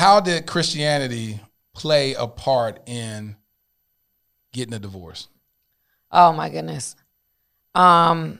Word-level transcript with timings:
how 0.00 0.18
did 0.18 0.46
Christianity 0.46 1.38
play 1.74 2.14
a 2.14 2.26
part 2.26 2.80
in 2.86 3.36
getting 4.50 4.72
a 4.72 4.78
divorce? 4.78 5.28
Oh 6.10 6.32
my 6.32 6.48
goodness. 6.48 6.96
Um, 7.74 8.38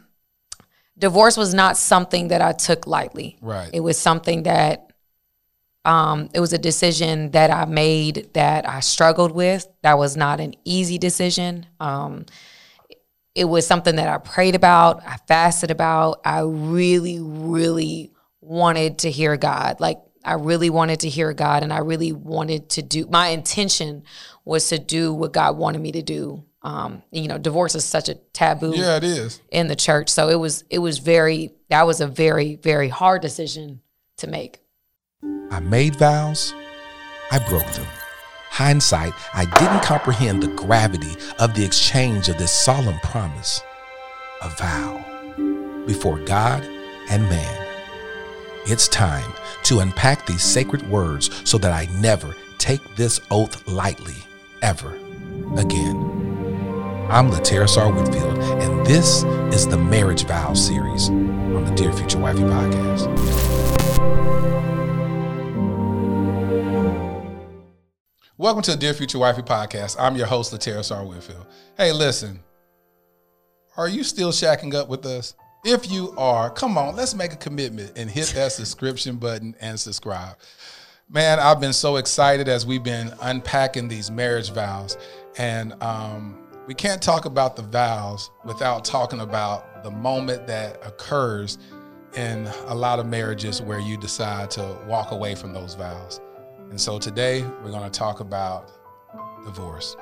divorce 0.96 1.36
was 1.36 1.52
not 1.52 1.76
something 1.76 2.28
that 2.28 2.40
I 2.40 2.52
took 2.52 2.86
lightly. 2.86 3.36
Right. 3.42 3.68
It 3.74 3.80
was 3.80 3.98
something 3.98 4.44
that 4.44 4.94
um, 5.84 6.30
it 6.32 6.40
was 6.40 6.54
a 6.54 6.58
decision 6.58 7.32
that 7.32 7.50
I 7.50 7.66
made 7.66 8.30
that 8.32 8.66
I 8.66 8.80
struggled 8.80 9.32
with. 9.32 9.68
That 9.82 9.98
was 9.98 10.16
not 10.16 10.40
an 10.40 10.54
easy 10.64 10.96
decision. 10.96 11.66
Um, 11.78 12.24
it 13.34 13.44
was 13.44 13.66
something 13.66 13.96
that 13.96 14.08
I 14.08 14.16
prayed 14.16 14.54
about, 14.54 15.06
I 15.06 15.18
fasted 15.28 15.70
about. 15.70 16.22
I 16.24 16.40
really, 16.40 17.20
really 17.20 18.12
wanted 18.40 19.00
to 19.00 19.10
hear 19.10 19.36
God. 19.36 19.78
Like, 19.78 19.98
I 20.24 20.34
really 20.34 20.70
wanted 20.70 21.00
to 21.00 21.08
hear 21.08 21.32
God, 21.32 21.62
and 21.62 21.72
I 21.72 21.78
really 21.78 22.12
wanted 22.12 22.68
to 22.70 22.82
do 22.82 23.06
my 23.08 23.28
intention 23.28 24.02
was 24.44 24.68
to 24.68 24.78
do 24.78 25.12
what 25.14 25.32
God 25.32 25.56
wanted 25.56 25.80
me 25.80 25.92
to 25.92 26.02
do. 26.02 26.44
Um, 26.62 27.02
you 27.10 27.26
know, 27.26 27.38
divorce 27.38 27.74
is 27.74 27.84
such 27.86 28.10
a 28.10 28.14
taboo 28.14 28.74
Yeah, 28.76 28.96
it 28.96 29.04
is. 29.04 29.40
in 29.50 29.68
the 29.68 29.76
church. 29.76 30.10
So 30.10 30.28
it 30.28 30.34
was 30.38 30.64
it 30.68 30.78
was 30.78 30.98
very 30.98 31.54
that 31.70 31.86
was 31.86 32.00
a 32.00 32.06
very 32.06 32.56
very 32.56 32.88
hard 32.88 33.22
decision 33.22 33.80
to 34.18 34.26
make. 34.26 34.60
I 35.50 35.60
made 35.60 35.96
vows, 35.96 36.52
I 37.30 37.38
broke 37.48 37.70
them. 37.72 37.86
Hindsight, 38.50 39.14
I 39.32 39.44
didn't 39.58 39.82
comprehend 39.84 40.42
the 40.42 40.48
gravity 40.48 41.14
of 41.38 41.54
the 41.54 41.64
exchange 41.64 42.28
of 42.28 42.36
this 42.36 42.52
solemn 42.52 42.98
promise, 43.00 43.62
a 44.42 44.48
vow, 44.50 45.84
before 45.86 46.18
God 46.18 46.62
and 47.08 47.22
man. 47.22 47.59
It's 48.66 48.88
time 48.88 49.32
to 49.64 49.80
unpack 49.80 50.26
these 50.26 50.42
sacred 50.42 50.86
words 50.90 51.30
so 51.48 51.56
that 51.58 51.72
I 51.72 51.90
never 51.98 52.36
take 52.58 52.94
this 52.94 53.18
oath 53.30 53.66
lightly, 53.66 54.16
ever 54.60 54.96
again. 55.56 55.96
I'm 57.10 57.30
Lateris 57.30 57.78
R. 57.78 57.90
Whitfield, 57.90 58.38
and 58.62 58.86
this 58.86 59.24
is 59.54 59.66
the 59.66 59.78
Marriage 59.78 60.24
Vow 60.26 60.52
series 60.52 61.08
on 61.08 61.64
the 61.64 61.72
Dear 61.74 61.90
Future 61.90 62.18
Wifey 62.18 62.40
podcast. 62.42 63.06
Welcome 68.36 68.62
to 68.64 68.72
the 68.72 68.76
Dear 68.76 68.92
Future 68.92 69.18
Wifey 69.18 69.42
podcast. 69.42 69.96
I'm 69.98 70.16
your 70.16 70.26
host, 70.26 70.52
Lateris 70.52 70.94
R. 70.94 71.04
Whitfield. 71.06 71.46
Hey, 71.78 71.92
listen, 71.92 72.40
are 73.78 73.88
you 73.88 74.04
still 74.04 74.32
shacking 74.32 74.74
up 74.74 74.90
with 74.90 75.06
us? 75.06 75.34
If 75.62 75.90
you 75.90 76.14
are, 76.16 76.48
come 76.48 76.78
on, 76.78 76.96
let's 76.96 77.14
make 77.14 77.34
a 77.34 77.36
commitment 77.36 77.92
and 77.94 78.10
hit 78.10 78.28
that 78.28 78.52
subscription 78.52 79.16
button 79.16 79.54
and 79.60 79.78
subscribe. 79.78 80.36
Man, 81.10 81.38
I've 81.38 81.60
been 81.60 81.74
so 81.74 81.96
excited 81.96 82.48
as 82.48 82.64
we've 82.64 82.82
been 82.82 83.12
unpacking 83.20 83.86
these 83.86 84.10
marriage 84.10 84.52
vows. 84.52 84.96
And 85.36 85.74
um, 85.82 86.38
we 86.66 86.72
can't 86.72 87.02
talk 87.02 87.26
about 87.26 87.56
the 87.56 87.62
vows 87.62 88.30
without 88.46 88.86
talking 88.86 89.20
about 89.20 89.84
the 89.84 89.90
moment 89.90 90.46
that 90.46 90.80
occurs 90.82 91.58
in 92.16 92.46
a 92.68 92.74
lot 92.74 92.98
of 92.98 93.04
marriages 93.04 93.60
where 93.60 93.80
you 93.80 93.98
decide 93.98 94.50
to 94.52 94.78
walk 94.86 95.10
away 95.10 95.34
from 95.34 95.52
those 95.52 95.74
vows. 95.74 96.22
And 96.70 96.80
so 96.80 96.98
today 96.98 97.42
we're 97.62 97.70
going 97.70 97.84
to 97.84 97.90
talk 97.90 98.20
about 98.20 98.72
divorce. 99.44 99.94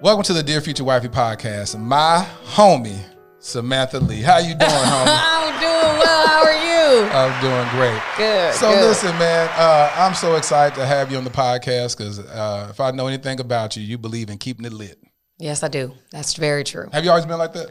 Welcome 0.00 0.22
to 0.24 0.32
the 0.32 0.42
Dear 0.42 0.62
Future 0.62 0.84
Wifey 0.84 1.08
podcast. 1.08 1.78
My 1.78 2.26
homie, 2.46 3.04
Samantha 3.46 4.00
Lee. 4.00 4.22
How 4.22 4.38
you 4.38 4.54
doing, 4.54 4.58
homie? 4.70 5.06
I'm 5.06 5.52
doing 5.60 5.98
well. 6.00 6.26
How 6.26 6.42
are 6.42 6.52
you? 6.52 7.08
I'm 7.10 7.40
doing 7.40 7.68
great. 7.70 8.02
Good. 8.16 8.54
So 8.54 8.70
good. 8.70 8.84
listen, 8.84 9.16
man, 9.18 9.48
uh, 9.56 9.92
I'm 9.96 10.14
so 10.14 10.34
excited 10.34 10.74
to 10.76 10.84
have 10.84 11.12
you 11.12 11.16
on 11.16 11.22
the 11.24 11.30
podcast 11.30 11.96
because 11.96 12.18
uh, 12.18 12.66
if 12.70 12.80
I 12.80 12.90
know 12.90 13.06
anything 13.06 13.38
about 13.38 13.76
you, 13.76 13.84
you 13.84 13.98
believe 13.98 14.30
in 14.30 14.38
keeping 14.38 14.64
it 14.64 14.72
lit. 14.72 14.98
Yes, 15.38 15.62
I 15.62 15.68
do. 15.68 15.92
That's 16.10 16.34
very 16.34 16.64
true. 16.64 16.88
Have 16.92 17.04
you 17.04 17.10
always 17.10 17.24
been 17.26 17.38
like 17.38 17.52
that? 17.52 17.70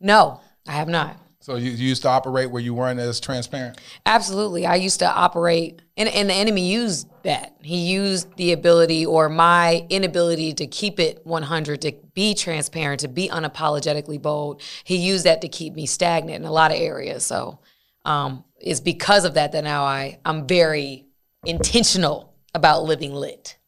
No, 0.00 0.40
I 0.66 0.72
have 0.72 0.88
not. 0.88 1.16
So 1.44 1.56
you, 1.56 1.72
you 1.72 1.88
used 1.88 2.00
to 2.02 2.08
operate 2.08 2.50
where 2.50 2.62
you 2.62 2.72
weren't 2.72 2.98
as 2.98 3.20
transparent? 3.20 3.78
Absolutely. 4.06 4.64
I 4.64 4.76
used 4.76 5.00
to 5.00 5.06
operate, 5.06 5.82
and, 5.94 6.08
and 6.08 6.30
the 6.30 6.32
enemy 6.32 6.72
used 6.72 7.06
that. 7.22 7.54
He 7.60 7.80
used 7.86 8.34
the 8.36 8.52
ability 8.52 9.04
or 9.04 9.28
my 9.28 9.86
inability 9.90 10.54
to 10.54 10.66
keep 10.66 10.98
it 10.98 11.20
100, 11.26 11.82
to 11.82 11.92
be 12.14 12.34
transparent, 12.34 13.00
to 13.00 13.08
be 13.08 13.28
unapologetically 13.28 14.22
bold. 14.22 14.62
He 14.84 14.96
used 14.96 15.26
that 15.26 15.42
to 15.42 15.48
keep 15.48 15.74
me 15.74 15.84
stagnant 15.84 16.42
in 16.42 16.48
a 16.48 16.50
lot 16.50 16.70
of 16.70 16.78
areas. 16.78 17.26
So 17.26 17.58
um, 18.06 18.42
it's 18.58 18.80
because 18.80 19.26
of 19.26 19.34
that 19.34 19.52
that 19.52 19.64
now 19.64 19.84
I, 19.84 20.20
I'm 20.24 20.46
very 20.46 21.04
intentional 21.44 22.32
about 22.54 22.84
living 22.84 23.12
lit. 23.12 23.58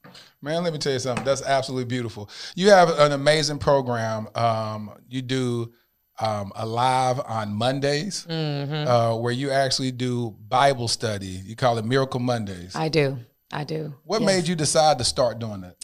Man, 0.41 0.65
let 0.65 0.73
me 0.73 0.79
tell 0.79 0.95
you 0.95 0.99
something. 0.99 1.27
That's 1.27 1.43
absolutely 1.43 1.85
beautiful. 1.85 2.31
You 2.55 2.71
have 2.71 2.89
an 2.99 3.13
amazing 3.13 3.59
program. 3.59 4.29
Um, 4.35 4.93
you 5.11 5.21
do 5.21 5.75
um, 6.19 6.53
a 6.57 6.65
live 6.67 7.21
on 7.27 7.53
Mondays 7.55 8.27
Mm-hmm. 8.29 8.89
uh, 8.89 9.17
where 9.17 9.33
you 9.33 9.51
actually 9.51 9.93
do 9.93 10.35
Bible 10.49 10.89
study. 10.89 11.27
You 11.45 11.57
call 11.57 11.79
it 11.79 11.85
Miracle 11.85 12.21
Mondays. 12.21 12.75
I 12.75 12.89
do. 12.89 13.19
I 13.53 13.65
do. 13.65 13.95
what 14.05 14.23
Yes. 14.23 14.27
made 14.27 14.49
you 14.49 14.57
decide 14.57 14.99
to 14.99 15.05
start 15.05 15.39
doing 15.39 15.61
that? 15.61 15.77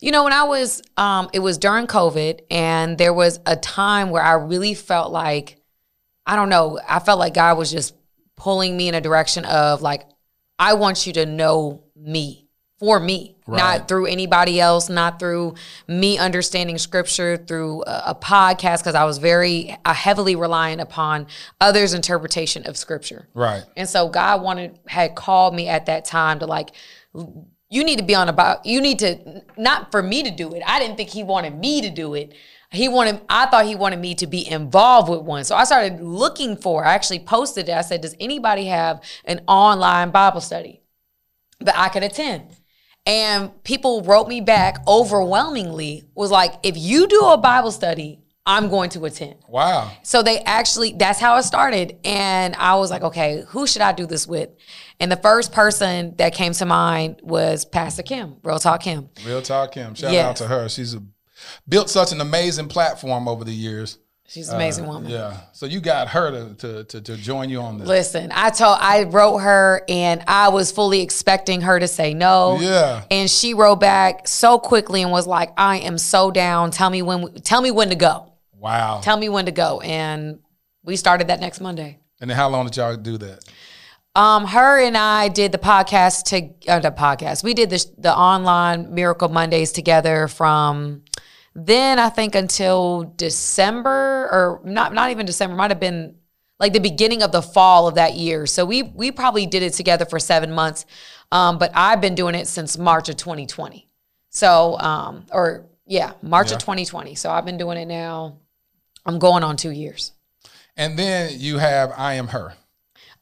You 0.00 0.12
know, 0.12 0.24
when 0.24 0.32
I 0.32 0.44
was, 0.44 0.82
um, 0.96 1.28
it 1.32 1.38
was 1.40 1.58
during 1.58 1.86
COVID, 1.86 2.40
and 2.50 2.96
there 2.98 3.12
was 3.14 3.40
a 3.46 3.56
time 3.56 4.10
where 4.10 4.22
I 4.22 4.32
really 4.34 4.74
felt 4.74 5.10
like, 5.12 5.58
I 6.26 6.36
don't 6.36 6.48
know, 6.48 6.78
I 6.88 6.98
felt 7.00 7.18
like 7.18 7.34
God 7.34 7.56
was 7.58 7.70
just 7.70 7.94
pulling 8.36 8.76
me 8.76 8.88
in 8.88 8.94
a 8.94 9.00
direction 9.00 9.44
of 9.46 9.80
like, 9.82 10.02
I 10.58 10.74
want 10.74 11.06
you 11.06 11.12
to 11.14 11.26
know 11.26 11.84
me 11.94 12.45
for 12.78 13.00
me, 13.00 13.36
Right. 13.46 13.58
not 13.58 13.88
through 13.88 14.06
anybody 14.06 14.60
else, 14.60 14.88
not 14.90 15.18
through 15.18 15.54
me 15.86 16.18
understanding 16.18 16.78
scripture, 16.78 17.36
through 17.36 17.82
a, 17.86 18.02
a 18.08 18.14
podcast, 18.14 18.78
because 18.80 18.94
I 18.94 19.04
was 19.04 19.18
very 19.18 19.76
uh, 19.84 19.94
heavily 19.94 20.36
reliant 20.36 20.80
upon 20.80 21.26
others' 21.60 21.94
interpretation 21.94 22.66
of 22.66 22.76
scripture. 22.76 23.28
Right. 23.34 23.64
And 23.76 23.88
so 23.88 24.08
God 24.08 24.42
wanted 24.42 24.78
had 24.88 25.14
called 25.14 25.54
me 25.54 25.68
at 25.68 25.86
that 25.86 26.04
time 26.04 26.40
to 26.40 26.46
like 26.46 26.70
you 27.68 27.82
need 27.82 27.98
to 27.98 28.04
be 28.04 28.14
on 28.14 28.28
about 28.28 28.66
you 28.66 28.80
need 28.80 28.98
to 28.98 29.42
not 29.56 29.90
for 29.90 30.02
me 30.02 30.22
to 30.22 30.30
do 30.30 30.52
it. 30.54 30.62
I 30.66 30.78
didn't 30.78 30.96
think 30.96 31.10
he 31.10 31.22
wanted 31.22 31.56
me 31.58 31.80
to 31.82 31.90
do 31.90 32.14
it. 32.14 32.34
He 32.72 32.88
wanted 32.88 33.20
I 33.28 33.46
thought 33.46 33.64
he 33.64 33.74
wanted 33.76 34.00
me 34.00 34.14
to 34.16 34.26
be 34.26 34.46
involved 34.46 35.08
with 35.08 35.20
one. 35.20 35.44
So 35.44 35.54
I 35.54 35.64
started 35.64 36.00
looking 36.00 36.56
for 36.56 36.84
I 36.84 36.94
actually 36.94 37.20
posted 37.20 37.68
it. 37.68 37.72
I 37.72 37.80
said, 37.82 38.00
"Does 38.00 38.16
anybody 38.20 38.66
have 38.66 39.00
an 39.24 39.40
online 39.46 40.10
Bible 40.10 40.40
study 40.40 40.82
that 41.60 41.78
I 41.78 41.88
could 41.88 42.02
attend?" 42.02 42.55
And 43.06 43.62
people 43.62 44.02
wrote 44.02 44.28
me 44.28 44.40
back 44.40 44.78
overwhelmingly 44.88 46.04
was 46.14 46.30
like, 46.30 46.54
"If 46.62 46.76
you 46.76 47.06
do 47.06 47.20
a 47.26 47.36
Bible 47.38 47.70
study, 47.70 48.20
I'm 48.44 48.68
going 48.68 48.90
to 48.90 49.04
attend." 49.04 49.36
Wow. 49.48 49.90
So 50.02 50.22
they 50.22 50.40
actually, 50.40 50.92
that's 50.92 51.18
how 51.20 51.36
it 51.36 51.44
started. 51.44 51.98
And 52.04 52.54
I 52.56 52.74
was 52.76 52.90
like, 52.90 53.02
okay, 53.02 53.44
who 53.48 53.66
should 53.66 53.82
I 53.82 53.92
do 53.92 54.06
this 54.06 54.26
with? 54.26 54.50
And 54.98 55.10
the 55.12 55.16
first 55.16 55.52
person 55.52 56.14
that 56.16 56.34
came 56.34 56.52
to 56.54 56.66
mind 56.66 57.20
was 57.22 57.64
Pastor 57.64 58.02
Kim, 58.02 58.36
Real 58.42 58.58
Talk 58.58 58.82
Kim. 58.82 59.08
Real 59.24 59.42
talk, 59.42 59.72
Kim. 59.72 59.94
Shout 59.94 60.12
Yes. 60.12 60.24
out 60.26 60.36
to 60.36 60.46
her. 60.48 60.68
She's 60.68 60.94
a, 60.94 61.02
built 61.68 61.90
such 61.90 62.12
an 62.12 62.20
amazing 62.20 62.68
platform 62.68 63.28
over 63.28 63.44
the 63.44 63.52
years. 63.52 63.98
She's 64.28 64.48
an 64.48 64.56
amazing 64.56 64.86
woman. 64.86 65.10
Yeah. 65.10 65.38
So 65.52 65.66
you 65.66 65.80
got 65.80 66.08
her 66.08 66.30
to, 66.30 66.54
to, 66.54 66.84
to, 66.84 67.00
to 67.00 67.16
join 67.16 67.48
you 67.48 67.60
on 67.60 67.78
this. 67.78 67.86
Listen, 67.86 68.32
I 68.34 68.50
told, 68.50 68.78
I 68.80 69.04
wrote 69.04 69.38
her 69.38 69.82
and 69.88 70.22
I 70.26 70.48
was 70.48 70.72
fully 70.72 71.00
expecting 71.00 71.60
her 71.62 71.78
to 71.78 71.86
say 71.86 72.12
no. 72.12 72.58
Yeah. 72.60 73.04
And 73.10 73.30
she 73.30 73.54
wrote 73.54 73.76
back 73.76 74.26
so 74.26 74.58
quickly 74.58 75.02
and 75.02 75.10
was 75.10 75.26
like, 75.26 75.52
I 75.56 75.78
am 75.78 75.96
so 75.96 76.30
down. 76.30 76.72
Tell 76.72 76.90
me 76.90 77.02
when, 77.02 77.34
tell 77.34 77.62
me 77.62 77.70
when 77.70 77.90
to 77.90 77.94
go. 77.94 78.32
Wow. 78.52 79.00
Tell 79.02 79.16
me 79.16 79.28
when 79.28 79.46
to 79.46 79.52
go. 79.52 79.80
And 79.80 80.40
we 80.82 80.96
started 80.96 81.28
that 81.28 81.40
next 81.40 81.60
Monday. 81.60 82.00
And 82.20 82.28
then 82.28 82.36
how 82.36 82.48
long 82.48 82.66
did 82.66 82.76
y'all 82.76 82.96
do 82.96 83.18
that? 83.18 83.44
Um, 84.16 84.46
her 84.46 84.80
and 84.80 84.96
I 84.96 85.28
did 85.28 85.52
the 85.52 85.58
podcast 85.58 86.24
to 86.30 86.72
uh, 86.72 86.78
the 86.78 86.90
podcast. 86.90 87.44
We 87.44 87.52
did 87.52 87.68
the 87.68 87.86
the 87.98 88.16
online 88.16 88.94
Miracle 88.94 89.28
Mondays 89.28 89.72
together 89.72 90.26
from 90.26 91.02
then 91.58 91.98
I 91.98 92.10
think 92.10 92.34
until 92.34 93.14
December 93.16 94.28
or 94.30 94.60
not 94.64 94.92
not 94.92 95.10
even 95.10 95.24
December. 95.24 95.56
Might 95.56 95.70
have 95.70 95.80
been 95.80 96.16
like 96.60 96.74
the 96.74 96.80
beginning 96.80 97.22
of 97.22 97.32
the 97.32 97.40
fall 97.40 97.88
of 97.88 97.94
that 97.94 98.14
year. 98.14 98.46
So 98.46 98.64
we 98.66 98.82
we 98.82 99.10
probably 99.10 99.46
did 99.46 99.62
it 99.62 99.72
together 99.72 100.04
for 100.04 100.18
seven 100.18 100.52
months. 100.52 100.84
Um, 101.32 101.58
but 101.58 101.70
I've 101.74 102.00
been 102.00 102.14
doing 102.14 102.34
it 102.34 102.46
since 102.46 102.76
March 102.76 103.08
of 103.08 103.16
2020. 103.16 103.88
So 104.30 104.78
um, 104.78 105.24
or 105.32 105.66
yeah, 105.86 106.12
March 106.20 106.50
Yeah. 106.50 106.56
of 106.56 106.60
2020. 106.60 107.14
So 107.14 107.30
I've 107.30 107.46
been 107.46 107.56
doing 107.56 107.78
it 107.78 107.86
now. 107.86 108.38
I'm 109.06 109.18
going 109.18 109.42
on 109.42 109.56
two 109.56 109.70
years. 109.70 110.12
And 110.76 110.98
then 110.98 111.32
you 111.38 111.56
have 111.58 111.90
I 111.96 112.14
Am 112.14 112.28
Her. 112.28 112.52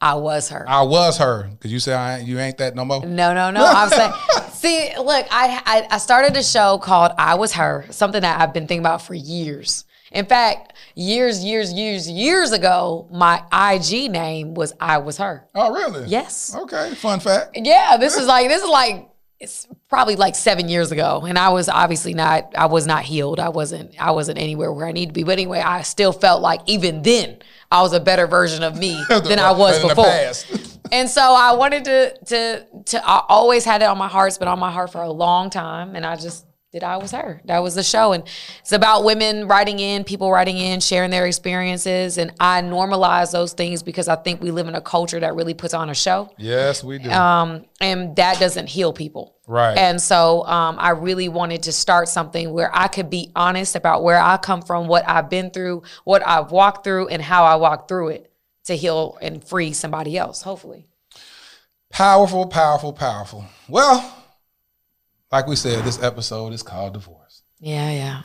I 0.01 0.15
was 0.15 0.49
her. 0.51 0.65
I 0.69 0.83
was 0.83 1.19
her 1.19 1.49
because 1.53 1.73
you 1.73 1.79
say 1.79 1.95
I, 1.95 2.19
you 2.19 2.39
ain't 2.41 2.59
that 2.59 2.75
no 2.75 2.85
more. 2.85 3.07
No, 3.07 3.33
no, 3.33 3.51
no. 3.51 3.65
I'm 3.65 3.89
saying, 3.89 4.13
see, 4.65 4.91
look, 4.97 5.27
I, 5.31 5.63
I 5.65 5.87
I 5.91 5.99
started 5.99 6.37
a 6.37 6.43
show 6.43 6.79
called 6.79 7.13
I 7.19 7.35
Was 7.35 7.53
Her, 7.53 7.87
something 7.91 8.23
that 8.23 8.41
I've 8.41 8.53
been 8.53 8.67
thinking 8.67 8.85
about 8.85 9.03
for 9.03 9.15
years. 9.15 9.85
In 10.11 10.27
fact, 10.27 10.75
years, 10.95 11.45
years, 11.45 11.73
years, 11.73 12.09
years 12.09 12.53
ago, 12.53 13.09
my 13.11 13.43
IG 13.53 14.11
name 14.11 14.55
was 14.55 14.73
I 14.81 14.99
was 14.99 15.19
her. 15.19 15.49
Oh, 15.55 15.73
really? 15.75 16.07
Yes. 16.07 16.55
Okay. 16.55 16.95
Fun 16.95 17.19
fact. 17.19 17.51
Yeah, 17.57 17.97
this 17.97 18.17
is 18.17 18.27
like 18.27 18.49
this 18.49 18.63
is 18.63 18.69
like 18.69 19.09
it's 19.45 19.69
probably 19.89 20.17
like 20.17 20.35
seven 20.35 20.69
years 20.69 20.91
ago, 20.91 21.25
and 21.27 21.39
I 21.39 21.51
was 21.51 21.69
obviously 21.69 22.15
not. 22.15 22.53
I 22.57 22.67
was 22.67 22.87
not 22.87 23.05
healed. 23.05 23.39
I 23.39 23.51
wasn't. 23.51 23.95
I 24.01 24.11
wasn't 24.11 24.39
anywhere 24.39 24.73
where 24.73 24.87
I 24.87 24.93
need 24.93 25.07
to 25.07 25.13
be. 25.13 25.23
But 25.23 25.33
anyway, 25.35 25.61
I 25.61 25.83
still 25.83 26.13
felt 26.13 26.43
like 26.43 26.61
even 26.67 27.03
then 27.03 27.39
I 27.71 27.83
was 27.83 27.93
a 27.93 28.01
better 28.01 28.27
version 28.27 28.63
of 28.65 28.77
me 28.77 29.01
than 29.09 29.39
I 29.39 29.53
was 29.53 29.81
before. 29.81 30.07
And 30.93 31.09
so 31.09 31.23
I 31.23 31.55
wanted 31.55 31.85
to 31.87 32.15
to 32.27 32.67
to. 32.87 33.09
I 33.09 33.23
always 33.29 33.65
had 33.65 33.81
it 33.81 33.87
on 33.87 33.97
my 33.97 34.07
heart. 34.07 34.29
It's 34.29 34.39
been 34.39 34.49
on 34.49 34.59
my 34.59 34.71
heart 34.71 34.93
for 34.93 35.03
a 35.03 35.11
long 35.11 35.49
time, 35.49 35.97
and 35.97 36.05
I 36.05 36.15
just 36.15 36.45
did. 36.73 36.85
I 36.85 36.99
was 36.99 37.11
her. 37.13 37.41
That 37.47 37.61
was 37.61 37.75
the 37.75 37.83
show, 37.83 38.13
and 38.13 38.23
it's 38.61 38.73
about 38.73 39.03
women 39.03 39.49
writing 39.49 39.79
in, 39.79 40.05
people 40.05 40.31
writing 40.31 40.59
in, 40.59 40.81
sharing 40.81 41.11
their 41.11 41.27
experiences, 41.27 42.19
and 42.19 42.33
I 42.39 42.61
normalize 42.61 43.33
those 43.33 43.55
things 43.55 43.83
because 43.83 44.09
I 44.09 44.17
think 44.17 44.43
we 44.43 44.51
live 44.51 44.69
in 44.69 44.75
a 44.75 44.81
culture 44.81 45.19
that 45.19 45.35
really 45.35 45.55
puts 45.55 45.73
on 45.73 45.89
a 45.89 45.95
show 45.95 46.31
yes, 46.37 46.85
we 46.85 46.99
do. 46.99 47.11
um, 47.11 47.65
and 47.81 48.15
that 48.17 48.39
doesn't 48.39 48.69
heal 48.69 48.93
people. 48.93 49.34
Right. 49.47 49.77
And 49.77 50.01
so 50.01 50.45
um, 50.47 50.77
I 50.79 50.91
really 50.91 51.29
wanted 51.29 51.65
to 51.65 51.73
start 51.73 52.09
something 52.09 52.53
where 52.53 52.71
I 52.75 52.89
could 52.89 53.11
be 53.11 53.31
honest 53.37 53.77
about 53.77 54.03
where 54.03 54.19
I 54.19 54.39
come 54.39 54.63
from, 54.63 54.87
what 54.87 55.07
I've 55.07 55.29
been 55.29 55.51
through, 55.51 55.83
what 56.05 56.27
I've 56.27 56.51
walked 56.51 56.85
through, 56.85 57.09
and 57.09 57.21
how 57.21 57.45
I 57.45 57.57
walked 57.57 57.89
through 57.89 58.09
it 58.09 58.33
to 58.65 58.75
heal 58.75 59.19
and 59.21 59.45
free 59.45 59.73
somebody 59.73 60.17
else, 60.17 60.43
hopefully. 60.43 60.87
Powerful, 61.91 62.47
powerful, 62.47 62.93
powerful. 62.93 63.45
Well, 63.69 64.25
like 65.31 65.47
we 65.47 65.57
said, 65.57 65.85
this 65.85 66.03
episode 66.03 66.53
is 66.53 66.63
called 66.63 66.95
divorce. 66.95 67.43
Yeah, 67.61 67.91
yeah. 67.91 68.23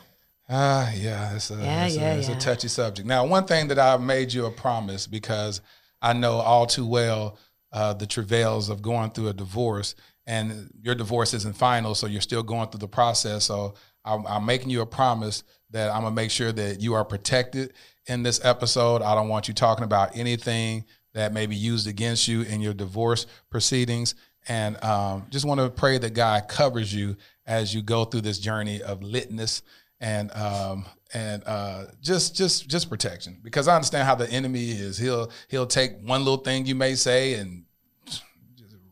Ah, 0.48 0.90
yeah, 0.94 1.34
it's 1.34 1.50
a, 1.50 1.54
Yeah, 1.54 1.86
it's, 1.86 1.96
yeah, 1.96 2.14
a, 2.14 2.18
it's 2.18 2.28
a 2.28 2.34
touchy 2.36 2.68
subject. 2.68 3.06
Now, 3.06 3.26
one 3.26 3.44
thing 3.44 3.68
that 3.68 3.78
I 3.78 3.96
made 3.98 4.32
you 4.32 4.46
a 4.46 4.50
promise 4.50 5.06
because 5.06 5.60
I 6.02 6.14
know 6.14 6.38
all 6.38 6.66
too 6.66 6.86
well 6.86 7.38
uh, 7.72 7.92
the 7.92 8.06
travails 8.06 8.68
of 8.68 8.82
going 8.82 9.10
through 9.10 9.28
a 9.28 9.32
divorce, 9.32 9.94
and 10.30 10.70
your 10.80 10.94
divorce 10.94 11.34
isn't 11.34 11.56
final, 11.56 11.92
so 11.92 12.06
you're 12.06 12.20
still 12.20 12.44
going 12.44 12.68
through 12.68 12.78
the 12.78 12.86
process. 12.86 13.46
So 13.46 13.74
I'm, 14.04 14.24
I'm 14.28 14.46
making 14.46 14.70
you 14.70 14.80
a 14.80 14.86
promise 14.86 15.42
that 15.70 15.90
I'm 15.90 16.02
gonna 16.02 16.14
make 16.14 16.30
sure 16.30 16.52
that 16.52 16.80
you 16.80 16.94
are 16.94 17.04
protected 17.04 17.72
in 18.06 18.22
this 18.22 18.40
episode. 18.44 19.02
I 19.02 19.16
don't 19.16 19.28
want 19.28 19.48
you 19.48 19.54
talking 19.54 19.82
about 19.82 20.16
anything 20.16 20.84
that 21.14 21.32
may 21.32 21.46
be 21.46 21.56
used 21.56 21.88
against 21.88 22.28
you 22.28 22.42
in 22.42 22.60
your 22.60 22.74
divorce 22.74 23.26
proceedings. 23.50 24.14
And 24.46 24.82
um, 24.84 25.26
just 25.30 25.44
want 25.44 25.58
to 25.60 25.68
pray 25.68 25.98
that 25.98 26.14
God 26.14 26.46
covers 26.46 26.94
you 26.94 27.16
as 27.44 27.74
you 27.74 27.82
go 27.82 28.04
through 28.04 28.20
this 28.20 28.38
journey 28.38 28.80
of 28.82 29.00
litness 29.00 29.62
and 29.98 30.32
um, 30.36 30.86
and 31.12 31.42
uh, 31.44 31.86
just 32.00 32.36
just 32.36 32.68
just 32.68 32.88
protection 32.88 33.40
because 33.42 33.66
I 33.66 33.74
understand 33.74 34.06
how 34.06 34.14
the 34.14 34.30
enemy 34.30 34.70
is. 34.70 34.96
He'll 34.96 35.32
he'll 35.48 35.66
take 35.66 36.00
one 36.02 36.20
little 36.20 36.38
thing 36.44 36.66
you 36.66 36.76
may 36.76 36.94
say 36.94 37.34
and 37.34 37.64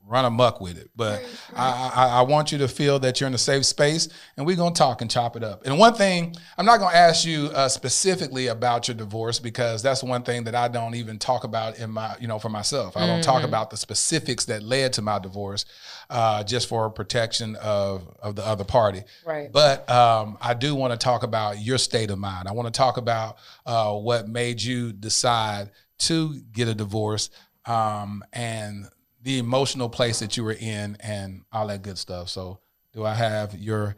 run 0.09 0.25
amok 0.25 0.61
with 0.61 0.79
it. 0.79 0.91
But 0.97 1.25
I, 1.55 1.93
I, 1.95 2.07
I 2.19 2.23
want 2.23 2.51
you 2.51 2.59
to 2.59 2.69
feel 2.69 2.99
that 3.01 3.21
you're 3.21 3.29
in 3.29 3.35
a 3.35 3.39
safe 3.39 3.67
space, 3.67 4.09
and 4.37 4.47
we're 4.47 4.57
gonna 4.57 4.75
talk 4.75 5.03
and 5.03 5.11
chop 5.11 5.37
it 5.37 5.45
up. 5.45 5.67
And 5.67 5.79
one 5.79 5.95
thing 5.95 6.35
I'm 6.57 6.67
not 6.67 6.79
gonna 6.79 6.97
ask 6.97 7.27
you 7.27 7.51
uh, 7.55 7.69
specifically 7.69 8.49
about 8.49 8.89
your 8.89 8.97
divorce 8.97 9.39
because 9.39 9.83
that's 9.83 10.03
one 10.03 10.23
thing 10.23 10.45
that 10.45 10.55
I 10.55 10.69
don't 10.69 10.95
even 10.95 11.19
talk 11.19 11.45
about 11.45 11.79
in 11.79 11.91
my 11.91 12.17
you 12.21 12.27
know 12.27 12.39
for 12.39 12.49
myself. 12.49 12.97
I 12.97 13.07
don't 13.07 13.23
talk 13.23 13.43
about 13.43 13.71
the 13.71 13.77
specifics 13.77 14.47
that 14.47 14.63
led 14.63 14.95
to 14.95 15.03
my 15.03 15.19
divorce, 15.19 15.65
uh, 16.11 16.43
just 16.43 16.69
for 16.69 16.89
protection 16.91 17.57
of 17.57 18.09
of 18.21 18.35
the 18.37 18.47
other 18.47 18.65
party. 18.65 19.03
Right. 19.27 19.53
But 19.53 19.89
um, 19.91 20.39
I 20.41 20.55
do 20.55 20.75
want 20.75 20.93
to 20.93 20.99
talk 20.99 21.23
about 21.23 21.61
your 21.61 21.79
state 21.79 22.11
of 22.11 22.19
mind. 22.19 22.49
I 22.49 22.53
want 22.53 22.73
to 22.73 22.77
talk 22.77 22.97
about 22.97 23.39
uh, 23.67 23.93
what 23.95 24.29
made 24.29 24.63
you 24.63 24.93
decide 24.93 25.71
to 25.99 26.41
get 26.53 26.69
a 26.69 26.75
divorce 26.75 27.31
um, 27.67 28.25
and 28.33 28.89
the 29.23 29.39
emotional 29.39 29.89
place 29.89 30.21
that 30.21 30.37
you 30.37 30.45
were 30.45 30.57
in 30.59 30.97
and 31.01 31.43
all 31.53 31.67
that 31.69 31.83
good 31.83 31.99
stuff. 31.99 32.29
So, 32.29 32.61
do 32.93 33.05
I 33.05 33.15
have 33.15 33.55
your 33.59 33.97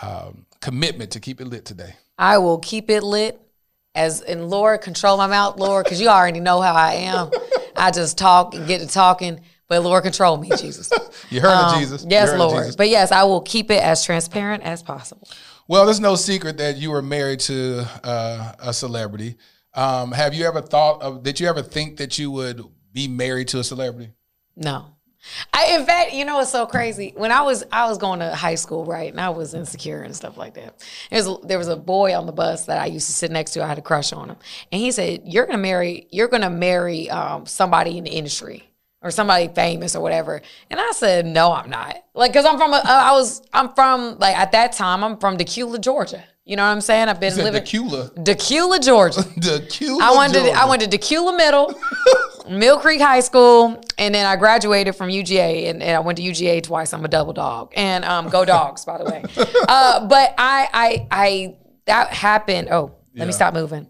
um, 0.00 0.46
commitment 0.60 1.12
to 1.12 1.20
keep 1.20 1.40
it 1.40 1.46
lit 1.46 1.64
today? 1.64 1.94
I 2.18 2.38
will 2.38 2.58
keep 2.58 2.90
it 2.90 3.02
lit 3.02 3.40
as 3.94 4.20
and 4.22 4.48
Lord, 4.48 4.80
control 4.80 5.16
my 5.18 5.26
mouth, 5.26 5.58
Lord, 5.58 5.84
because 5.84 6.00
you 6.00 6.08
already 6.08 6.40
know 6.40 6.60
how 6.60 6.74
I 6.74 6.94
am. 6.94 7.30
I 7.76 7.90
just 7.90 8.16
talk 8.18 8.54
and 8.54 8.66
get 8.66 8.80
to 8.80 8.86
talking, 8.86 9.40
but 9.68 9.82
Lord, 9.82 10.02
control 10.02 10.36
me, 10.36 10.50
Jesus. 10.58 10.90
You 11.30 11.40
heard 11.40 11.50
Um, 11.50 11.74
of 11.74 11.80
Jesus. 11.80 12.04
Yes, 12.06 12.36
Lord. 12.38 12.58
Jesus. 12.58 12.76
But 12.76 12.90
yes, 12.90 13.10
I 13.10 13.24
will 13.24 13.40
keep 13.40 13.70
it 13.70 13.82
as 13.82 14.04
transparent 14.04 14.62
as 14.64 14.82
possible. 14.82 15.26
Well, 15.66 15.86
there's 15.86 16.00
no 16.00 16.14
secret 16.14 16.58
that 16.58 16.76
you 16.76 16.90
were 16.90 17.00
married 17.00 17.40
to 17.40 17.86
uh, 18.04 18.52
a 18.58 18.74
celebrity. 18.74 19.36
Um, 19.72 20.12
have 20.12 20.34
you 20.34 20.44
ever 20.44 20.60
thought 20.60 21.00
of? 21.00 21.22
Did 21.22 21.40
you 21.40 21.46
ever 21.48 21.62
think 21.62 21.96
that 21.96 22.18
you 22.18 22.30
would 22.30 22.62
be 22.92 23.08
married 23.08 23.48
to 23.48 23.60
a 23.60 23.64
celebrity? 23.64 24.10
No. 24.56 24.86
I 25.52 25.76
in 25.78 25.86
fact, 25.86 26.12
you 26.12 26.24
know 26.24 26.36
what's 26.36 26.50
so 26.50 26.66
crazy? 26.66 27.12
When 27.16 27.30
I 27.30 27.42
was 27.42 27.64
I 27.70 27.88
was 27.88 27.98
going 27.98 28.20
to 28.20 28.34
high 28.34 28.56
school, 28.56 28.84
right? 28.84 29.10
And 29.10 29.20
I 29.20 29.30
was 29.30 29.54
insecure 29.54 30.02
and 30.02 30.14
stuff 30.14 30.36
like 30.36 30.54
that. 30.54 30.84
There 31.10 31.22
was 31.22 31.40
there 31.44 31.58
was 31.58 31.68
a 31.68 31.76
boy 31.76 32.16
on 32.16 32.26
the 32.26 32.32
bus 32.32 32.66
that 32.66 32.80
I 32.80 32.86
used 32.86 33.06
to 33.06 33.12
sit 33.12 33.30
next 33.30 33.52
to. 33.52 33.62
I 33.62 33.68
had 33.68 33.78
a 33.78 33.82
crush 33.82 34.12
on 34.12 34.30
him. 34.30 34.36
And 34.72 34.80
he 34.80 34.90
said, 34.90 35.22
You're 35.24 35.46
gonna 35.46 35.58
marry, 35.58 36.08
you're 36.10 36.28
gonna 36.28 36.50
marry 36.50 37.08
um, 37.08 37.46
somebody 37.46 37.98
in 37.98 38.04
the 38.04 38.10
industry 38.10 38.68
or 39.00 39.10
somebody 39.10 39.48
famous 39.48 39.94
or 39.94 40.02
whatever. 40.02 40.42
And 40.70 40.80
I 40.80 40.90
said, 40.92 41.24
No, 41.24 41.52
I'm 41.52 41.70
not. 41.70 42.02
Like, 42.14 42.32
cause 42.32 42.44
I'm 42.44 42.58
from 42.58 42.72
a, 42.72 42.78
uh, 42.78 42.82
I 42.84 43.12
was 43.12 43.42
I'm 43.52 43.72
from 43.74 44.18
like 44.18 44.36
at 44.36 44.52
that 44.52 44.72
time, 44.72 45.04
I'm 45.04 45.18
from 45.18 45.36
Dacula, 45.36 45.80
Georgia. 45.80 46.24
You 46.44 46.56
know 46.56 46.64
what 46.64 46.70
I'm 46.72 46.80
saying? 46.80 47.08
I've 47.08 47.20
been 47.20 47.36
You 47.36 47.44
living 47.44 47.62
Dacula. 47.62 48.12
Dacula, 48.16 48.84
Georgia. 48.84 49.20
Dacula. 49.40 50.00
I 50.00 50.16
went 50.18 50.32
to 50.34 50.40
Georgia. 50.40 50.58
I 50.58 50.64
went 50.68 50.82
to 50.82 50.88
Dacula 50.88 51.36
Middle, 51.36 51.72
Mill 52.50 52.80
Creek 52.80 53.00
High 53.00 53.20
School, 53.20 53.80
and 53.96 54.12
then 54.12 54.26
I 54.26 54.34
graduated 54.34 54.96
from 54.96 55.08
UGA, 55.08 55.70
and, 55.70 55.80
and 55.82 55.96
I 55.96 56.00
went 56.00 56.18
to 56.18 56.24
UGA 56.24 56.64
twice. 56.64 56.92
I'm 56.92 57.04
a 57.04 57.08
double 57.08 57.32
dog, 57.32 57.72
and 57.76 58.04
um, 58.04 58.28
go 58.28 58.44
dogs, 58.44 58.84
by 58.84 58.98
the 58.98 59.04
way. 59.04 59.24
Uh, 59.68 60.06
but 60.08 60.34
I, 60.36 60.68
I, 60.72 61.06
I, 61.10 61.56
that 61.86 62.08
happened. 62.08 62.68
Oh, 62.70 62.96
let 63.14 63.26
me 63.26 63.32
stop 63.32 63.54
moving. 63.54 63.88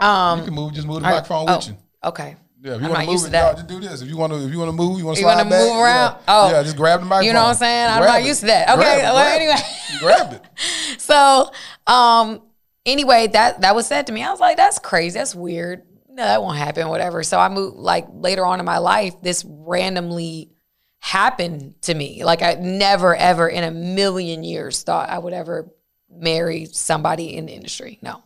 You 0.00 0.06
Um, 0.06 0.44
can 0.44 0.52
move. 0.54 0.74
Just 0.74 0.86
move 0.86 0.96
the 0.96 1.00
microphone 1.02 1.46
oh, 1.48 1.56
with 1.56 1.68
you. 1.68 1.76
okay. 2.04 2.36
Yeah, 2.60 2.74
if 2.74 2.82
you 2.82 2.88
want 2.88 3.00
to 3.02 3.06
move 3.06 3.20
it, 3.22 3.24
to 3.26 3.30
that. 3.30 3.44
y'all 3.46 3.54
just 3.54 3.66
do 3.68 3.80
this. 3.80 4.02
If 4.02 4.08
you 4.08 4.16
want 4.16 4.32
to, 4.32 4.44
if 4.44 4.50
you 4.50 4.58
want 4.58 4.68
to 4.70 4.72
move, 4.76 4.98
you 4.98 5.04
want 5.06 5.16
to 5.16 5.20
You 5.22 5.26
slide 5.28 5.36
wanna 5.36 5.50
back. 5.50 5.60
move 5.60 5.76
around? 5.76 6.12
Yeah. 6.12 6.18
Oh. 6.28 6.50
yeah, 6.50 6.62
just 6.64 6.76
grab 6.76 7.00
the 7.00 7.06
microphone. 7.06 7.26
You 7.26 7.32
know 7.34 7.42
what 7.42 7.48
I'm 7.50 7.54
saying? 7.54 7.88
I'm 7.90 8.02
not 8.04 8.20
it. 8.20 8.26
used 8.26 8.40
to 8.40 8.46
that. 8.46 8.68
Okay, 8.70 8.78
Grab 8.80 8.98
it, 8.98 9.02
well, 9.02 9.18
it. 9.18 9.36
anyway. 9.40 9.56
You 9.92 9.98
grabbed 10.00 10.32
it. 10.34 11.00
So, 11.00 11.50
um, 11.86 12.42
anyway, 12.84 13.28
that 13.28 13.60
that 13.60 13.74
was 13.76 13.86
said 13.86 14.08
to 14.08 14.12
me. 14.12 14.22
I 14.24 14.30
was 14.30 14.40
like, 14.40 14.56
that's 14.56 14.78
crazy. 14.80 15.18
That's 15.18 15.34
weird. 15.36 15.82
No, 16.08 16.24
that 16.24 16.42
won't 16.42 16.58
happen. 16.58 16.88
Whatever. 16.88 17.22
So 17.22 17.38
I 17.38 17.48
moved 17.48 17.76
like 17.76 18.06
later 18.12 18.44
on 18.44 18.58
in 18.58 18.66
my 18.66 18.78
life. 18.78 19.14
This 19.22 19.44
randomly 19.46 20.50
happened 20.98 21.80
to 21.82 21.94
me. 21.94 22.24
Like 22.24 22.42
I 22.42 22.54
never, 22.54 23.14
ever 23.14 23.48
in 23.48 23.62
a 23.62 23.70
million 23.70 24.42
years 24.42 24.82
thought 24.82 25.08
I 25.10 25.18
would 25.20 25.32
ever 25.32 25.70
marry 26.10 26.64
somebody 26.64 27.36
in 27.36 27.46
the 27.46 27.52
industry. 27.52 28.00
No, 28.02 28.24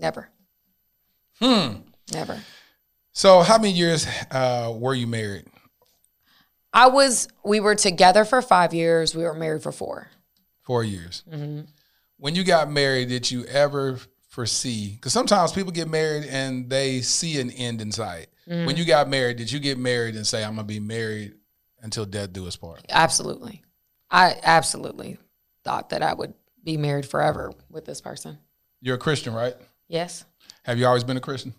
never, 0.00 0.30
Hmm. 1.38 1.74
never. 2.12 2.40
So, 3.14 3.42
how 3.42 3.58
many 3.58 3.70
years 3.70 4.08
uh, 4.32 4.72
were 4.74 4.92
you 4.92 5.06
married? 5.06 5.46
I 6.72 6.88
was. 6.88 7.28
We 7.44 7.60
were 7.60 7.76
together 7.76 8.24
for 8.24 8.42
five 8.42 8.74
years. 8.74 9.14
We 9.14 9.22
were 9.22 9.34
married 9.34 9.62
for 9.62 9.70
four. 9.70 10.08
Four 10.62 10.82
years. 10.82 11.22
Mm-hmm. 11.32 11.60
When 12.16 12.34
you 12.34 12.42
got 12.42 12.68
married, 12.70 13.08
did 13.08 13.30
you 13.30 13.44
ever 13.44 14.00
foresee? 14.28 14.94
Because 14.94 15.12
sometimes 15.12 15.52
people 15.52 15.70
get 15.70 15.88
married 15.88 16.24
and 16.24 16.68
they 16.68 17.02
see 17.02 17.40
an 17.40 17.52
end 17.52 17.80
in 17.80 17.92
sight. 17.92 18.26
Mm-hmm. 18.48 18.66
When 18.66 18.76
you 18.76 18.84
got 18.84 19.08
married, 19.08 19.36
did 19.36 19.52
you 19.52 19.60
get 19.60 19.78
married 19.78 20.16
and 20.16 20.26
say, 20.26 20.42
"I'm 20.42 20.56
gonna 20.56 20.64
be 20.64 20.80
married 20.80 21.34
until 21.82 22.04
death 22.06 22.32
do 22.32 22.48
us 22.48 22.56
part"? 22.56 22.84
Absolutely. 22.90 23.62
I 24.10 24.36
absolutely 24.42 25.18
thought 25.62 25.90
that 25.90 26.02
I 26.02 26.14
would 26.14 26.34
be 26.64 26.76
married 26.76 27.06
forever 27.06 27.52
with 27.70 27.84
this 27.84 28.00
person. 28.00 28.38
You're 28.80 28.96
a 28.96 28.98
Christian, 28.98 29.34
right? 29.34 29.54
Yes. 29.86 30.24
Have 30.64 30.78
you 30.78 30.86
always 30.86 31.04
been 31.04 31.16
a 31.16 31.20
Christian? 31.20 31.54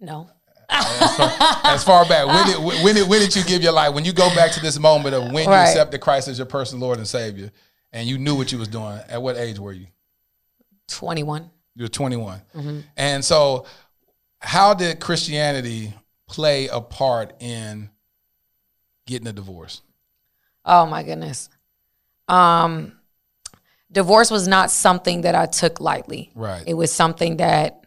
No. 0.00 0.30
As 0.70 1.84
far 1.84 2.06
back 2.08 2.26
when 2.26 2.46
did 2.46 2.84
when 2.84 2.94
did 2.94 3.08
when 3.08 3.20
did 3.20 3.34
you 3.36 3.44
give 3.44 3.62
your 3.62 3.72
life? 3.72 3.94
When 3.94 4.04
you 4.04 4.12
go 4.12 4.28
back 4.34 4.52
to 4.52 4.60
this 4.60 4.78
moment 4.78 5.14
of 5.14 5.32
when 5.32 5.44
you 5.44 5.54
accepted 5.54 6.00
Christ 6.00 6.28
as 6.28 6.38
your 6.38 6.46
personal 6.46 6.86
Lord 6.86 6.98
and 6.98 7.06
Savior, 7.06 7.50
and 7.92 8.08
you 8.08 8.18
knew 8.18 8.34
what 8.34 8.52
you 8.52 8.58
was 8.58 8.68
doing. 8.68 8.98
At 9.08 9.22
what 9.22 9.36
age 9.36 9.58
were 9.58 9.72
you? 9.72 9.86
21. 10.88 11.50
You 11.76 11.84
were 11.84 11.88
21. 11.88 12.40
Mm-hmm. 12.54 12.80
And 12.96 13.24
so, 13.24 13.66
how 14.40 14.74
did 14.74 15.00
Christianity 15.00 15.94
play 16.28 16.68
a 16.68 16.80
part 16.80 17.34
in 17.40 17.90
getting 19.06 19.26
a 19.26 19.32
divorce? 19.32 19.80
Oh 20.64 20.86
my 20.86 21.02
goodness. 21.02 21.48
Um 22.28 22.92
divorce 23.92 24.30
was 24.30 24.48
not 24.48 24.70
something 24.70 25.22
that 25.22 25.34
I 25.34 25.46
took 25.46 25.80
lightly. 25.80 26.30
Right. 26.34 26.64
It 26.66 26.74
was 26.74 26.92
something 26.92 27.38
that 27.38 27.83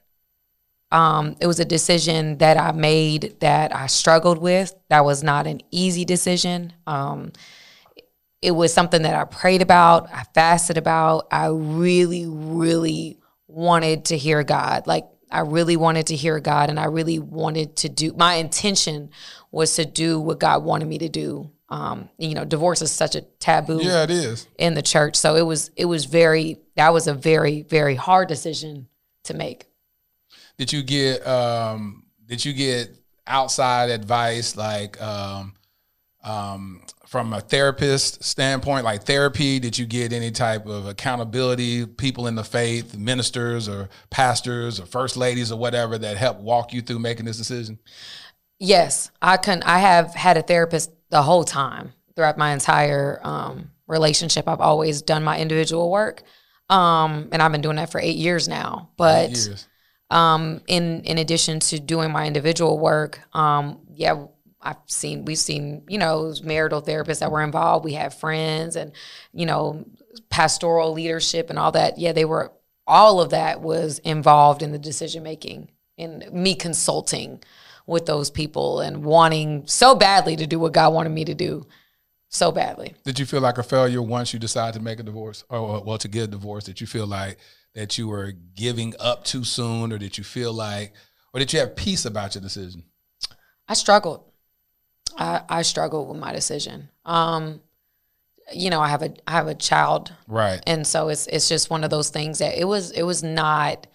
um 0.91 1.36
it 1.41 1.48
was 1.48 1.60
a 1.60 1.65
decision 1.65 2.38
that 2.38 2.58
I 2.58 2.72
made 2.72 3.36
that 3.41 3.75
I 3.75 3.88
struggled 3.88 4.38
with. 4.38 4.74
That 4.89 5.03
was 5.06 5.24
not 5.24 5.48
an 5.48 5.62
easy 5.72 6.06
decision. 6.06 6.74
Um 6.86 7.32
it 8.41 8.51
was 8.51 8.72
something 8.74 9.01
that 9.01 9.15
I 9.15 9.25
prayed 9.25 9.62
about, 9.62 10.10
I 10.13 10.24
fasted 10.36 10.77
about. 10.77 11.27
I 11.32 11.48
really 11.48 12.25
really 12.27 13.17
wanted 13.48 14.06
to 14.06 14.17
hear 14.17 14.44
God. 14.44 14.88
Like 14.88 15.06
I 15.29 15.41
really 15.41 15.75
wanted 15.75 16.08
to 16.08 16.15
hear 16.15 16.39
God 16.39 16.70
and 16.70 16.79
I 16.79 16.86
really 16.86 17.20
wanted 17.20 17.75
to 17.77 17.89
do 17.89 18.13
my 18.13 18.36
intention 18.36 19.10
was 19.51 19.75
to 19.75 19.86
do 19.86 20.20
what 20.20 20.39
God 20.39 20.63
wanted 20.63 20.88
me 20.88 21.00
to 21.00 21.10
do. 21.10 21.51
Um, 21.70 22.08
you 22.17 22.34
know, 22.34 22.46
divorce 22.46 22.82
is 22.82 22.91
such 22.91 23.15
a 23.15 23.22
taboo 23.22 23.79
Yeah, 23.82 24.03
it 24.03 24.10
is. 24.12 24.48
in 24.58 24.74
the 24.74 24.82
church. 24.82 25.17
So 25.17 25.36
it 25.36 25.41
was 25.41 25.70
it 25.75 25.86
was 25.86 26.06
very 26.06 26.60
that 26.75 26.94
was 26.94 27.08
a 27.08 27.13
very, 27.13 27.63
very 27.63 27.96
hard 27.96 28.29
decision 28.29 28.88
to 29.25 29.34
make. 29.34 29.65
Did 30.58 30.74
you 30.74 30.84
get 30.84 31.26
um 31.28 32.04
did 32.26 32.44
you 32.44 32.54
get 32.54 32.96
outside 33.26 33.90
advice 33.90 34.56
like 34.56 35.02
um 35.02 35.54
um 36.24 36.82
from 37.06 37.34
a 37.34 37.40
therapist 37.40 38.24
standpoint 38.24 38.84
like 38.84 39.04
therapy 39.04 39.60
did 39.60 39.78
you 39.78 39.86
get 39.86 40.12
any 40.12 40.32
type 40.32 40.66
of 40.66 40.88
accountability 40.88 41.86
people 41.86 42.28
in 42.28 42.36
the 42.36 42.44
faith 42.44 42.98
ministers 42.98 43.70
or 43.70 43.88
pastors 44.10 44.80
or 44.80 44.86
first 44.86 45.16
ladies 45.16 45.52
or 45.52 45.60
whatever 45.60 45.98
that 45.98 46.18
helped 46.18 46.42
walk 46.42 46.74
you 46.74 46.82
through 46.82 47.00
making 47.00 47.26
this 47.26 47.38
decision 47.38 47.78
Yes, 48.60 49.12
I 49.22 49.38
can. 49.38 49.62
I 49.64 49.80
have 49.80 50.14
had 50.16 50.38
a 50.38 50.42
therapist 50.42 50.92
the 51.10 51.22
whole 51.22 51.44
time 51.44 51.94
throughout 52.16 52.38
my 52.38 52.54
entire 52.54 53.20
um, 53.24 53.72
relationship. 53.88 54.48
I've 54.48 54.62
always 54.62 55.02
done 55.02 55.24
my 55.24 55.40
individual 55.40 55.92
work, 55.92 56.24
um, 56.70 57.30
and 57.32 57.42
I've 57.42 57.52
been 57.52 57.62
doing 57.62 57.76
that 57.76 57.92
for 57.92 58.02
eight 58.02 58.18
years 58.18 58.48
now. 58.48 58.90
But 58.98 59.30
years 59.30 59.67
um, 60.10 60.62
in 60.68 61.02
in 61.04 61.18
addition 61.18 61.60
to 61.62 61.80
doing 61.80 62.12
my 62.12 62.26
individual 62.26 62.80
work, 62.80 63.20
um, 63.34 63.80
yeah, 63.94 64.26
I've 64.62 64.78
seen 64.88 65.26
we've 65.26 65.38
seen 65.38 65.84
you 65.88 65.98
know 65.98 66.34
marital 66.44 66.82
therapists 66.82 67.20
that 67.20 67.32
were 67.32 67.44
involved. 67.44 67.86
We 67.86 67.94
had 67.94 68.14
friends 68.14 68.76
and 68.76 68.92
you 69.34 69.46
know 69.46 69.86
pastoral 70.30 70.94
leadership 70.94 71.50
and 71.50 71.60
all 71.60 71.72
that. 71.74 71.98
Yeah, 71.98 72.14
they 72.14 72.26
were 72.26 72.52
all 72.86 73.20
of 73.20 73.32
that 73.32 73.62
was 73.62 74.00
involved 74.00 74.62
in 74.62 74.72
the 74.72 74.80
decision 74.80 75.24
making 75.24 75.70
and 75.98 76.32
me 76.32 76.56
consulting 76.56 77.44
with 77.86 78.06
those 78.06 78.30
people 78.30 78.80
and 78.80 79.04
wanting 79.04 79.66
so 79.66 79.96
badly 79.96 80.36
to 80.36 80.48
do 80.48 80.60
what 80.60 80.74
God 80.74 80.94
wanted 80.94 81.10
me 81.10 81.26
to 81.26 81.34
do, 81.34 81.66
so 82.30 82.52
badly. 82.52 82.94
did 83.04 83.20
you 83.20 83.26
feel 83.26 83.42
like 83.42 83.58
a 83.58 83.64
failure 83.64 84.02
once 84.02 84.34
you 84.34 84.40
decided 84.40 84.78
to 84.78 84.84
make 84.84 85.00
a 85.00 85.04
divorce 85.04 85.44
or 85.50 85.82
well 85.82 85.98
to 85.98 86.08
get 86.10 86.24
a 86.24 86.28
divorce 86.28 86.66
did 86.66 86.82
you 86.82 86.88
feel 86.88 87.08
like 87.08 87.38
that 87.78 87.98
you 87.98 88.08
were 88.08 88.34
giving 88.56 88.94
up 89.00 89.24
too 89.24 89.44
soon 89.44 89.94
or 89.94 89.98
that 89.98 90.18
you 90.18 90.24
feel 90.24 90.52
like 90.52 90.94
or 91.34 91.40
did 91.40 91.54
you 91.54 91.60
have 91.60 91.76
peace 91.76 92.06
about 92.06 92.36
your 92.36 92.42
decision 92.42 92.84
I 93.68 93.74
struggled. 93.74 94.24
I, 95.18 95.42
I 95.50 95.62
struggled 95.64 96.08
with 96.10 96.18
my 96.18 96.32
decision. 96.32 96.90
Um, 97.06 97.62
you 98.54 98.70
know, 98.70 98.80
I 98.80 98.88
have 98.88 99.02
a 99.02 99.14
I 99.28 99.32
have 99.32 99.48
a 99.48 99.56
child, 99.56 100.14
right 100.28 100.62
and 100.66 100.88
so 100.88 101.10
it's 101.10 101.28
it's 101.28 101.50
just 101.50 101.70
one 101.70 101.84
of 101.84 101.90
those 101.90 102.10
things 102.10 102.40
that 102.40 102.58
it 102.58 102.64
was 102.64 102.92
it 102.92 103.04
was 103.04 103.24
not 103.24 103.88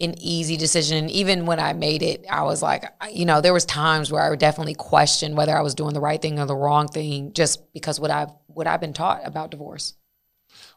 an 0.00 0.14
easy 0.18 0.56
decision. 0.56 0.96
And 0.96 1.10
even 1.10 1.44
when 1.44 1.60
I 1.60 1.74
made 1.74 2.02
it, 2.02 2.24
I 2.30 2.44
was 2.44 2.62
like, 2.62 2.84
you 3.12 3.26
know, 3.26 3.42
there 3.42 3.52
was 3.52 3.66
times 3.66 4.10
where 4.10 4.22
I 4.22 4.30
would 4.30 4.38
definitely 4.38 4.74
question 4.74 5.36
whether 5.36 5.54
I 5.54 5.60
was 5.60 5.74
doing 5.74 5.92
the 5.92 6.00
right 6.00 6.22
thing 6.22 6.38
or 6.38 6.46
the 6.46 6.56
wrong 6.56 6.88
thing, 6.88 7.34
just 7.34 7.70
because 7.74 8.00
what 8.00 8.10
I've 8.10 8.30
what 8.46 8.66
I've 8.66 8.80
been 8.80 8.94
taught 8.94 9.20
about 9.24 9.50
divorce. 9.50 9.94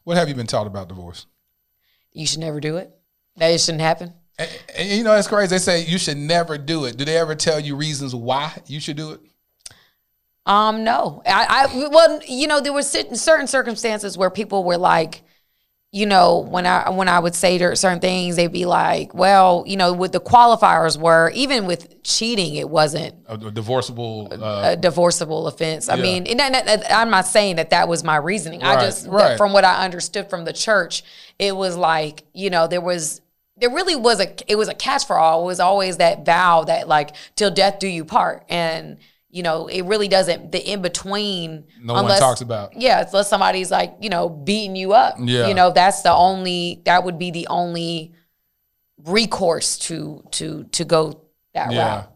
what 0.03 0.17
have 0.17 0.27
you 0.27 0.35
been 0.35 0.47
taught 0.47 0.67
about 0.67 0.89
divorce 0.89 1.27
You 2.13 2.25
should 2.25 2.39
never 2.39 2.59
do 2.59 2.77
it. 2.77 2.95
That 3.37 3.47
it 3.47 3.59
shouldn't 3.59 3.81
happen. 3.81 4.13
And, 4.37 4.49
and 4.75 4.89
you 4.89 5.03
know, 5.03 5.15
it's 5.15 5.27
crazy. 5.27 5.49
They 5.49 5.59
say 5.59 5.85
you 5.85 5.97
should 5.97 6.17
never 6.17 6.57
do 6.57 6.85
it. 6.85 6.97
Do 6.97 7.05
they 7.05 7.17
ever 7.17 7.35
tell 7.35 7.59
you 7.59 7.75
reasons 7.75 8.15
why 8.15 8.53
you 8.67 8.79
should 8.79 8.97
do 8.97 9.11
it? 9.11 9.21
Um, 10.45 10.83
no, 10.83 11.21
I, 11.25 11.67
I 11.71 11.87
well, 11.87 12.19
you 12.27 12.47
know, 12.47 12.59
there 12.59 12.73
were 12.73 12.83
certain 12.83 13.15
certain 13.15 13.47
circumstances 13.47 14.17
where 14.17 14.29
people 14.29 14.63
were 14.63 14.77
like, 14.77 15.23
you 15.95 16.07
know, 16.07 16.39
when 16.39 16.65
I 16.65 16.89
when 16.89 17.07
I 17.07 17.19
would 17.19 17.35
say 17.35 17.59
certain 17.75 17.99
things, 17.99 18.35
they'd 18.35 18.51
be 18.51 18.65
like, 18.65 19.13
well, 19.13 19.63
you 19.67 19.77
know, 19.77 19.93
what 19.93 20.11
the 20.11 20.19
qualifiers 20.19 20.97
were, 20.97 21.29
even 21.35 21.67
with 21.67 22.01
cheating, 22.01 22.55
it 22.55 22.67
wasn't 22.67 23.13
A, 23.27 23.35
a 23.35 23.51
divorceable. 23.51 24.27
Uh, 24.31 24.71
a 24.71 24.75
divorceable 24.75 25.45
offense. 25.45 25.89
I 25.89 25.97
mean, 25.97 26.25
and, 26.25 26.41
and- 26.41 26.55
and 26.55 26.83
I'm 26.85 27.11
not 27.11 27.27
saying 27.27 27.57
that 27.57 27.69
that 27.69 27.87
was 27.87 28.03
my 28.03 28.15
reasoning. 28.15 28.63
I 28.63 28.83
just, 28.83 29.05
right. 29.07 29.37
from 29.37 29.53
what 29.53 29.65
I 29.65 29.85
understood 29.85 30.31
from 30.31 30.45
the 30.45 30.53
church, 30.53 31.03
it 31.37 31.55
was 31.55 31.77
like, 31.77 32.23
you 32.33 32.49
know, 32.49 32.65
there 32.65 32.81
was, 32.81 33.21
there 33.57 33.69
really 33.69 33.95
was 33.95 34.19
a, 34.19 34.33
it 34.51 34.55
was 34.55 34.69
a 34.69 34.73
catch 34.73 35.05
for 35.05 35.15
all. 35.15 35.43
It 35.43 35.45
was 35.45 35.59
always 35.59 35.97
that 35.97 36.25
vow 36.25 36.63
that 36.63 36.87
like, 36.87 37.15
till 37.35 37.51
death 37.51 37.77
do 37.77 37.87
you 37.87 38.03
part. 38.03 38.45
And, 38.49 38.97
you 39.33 39.41
know, 39.41 39.65
it 39.65 39.81
really 39.85 40.07
doesn't, 40.07 40.51
the 40.51 40.59
in 40.63 40.83
between. 40.83 41.65
no 41.81 41.93
one 41.95 42.19
talks 42.19 42.41
about. 42.41 42.79
Yeah, 42.79 43.03
unless 43.07 43.27
somebody's 43.27 43.71
like, 43.71 43.95
you 43.99 44.09
know, 44.09 44.29
beating 44.29 44.75
you 44.75 44.93
up. 44.93 45.15
Yeah. 45.19 45.47
You 45.47 45.55
know, 45.55 45.71
that's 45.71 46.03
the 46.03 46.13
only, 46.13 46.83
that 46.85 47.03
would 47.03 47.17
be 47.17 47.31
the 47.31 47.47
only 47.47 48.13
recourse 49.05 49.79
to, 49.79 50.23
to, 50.33 50.65
to 50.65 50.85
go 50.85 51.21
that 51.55 51.71
Yeah. 51.71 51.95
route. 51.95 52.09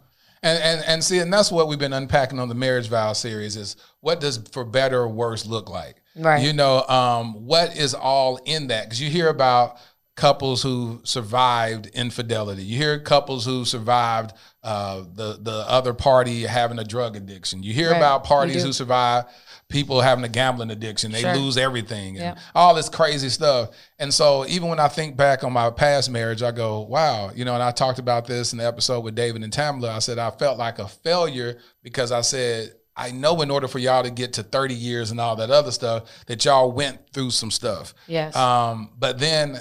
And, 0.43 0.61
and 0.63 0.85
and 0.85 1.03
see, 1.03 1.17
and 1.17 1.33
that's 1.33 1.51
what 1.51 1.67
we've 1.67 1.79
been 1.79 1.93
unpacking 1.93 2.37
on 2.39 2.47
the 2.47 2.55
marriage 2.55 2.87
vow 2.87 3.13
series 3.13 3.55
is 3.57 3.75
what 4.01 4.19
does 4.21 4.37
for 4.51 4.63
better 4.63 4.99
or 5.01 5.07
worse 5.07 5.47
look 5.47 5.67
like? 5.67 5.95
Right. 6.15 6.43
You 6.43 6.53
know, 6.53 6.83
um, 6.87 7.47
what 7.47 7.75
is 7.75 7.95
all 7.95 8.37
in 8.45 8.67
that? 8.67 8.85
Because 8.85 9.01
you 9.01 9.09
hear 9.09 9.29
about 9.29 9.77
couples 10.17 10.63
who 10.63 10.99
survived 11.03 11.85
infidelity. 11.93 12.63
You 12.63 12.75
hear 12.75 12.99
couples 12.99 13.45
who 13.45 13.63
survived 13.63 14.33
uh, 14.63 15.03
the 15.13 15.37
the 15.39 15.63
other 15.69 15.93
party 15.93 16.41
having 16.43 16.79
a 16.79 16.83
drug 16.83 17.15
addiction. 17.15 17.63
You 17.63 17.71
hear 17.71 17.91
Right. 17.91 17.97
about 17.97 18.23
parties 18.25 18.63
who 18.63 18.73
survive 18.73 19.25
people 19.69 20.01
having 20.01 20.23
a 20.25 20.29
gambling 20.29 20.71
addiction. 20.71 21.11
They 21.11 21.21
Sure. 21.21 21.35
lose 21.35 21.55
everything 21.57 22.17
and 22.19 22.37
all 22.55 22.73
this 22.73 22.89
crazy 22.89 23.29
stuff. 23.29 23.69
And 23.99 24.11
so 24.13 24.45
even 24.47 24.69
when 24.69 24.79
I 24.79 24.87
think 24.87 25.15
back 25.15 25.43
on 25.43 25.53
my 25.53 25.69
past 25.69 26.09
marriage, 26.09 26.41
I 26.41 26.51
go, 26.51 26.81
wow, 26.81 27.29
you 27.35 27.45
know, 27.45 27.53
and 27.53 27.61
I 27.61 27.71
talked 27.71 27.99
about 27.99 28.25
this 28.25 28.51
in 28.53 28.57
the 28.57 28.65
episode 28.65 29.01
with 29.01 29.13
David 29.13 29.43
and 29.43 29.53
Tamela. 29.53 29.89
I 29.89 29.99
said 29.99 30.17
I 30.17 30.31
felt 30.31 30.57
like 30.57 30.79
a 30.79 30.87
failure 30.87 31.59
because 31.83 32.11
I 32.11 32.21
said, 32.21 32.71
I 32.95 33.11
know 33.11 33.39
in 33.43 33.51
order 33.51 33.67
for 33.67 33.77
y'all 33.77 34.01
to 34.03 34.09
get 34.09 34.33
to 34.33 34.43
30 34.43 34.73
years 34.73 35.11
and 35.11 35.19
all 35.19 35.35
that 35.35 35.51
other 35.51 35.71
stuff, 35.71 36.03
that 36.25 36.43
y'all 36.43 36.71
went 36.71 36.97
through 37.13 37.29
some 37.31 37.51
stuff. 37.51 37.93
Yes. 38.07 38.35
Um, 38.35 38.89
but 38.97 39.19
then 39.19 39.59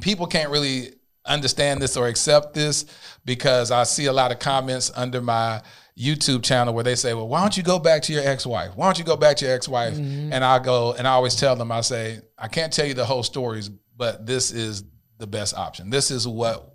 people 0.00 0.26
can't 0.26 0.50
really 0.50 0.94
understand 1.24 1.80
this 1.80 1.96
or 1.96 2.08
accept 2.08 2.54
this 2.54 2.86
because 3.24 3.70
I 3.70 3.84
see 3.84 4.06
a 4.06 4.12
lot 4.12 4.32
of 4.32 4.38
comments 4.38 4.90
under 4.94 5.20
my 5.20 5.62
YouTube 5.98 6.42
channel 6.42 6.72
where 6.74 6.84
they 6.84 6.94
say, 6.94 7.14
"Well, 7.14 7.28
why 7.28 7.40
don't 7.40 7.56
you 7.56 7.62
go 7.62 7.78
back 7.78 8.02
to 8.02 8.12
your 8.12 8.26
ex-wife? 8.26 8.72
Why 8.74 8.86
don't 8.86 8.98
you 8.98 9.04
go 9.04 9.16
back 9.16 9.36
to 9.38 9.44
your 9.44 9.54
ex-wife?" 9.54 9.94
Mm-hmm. 9.94 10.32
And 10.32 10.44
I 10.44 10.58
go 10.58 10.92
and 10.92 11.06
I 11.06 11.12
always 11.12 11.34
tell 11.34 11.54
them, 11.54 11.70
I 11.70 11.82
say, 11.82 12.20
"I 12.38 12.48
can't 12.48 12.72
tell 12.72 12.86
you 12.86 12.94
the 12.94 13.04
whole 13.04 13.22
stories, 13.22 13.68
but 13.68 14.26
this 14.26 14.52
is 14.52 14.84
the 15.18 15.26
best 15.26 15.54
option. 15.54 15.90
This 15.90 16.10
is 16.10 16.26
what 16.26 16.74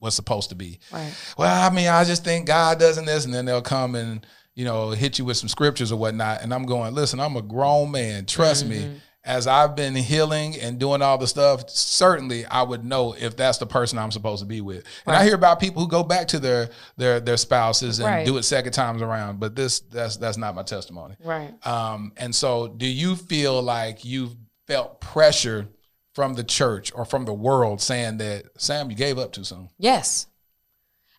was 0.00 0.14
supposed 0.14 0.48
to 0.48 0.54
be." 0.54 0.80
Right. 0.90 1.12
Well, 1.36 1.70
I 1.70 1.74
mean, 1.74 1.88
I 1.88 2.04
just 2.04 2.24
think 2.24 2.46
God 2.46 2.78
doesn't 2.78 3.04
this, 3.04 3.26
and 3.26 3.34
then 3.34 3.44
they'll 3.44 3.60
come 3.60 3.94
and 3.94 4.26
you 4.54 4.64
know 4.64 4.90
hit 4.90 5.18
you 5.18 5.26
with 5.26 5.36
some 5.36 5.48
scriptures 5.48 5.92
or 5.92 5.96
whatnot. 5.96 6.42
And 6.42 6.54
I'm 6.54 6.64
going, 6.64 6.94
listen, 6.94 7.20
I'm 7.20 7.36
a 7.36 7.42
grown 7.42 7.90
man. 7.90 8.24
Trust 8.24 8.66
me. 8.66 9.00
As 9.22 9.46
I've 9.46 9.76
been 9.76 9.94
healing 9.94 10.56
and 10.58 10.78
doing 10.78 11.02
all 11.02 11.18
the 11.18 11.26
stuff, 11.26 11.68
certainly 11.68 12.46
I 12.46 12.62
would 12.62 12.84
know 12.86 13.12
if 13.12 13.36
that's 13.36 13.58
the 13.58 13.66
person 13.66 13.98
I'm 13.98 14.10
supposed 14.10 14.40
to 14.40 14.46
be 14.46 14.62
with. 14.62 14.84
And 15.06 15.14
I 15.14 15.24
hear 15.24 15.34
about 15.34 15.60
people 15.60 15.82
who 15.82 15.88
go 15.88 16.02
back 16.02 16.28
to 16.28 16.38
their 16.38 16.70
their 16.96 17.20
their 17.20 17.36
spouses 17.36 17.98
and 17.98 18.06
Right. 18.06 18.24
do 18.26 18.38
it 18.38 18.44
second 18.44 18.72
times 18.72 19.02
around. 19.02 19.38
But 19.38 19.54
this 19.54 19.80
that's 19.80 20.16
that's 20.16 20.38
not 20.38 20.54
my 20.54 20.62
testimony. 20.62 21.16
Right. 21.22 21.54
Um, 21.66 22.12
and 22.16 22.34
so, 22.34 22.68
do 22.68 22.86
you 22.86 23.14
feel 23.14 23.60
like 23.60 24.06
you've 24.06 24.34
felt 24.66 25.02
pressure 25.02 25.68
from 26.14 26.32
the 26.32 26.42
church 26.44 26.90
or 26.94 27.04
from 27.04 27.26
the 27.26 27.34
world 27.34 27.82
saying 27.82 28.16
that 28.18 28.44
Sam, 28.56 28.88
you 28.90 28.96
gave 28.96 29.18
up 29.18 29.32
too 29.32 29.44
soon? 29.44 29.68
Yes. 29.78 30.28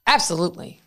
Absolutely. 0.07 0.80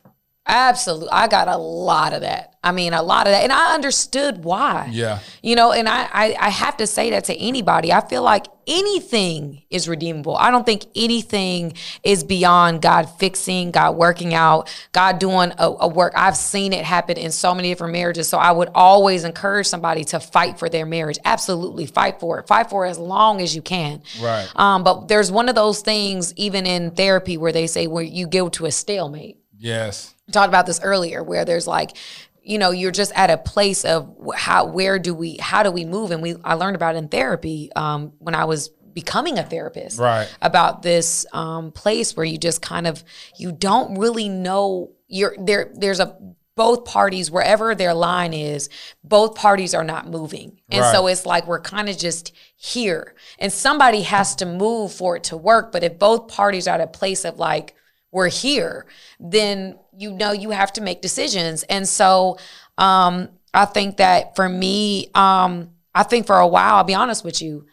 Absolutely. 0.46 1.08
I 1.10 1.26
got 1.26 1.48
a 1.48 1.56
lot 1.56 2.12
of 2.12 2.20
that. 2.20 2.54
I 2.62 2.72
mean, 2.72 2.92
a 2.92 3.02
lot 3.02 3.26
of 3.26 3.32
that. 3.32 3.42
And 3.42 3.52
I 3.52 3.74
understood 3.74 4.44
why. 4.44 4.88
Yeah. 4.90 5.20
You 5.42 5.56
know, 5.56 5.72
and 5.72 5.88
I, 5.88 6.08
I, 6.12 6.36
I 6.38 6.48
have 6.50 6.76
to 6.78 6.86
say 6.86 7.10
that 7.10 7.24
to 7.24 7.36
anybody. 7.36 7.92
I 7.92 8.06
feel 8.06 8.22
like 8.22 8.46
anything 8.66 9.62
is 9.70 9.88
redeemable. 9.88 10.36
I 10.36 10.50
don't 10.50 10.64
think 10.64 10.84
anything 10.94 11.74
is 12.02 12.24
beyond 12.24 12.82
God 12.82 13.04
fixing, 13.18 13.70
God 13.70 13.96
working 13.96 14.34
out, 14.34 14.74
God 14.92 15.18
doing 15.18 15.52
a, 15.58 15.66
a 15.80 15.88
work. 15.88 16.12
I've 16.16 16.36
seen 16.36 16.72
it 16.74 16.84
happen 16.84 17.16
in 17.16 17.32
so 17.32 17.54
many 17.54 17.70
different 17.70 17.92
marriages. 17.94 18.28
So 18.28 18.36
I 18.38 18.52
would 18.52 18.70
always 18.74 19.24
encourage 19.24 19.66
somebody 19.66 20.04
to 20.04 20.20
fight 20.20 20.58
for 20.58 20.68
their 20.68 20.86
marriage. 20.86 21.18
Absolutely 21.24 21.86
fight 21.86 22.20
for 22.20 22.38
it. 22.38 22.46
Fight 22.46 22.68
for 22.68 22.86
it 22.86 22.90
as 22.90 22.98
long 22.98 23.40
as 23.40 23.54
you 23.54 23.62
can. 23.62 24.02
Right. 24.20 24.48
Um, 24.56 24.84
but 24.84 25.08
there's 25.08 25.32
one 25.32 25.48
of 25.48 25.54
those 25.54 25.80
things, 25.80 26.34
even 26.36 26.66
in 26.66 26.90
therapy, 26.90 27.36
where 27.38 27.52
they 27.52 27.66
say 27.66 27.86
where 27.86 28.04
you 28.04 28.26
go 28.26 28.50
to 28.50 28.66
a 28.66 28.70
stalemate. 28.70 29.38
Yes. 29.58 30.13
Talked 30.32 30.48
about 30.48 30.66
this 30.66 30.80
earlier, 30.82 31.22
where 31.22 31.44
there's 31.44 31.66
like, 31.66 31.96
you 32.42 32.58
know, 32.58 32.70
you're 32.70 32.90
just 32.90 33.12
at 33.14 33.30
a 33.30 33.36
place 33.36 33.84
of 33.84 34.16
how, 34.34 34.66
where 34.66 34.98
do 34.98 35.14
we, 35.14 35.36
how 35.36 35.62
do 35.62 35.70
we 35.70 35.84
move? 35.84 36.10
And 36.10 36.22
we, 36.22 36.36
I 36.44 36.54
learned 36.54 36.76
about 36.76 36.94
it 36.94 36.98
in 36.98 37.08
therapy 37.08 37.70
um, 37.76 38.12
when 38.18 38.34
I 38.34 38.44
was 38.44 38.70
becoming 38.92 39.38
a 39.38 39.42
therapist. 39.42 39.98
Right. 39.98 40.34
About 40.40 40.82
this 40.82 41.26
um, 41.32 41.72
place 41.72 42.16
where 42.16 42.26
you 42.26 42.38
just 42.38 42.62
kind 42.62 42.86
of, 42.86 43.04
you 43.36 43.52
don't 43.52 43.98
really 43.98 44.28
know. 44.28 44.92
You're 45.08 45.34
there. 45.38 45.70
There's 45.74 46.00
a 46.00 46.16
both 46.56 46.84
parties, 46.84 47.30
wherever 47.30 47.74
their 47.74 47.94
line 47.94 48.32
is, 48.32 48.68
both 49.02 49.34
parties 49.34 49.74
are 49.74 49.84
not 49.84 50.08
moving. 50.08 50.60
And 50.70 50.84
so 50.84 51.08
it's 51.08 51.26
like 51.26 51.46
we're 51.46 51.60
kind 51.60 51.88
of 51.88 51.98
just 51.98 52.32
here. 52.56 53.14
And 53.38 53.52
somebody 53.52 54.02
has 54.02 54.36
to 54.36 54.46
move 54.46 54.92
for 54.92 55.16
it 55.16 55.24
to 55.24 55.36
work. 55.36 55.72
But 55.72 55.82
if 55.82 55.98
both 55.98 56.28
parties 56.28 56.68
are 56.68 56.76
at 56.76 56.80
a 56.80 56.86
place 56.86 57.24
of 57.24 57.38
like, 57.38 57.74
we're 58.12 58.28
here, 58.28 58.86
then 59.18 59.76
you 59.96 60.12
know 60.12 60.32
you 60.32 60.50
have 60.50 60.72
to 60.74 60.80
make 60.80 61.02
decisions. 61.02 61.62
And 61.64 61.88
so 61.88 62.38
um, 62.78 63.28
I 63.52 63.64
think 63.64 63.98
that 63.98 64.36
for 64.36 64.48
me, 64.48 65.10
um, 65.14 65.70
I 65.94 66.02
think 66.02 66.26
for 66.26 66.36
a 66.36 66.46
while, 66.46 66.76
I'll 66.76 66.84
be 66.84 66.94
honest 66.94 67.24
with 67.24 67.40
you, 67.40 67.66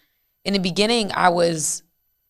in 0.45 0.53
the 0.53 0.59
beginning, 0.59 1.11
I 1.13 1.29
was 1.29 1.83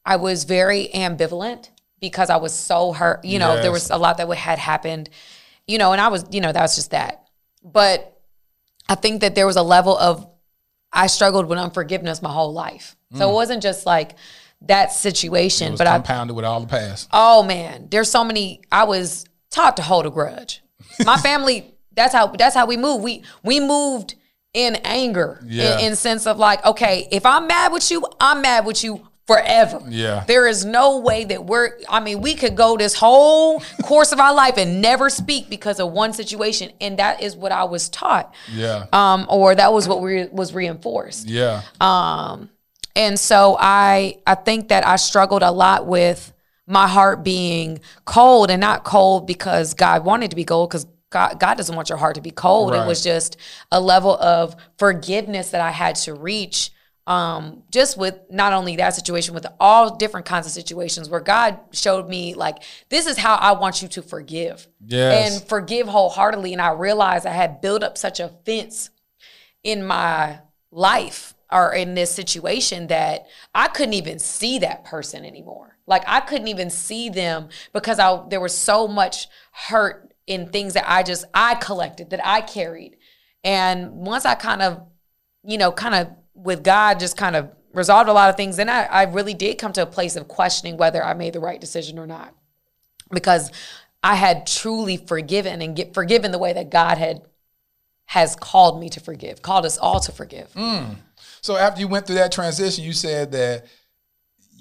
I 0.06 0.16
was 0.16 0.46
very 0.46 0.90
ambivalent 0.94 1.70
because 2.00 2.30
I 2.30 2.38
was 2.38 2.54
so 2.54 2.94
hurt. 2.94 3.24
You 3.24 3.40
know, 3.40 3.62
there 3.62 3.72
was 3.72 3.90
a 3.90 3.98
lot 3.98 4.18
that 4.18 4.30
had 4.34 4.60
happened, 4.60 5.10
you 5.68 5.78
know, 5.78 5.92
and 5.92 6.02
I 6.02 6.08
was, 6.08 6.26
you 6.32 6.42
know, 6.42 6.52
that 6.52 6.62
was 6.62 6.76
just 6.76 6.92
that. 6.92 7.28
But 7.64 8.20
I 8.90 8.96
think 8.96 9.22
that 9.22 9.36
there 9.36 9.46
was 9.46 9.56
a 9.56 9.64
level 9.64 9.98
of 9.98 10.28
I 10.92 11.08
struggled 11.08 11.46
with 11.46 11.60
unforgiveness 11.60 12.22
my 12.22 12.32
whole 12.32 12.54
life. 12.54 12.96
So 13.14 13.30
it 13.30 13.34
wasn't 13.34 13.62
just 13.62 13.86
like 13.86 14.16
that 14.62 14.94
situation, 14.94 15.74
Mm. 15.74 15.78
But 15.78 15.88
I 15.88 15.96
compounded 15.96 16.36
with 16.36 16.46
all 16.46 16.62
the 16.62 16.68
past. 16.68 17.10
Oh 17.12 17.44
man, 17.44 17.88
there's 17.90 18.10
so 18.10 18.24
many. 18.24 18.62
I 18.72 18.86
was 18.86 19.26
taught 19.52 19.76
to 19.78 19.84
hold 19.84 20.06
a 20.06 20.10
grudge. 20.10 20.62
My 21.06 21.18
family, 21.30 21.74
that's 21.94 22.14
how 22.14 22.28
that's 22.28 22.56
how 22.56 22.66
we 22.66 22.78
moved. 22.78 23.04
We 23.04 23.24
we 23.44 23.60
moved 23.60 24.16
in 24.54 24.76
anger, 24.84 25.42
Yeah. 25.46 25.80
in, 25.80 25.92
in 25.92 25.96
sense 25.96 26.26
of 26.28 26.38
like, 26.38 26.66
okay, 26.66 27.08
if 27.12 27.26
I'm 27.26 27.48
mad 27.48 27.72
with 27.72 27.90
you, 27.92 28.04
I'm 28.20 28.42
mad 28.42 28.66
with 28.66 28.84
you 28.84 29.08
forever. 29.28 29.80
Yeah. 29.88 30.26
There 30.28 30.46
is 30.46 30.66
no 30.66 31.00
way 31.00 31.24
that 31.24 31.46
we're. 31.46 31.78
I 31.88 32.02
mean, 32.02 32.20
we 32.22 32.36
could 32.36 32.56
go 32.58 32.76
this 32.76 32.94
whole 32.96 33.62
course 33.84 34.12
of 34.12 34.20
our 34.20 34.34
life 34.34 34.58
and 34.58 34.82
never 34.82 35.10
speak 35.10 35.50
because 35.50 35.80
of 35.80 35.92
one 35.94 36.12
situation, 36.12 36.72
and 36.82 37.00
that 37.00 37.22
is 37.22 37.36
what 37.38 37.52
I 37.54 37.64
was 37.64 37.88
taught, 37.88 38.34
Yeah. 38.54 38.88
um, 38.92 39.26
or 39.30 39.56
that 39.56 39.72
was 39.72 39.88
what 39.88 40.02
we, 40.02 40.26
was 40.28 40.54
reinforced. 40.54 41.28
yeah. 41.30 41.62
Um, 41.80 42.50
and 42.94 43.18
so 43.18 43.56
I 43.60 44.18
I 44.28 44.36
think 44.36 44.68
that 44.68 44.86
I 44.86 44.98
struggled 44.98 45.44
a 45.44 45.52
lot 45.52 45.86
with 45.88 46.34
my 46.72 46.88
heart 46.88 47.22
being 47.22 47.82
cold 48.06 48.50
and 48.50 48.62
not 48.62 48.86
cold 48.86 49.28
because 49.28 49.74
God 49.74 50.06
wanted 50.06 50.30
to 50.30 50.38
be 50.38 50.46
cold 50.46 50.70
because 50.70 50.86
God, 51.10 51.38
God 51.38 51.56
doesn't 51.56 51.76
want 51.76 51.90
your 51.90 51.98
heart 51.98 52.16
to 52.16 52.22
be 52.22 52.32
cold. 52.32 52.72
Right. 52.72 52.82
It 52.82 52.88
was 52.88 53.04
just 53.04 53.36
a 53.74 53.82
level 53.82 54.16
of 54.18 54.56
forgiveness 54.78 55.50
that 55.52 55.60
I 55.60 55.72
had 55.72 55.96
to 55.98 56.14
reach. 56.14 56.72
Um, 57.08 57.64
just 57.72 57.98
with 57.98 58.16
not 58.30 58.54
only 58.54 58.78
that 58.78 58.92
situation, 58.94 59.34
with 59.34 59.46
all 59.60 59.98
different 59.98 60.26
kinds 60.26 60.46
of 60.46 60.54
situations 60.54 61.10
where 61.10 61.20
God 61.20 61.60
showed 61.72 62.08
me 62.08 62.36
like 62.36 62.64
this 62.90 63.06
is 63.06 63.18
how 63.18 63.36
I 63.36 63.52
want 63.54 63.82
you 63.82 63.88
to 63.90 64.02
forgive 64.02 64.68
Yes. 64.86 65.42
and 65.42 65.50
forgive 65.50 65.88
wholeheartedly. 65.88 66.54
And 66.54 66.62
I 66.62 66.72
realized 66.72 67.26
I 67.26 67.32
had 67.32 67.60
built 67.60 67.84
up 67.84 67.98
such 67.98 68.20
a 68.22 68.30
fence 68.46 68.92
in 69.64 69.86
my 69.86 70.40
life 70.72 71.34
or 71.52 71.74
in 71.74 71.96
this 71.96 72.12
situation 72.12 72.88
that 72.88 73.26
I 73.54 73.68
couldn't 73.68 73.96
even 73.96 74.20
see 74.20 74.60
that 74.60 74.86
person 74.86 75.26
anymore. 75.26 75.76
Like 75.92 76.04
I 76.08 76.22
couldn't 76.22 76.48
even 76.48 76.70
see 76.70 77.10
them 77.10 77.50
because 77.74 78.00
I 78.00 78.24
there 78.30 78.40
was 78.40 78.58
so 78.58 78.88
much 78.88 79.28
hurt 79.52 80.12
in 80.26 80.48
things 80.48 80.74
that 80.74 80.86
I 80.88 81.04
just 81.04 81.26
I 81.34 81.56
collected 81.56 82.10
that 82.12 82.26
I 82.26 82.42
carried. 82.42 82.96
And 83.44 83.92
once 83.92 84.26
I 84.26 84.36
kind 84.36 84.62
of, 84.62 84.82
you 85.44 85.58
know, 85.58 85.72
kind 85.72 85.94
of 85.94 86.10
with 86.34 86.64
God 86.64 87.00
just 87.00 87.18
kind 87.18 87.36
of 87.36 87.52
resolved 87.74 88.10
a 88.10 88.14
lot 88.14 88.30
of 88.30 88.38
things, 88.38 88.56
then 88.56 88.70
I, 88.70 88.84
I 88.86 89.04
really 89.04 89.34
did 89.34 89.58
come 89.58 89.74
to 89.74 89.82
a 89.82 89.86
place 89.86 90.16
of 90.16 90.30
questioning 90.30 90.78
whether 90.78 91.04
I 91.04 91.14
made 91.14 91.34
the 91.34 91.42
right 91.42 91.60
decision 91.60 92.00
or 92.00 92.08
not. 92.08 92.34
Because 93.12 93.52
I 94.02 94.16
had 94.16 94.48
truly 94.48 94.96
forgiven 94.96 95.62
and 95.62 95.76
get 95.76 95.94
forgiven 95.94 96.32
the 96.32 96.40
way 96.40 96.54
that 96.54 96.70
God 96.70 96.98
had 96.98 97.24
has 98.06 98.38
called 98.38 98.80
me 98.80 98.90
to 98.90 99.02
forgive, 99.02 99.42
called 99.42 99.66
us 99.66 99.78
all 99.78 100.00
to 100.00 100.12
forgive. 100.14 100.54
Mm. 100.54 100.96
So 101.42 101.58
after 101.58 101.82
you 101.82 101.90
went 101.90 102.08
through 102.08 102.16
that 102.16 102.32
transition, 102.32 102.86
you 102.86 102.94
said 102.94 103.34
that 103.34 103.66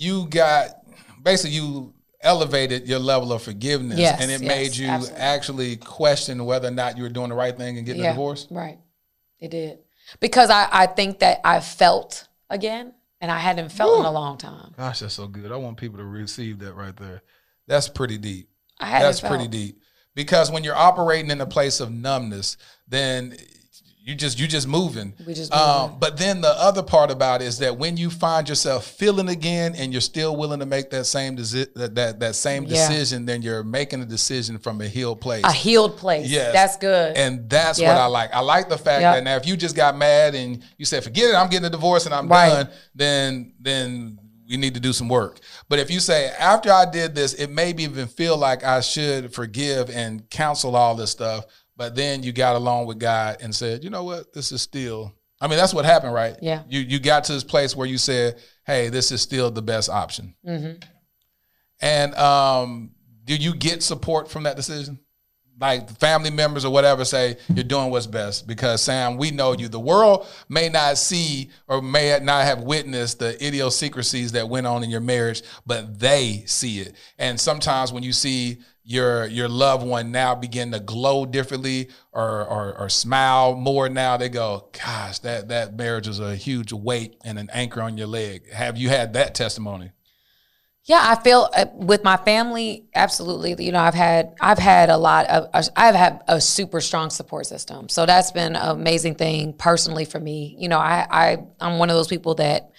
you 0.00 0.26
got 0.28 0.79
basically 1.22 1.56
you 1.56 1.94
elevated 2.22 2.86
your 2.86 2.98
level 2.98 3.32
of 3.32 3.42
forgiveness, 3.42 3.98
Yes, 3.98 4.20
and 4.20 4.30
it 4.30 4.42
yes, 4.42 4.48
made 4.48 4.76
you 4.76 4.88
absolutely. 4.88 5.20
actually 5.20 5.76
question 5.76 6.44
whether 6.44 6.68
or 6.68 6.72
not 6.72 6.96
you 6.96 7.02
were 7.02 7.08
doing 7.08 7.30
the 7.30 7.34
right 7.34 7.56
thing 7.56 7.78
and 7.78 7.86
getting 7.86 8.04
a 8.04 8.10
divorce. 8.10 8.46
Right. 8.50 8.78
It 9.38 9.50
did. 9.50 9.78
Because 10.20 10.50
I, 10.50 10.68
I 10.70 10.86
think 10.86 11.20
that 11.20 11.40
I 11.44 11.60
felt 11.60 12.28
again 12.50 12.92
and 13.20 13.30
I 13.30 13.38
hadn't 13.38 13.70
felt 13.72 14.00
in 14.00 14.04
a 14.04 14.10
long 14.10 14.38
time. 14.38 14.74
Gosh, 14.76 15.00
that's 15.00 15.14
so 15.14 15.28
good. 15.28 15.50
I 15.52 15.56
want 15.56 15.76
people 15.76 15.98
to 15.98 16.04
receive 16.04 16.58
that 16.60 16.74
right 16.74 16.96
there. 16.96 17.22
That's 17.66 17.88
pretty 17.88 18.18
deep. 18.18 18.48
I 18.78 18.86
hadn't 18.86 19.08
That's 19.08 19.20
felt. 19.20 19.32
pretty 19.32 19.48
deep. 19.48 19.80
Because 20.14 20.50
when 20.50 20.64
you're 20.64 20.76
operating 20.76 21.30
in 21.30 21.40
a 21.40 21.46
place 21.46 21.80
of 21.80 21.90
numbness, 21.92 22.56
then 22.88 23.36
you 24.02 24.14
just 24.14 24.38
you 24.38 24.46
just 24.48 24.66
moving. 24.66 25.12
We 25.26 25.34
just 25.34 25.52
Um, 25.52 25.82
moving. 25.82 25.98
but 26.00 26.16
then 26.16 26.40
the 26.40 26.48
other 26.48 26.82
part 26.82 27.10
about 27.10 27.42
it 27.42 27.46
is 27.46 27.58
that 27.58 27.76
when 27.76 27.96
you 27.96 28.08
find 28.10 28.48
yourself 28.48 28.86
feeling 28.86 29.28
again 29.28 29.74
and 29.76 29.92
you're 29.92 30.00
still 30.00 30.34
willing 30.36 30.60
to 30.60 30.66
make 30.66 30.90
that 30.90 31.04
same 31.04 31.36
desi- 31.36 31.72
that, 31.74 31.94
that 31.94 32.20
that 32.20 32.34
same 32.34 32.64
Yeah. 32.64 32.88
decision, 32.88 33.26
then 33.26 33.42
you're 33.42 33.62
making 33.62 34.00
a 34.02 34.06
decision 34.06 34.58
from 34.58 34.80
a 34.80 34.88
healed 34.88 35.20
place. 35.20 35.44
A 35.44 35.52
healed 35.52 35.96
place. 35.98 36.26
Yes. 36.28 36.52
That's 36.52 36.76
good. 36.78 37.16
And 37.16 37.48
that's 37.48 37.78
Yep. 37.78 37.88
what 37.94 38.00
I 38.00 38.06
like. 38.06 38.34
I 38.34 38.40
like 38.40 38.68
the 38.68 38.78
fact 38.78 39.02
Yep. 39.02 39.14
that 39.16 39.24
now 39.24 39.36
if 39.36 39.46
you 39.46 39.56
just 39.56 39.76
got 39.76 39.96
mad 39.96 40.34
and 40.34 40.62
you 40.78 40.86
said, 40.86 41.04
forget 41.04 41.28
it, 41.30 41.34
I'm 41.36 41.48
getting 41.50 41.66
a 41.66 41.70
divorce 41.70 42.06
and 42.06 42.14
I'm 42.14 42.26
Right. 42.28 42.48
done, 42.48 42.68
then 42.94 43.52
then 43.60 44.18
we 44.48 44.56
need 44.56 44.74
to 44.74 44.80
do 44.80 44.92
some 44.92 45.08
work. 45.08 45.38
But 45.68 45.78
if 45.78 45.92
you 45.92 46.00
say, 46.00 46.32
after 46.36 46.72
I 46.72 46.84
did 46.84 47.14
this, 47.14 47.34
it 47.34 47.50
made 47.50 47.76
me 47.76 47.84
even 47.84 48.08
feel 48.08 48.36
like 48.36 48.64
I 48.64 48.80
should 48.80 49.32
forgive 49.32 49.88
and 49.90 50.28
counsel 50.28 50.74
all 50.74 50.96
this 50.96 51.12
stuff, 51.12 51.44
but 51.80 51.94
then 51.96 52.22
you 52.22 52.30
got 52.30 52.56
along 52.56 52.84
with 52.86 52.98
God 52.98 53.38
and 53.40 53.54
said, 53.54 53.82
you 53.82 53.88
know 53.88 54.04
what, 54.04 54.34
this 54.34 54.52
is 54.52 54.60
still 54.60 55.14
I 55.40 55.46
mean, 55.48 55.56
that's 55.56 55.72
what 55.72 55.86
happened, 55.86 56.12
right? 56.12 56.36
Yeah. 56.42 56.62
You 56.68 56.80
you 56.80 56.98
got 57.00 57.24
to 57.24 57.32
this 57.32 57.42
place 57.42 57.74
where 57.74 57.86
you 57.86 57.96
said, 57.96 58.38
hey, 58.66 58.90
this 58.90 59.10
is 59.10 59.22
still 59.22 59.50
the 59.50 59.62
best 59.62 59.88
option. 59.88 60.34
Mhm. 60.46 60.84
And 61.80 62.14
um, 62.16 62.90
do 63.24 63.34
you 63.34 63.54
get 63.54 63.82
support 63.82 64.30
from 64.30 64.42
that 64.42 64.56
decision? 64.56 65.00
Like 65.58 65.90
family 65.98 66.30
members 66.30 66.64
or 66.66 66.72
whatever 66.72 67.04
say 67.06 67.36
you're 67.54 67.64
doing 67.64 67.90
what's 67.90 68.06
best 68.06 68.46
because 68.46 68.82
Sam, 68.82 69.16
we 69.16 69.30
know 69.30 69.52
you. 69.52 69.68
The 69.68 69.80
world 69.80 70.26
may 70.48 70.68
not 70.68 70.98
see 70.98 71.50
or 71.66 71.80
may 71.80 72.18
not 72.22 72.44
have 72.44 72.60
witnessed 72.62 73.18
the 73.18 73.32
idiosyncrasies 73.46 74.32
that 74.32 74.48
went 74.48 74.66
on 74.66 74.82
in 74.84 74.90
your 74.90 75.00
marriage, 75.00 75.42
but 75.66 75.98
they 75.98 76.44
see 76.46 76.80
it. 76.80 76.94
And 77.18 77.38
sometimes 77.40 77.92
when 77.92 78.02
you 78.02 78.12
see 78.12 78.58
your 78.90 79.26
your 79.26 79.48
loved 79.48 79.86
one 79.86 80.10
now 80.10 80.34
begin 80.34 80.72
to 80.72 80.80
glow 80.80 81.24
differently 81.24 81.88
or 82.12 82.44
or, 82.44 82.76
or 82.76 82.88
smile 82.88 83.54
more 83.54 83.88
now, 83.88 84.16
they 84.16 84.28
go, 84.28 84.68
"Gosh, 84.72 85.20
that 85.20 85.48
that 85.48 85.76
marriage 85.76 86.08
was 86.08 86.18
a 86.18 86.34
huge 86.34 86.72
weight 86.72 87.16
and 87.24 87.38
an 87.38 87.48
anchor 87.52 87.80
on 87.80 87.96
your 87.96 88.08
leg." 88.08 88.50
Have 88.52 88.76
you 88.76 88.88
had 88.88 89.12
that 89.12 89.36
testimony? 89.36 89.92
Yeah, 90.86 91.02
I 91.04 91.22
feel 91.22 91.48
uh, 91.54 91.66
with 91.72 92.02
my 92.02 92.16
family, 92.16 92.88
absolutely. 92.92 93.64
You 93.64 93.70
know, 93.70 93.78
I've 93.78 93.94
had 93.94 94.34
I've 94.40 94.58
had 94.58 94.90
a 94.90 94.96
lot 94.96 95.26
of 95.26 95.68
I've 95.76 95.94
had 95.94 96.24
a 96.26 96.40
super 96.40 96.80
strong 96.80 97.10
support 97.10 97.46
system, 97.46 97.88
so 97.88 98.06
that's 98.06 98.32
been 98.32 98.56
an 98.56 98.70
amazing 98.70 99.14
thing 99.14 99.52
personally 99.52 100.04
for 100.04 100.18
me. 100.18 100.56
You 100.58 100.68
know, 100.68 100.78
I 100.80 101.06
I 101.08 101.38
I'm 101.60 101.78
one 101.78 101.90
of 101.90 101.96
those 101.96 102.08
people 102.08 102.34
that 102.36 102.72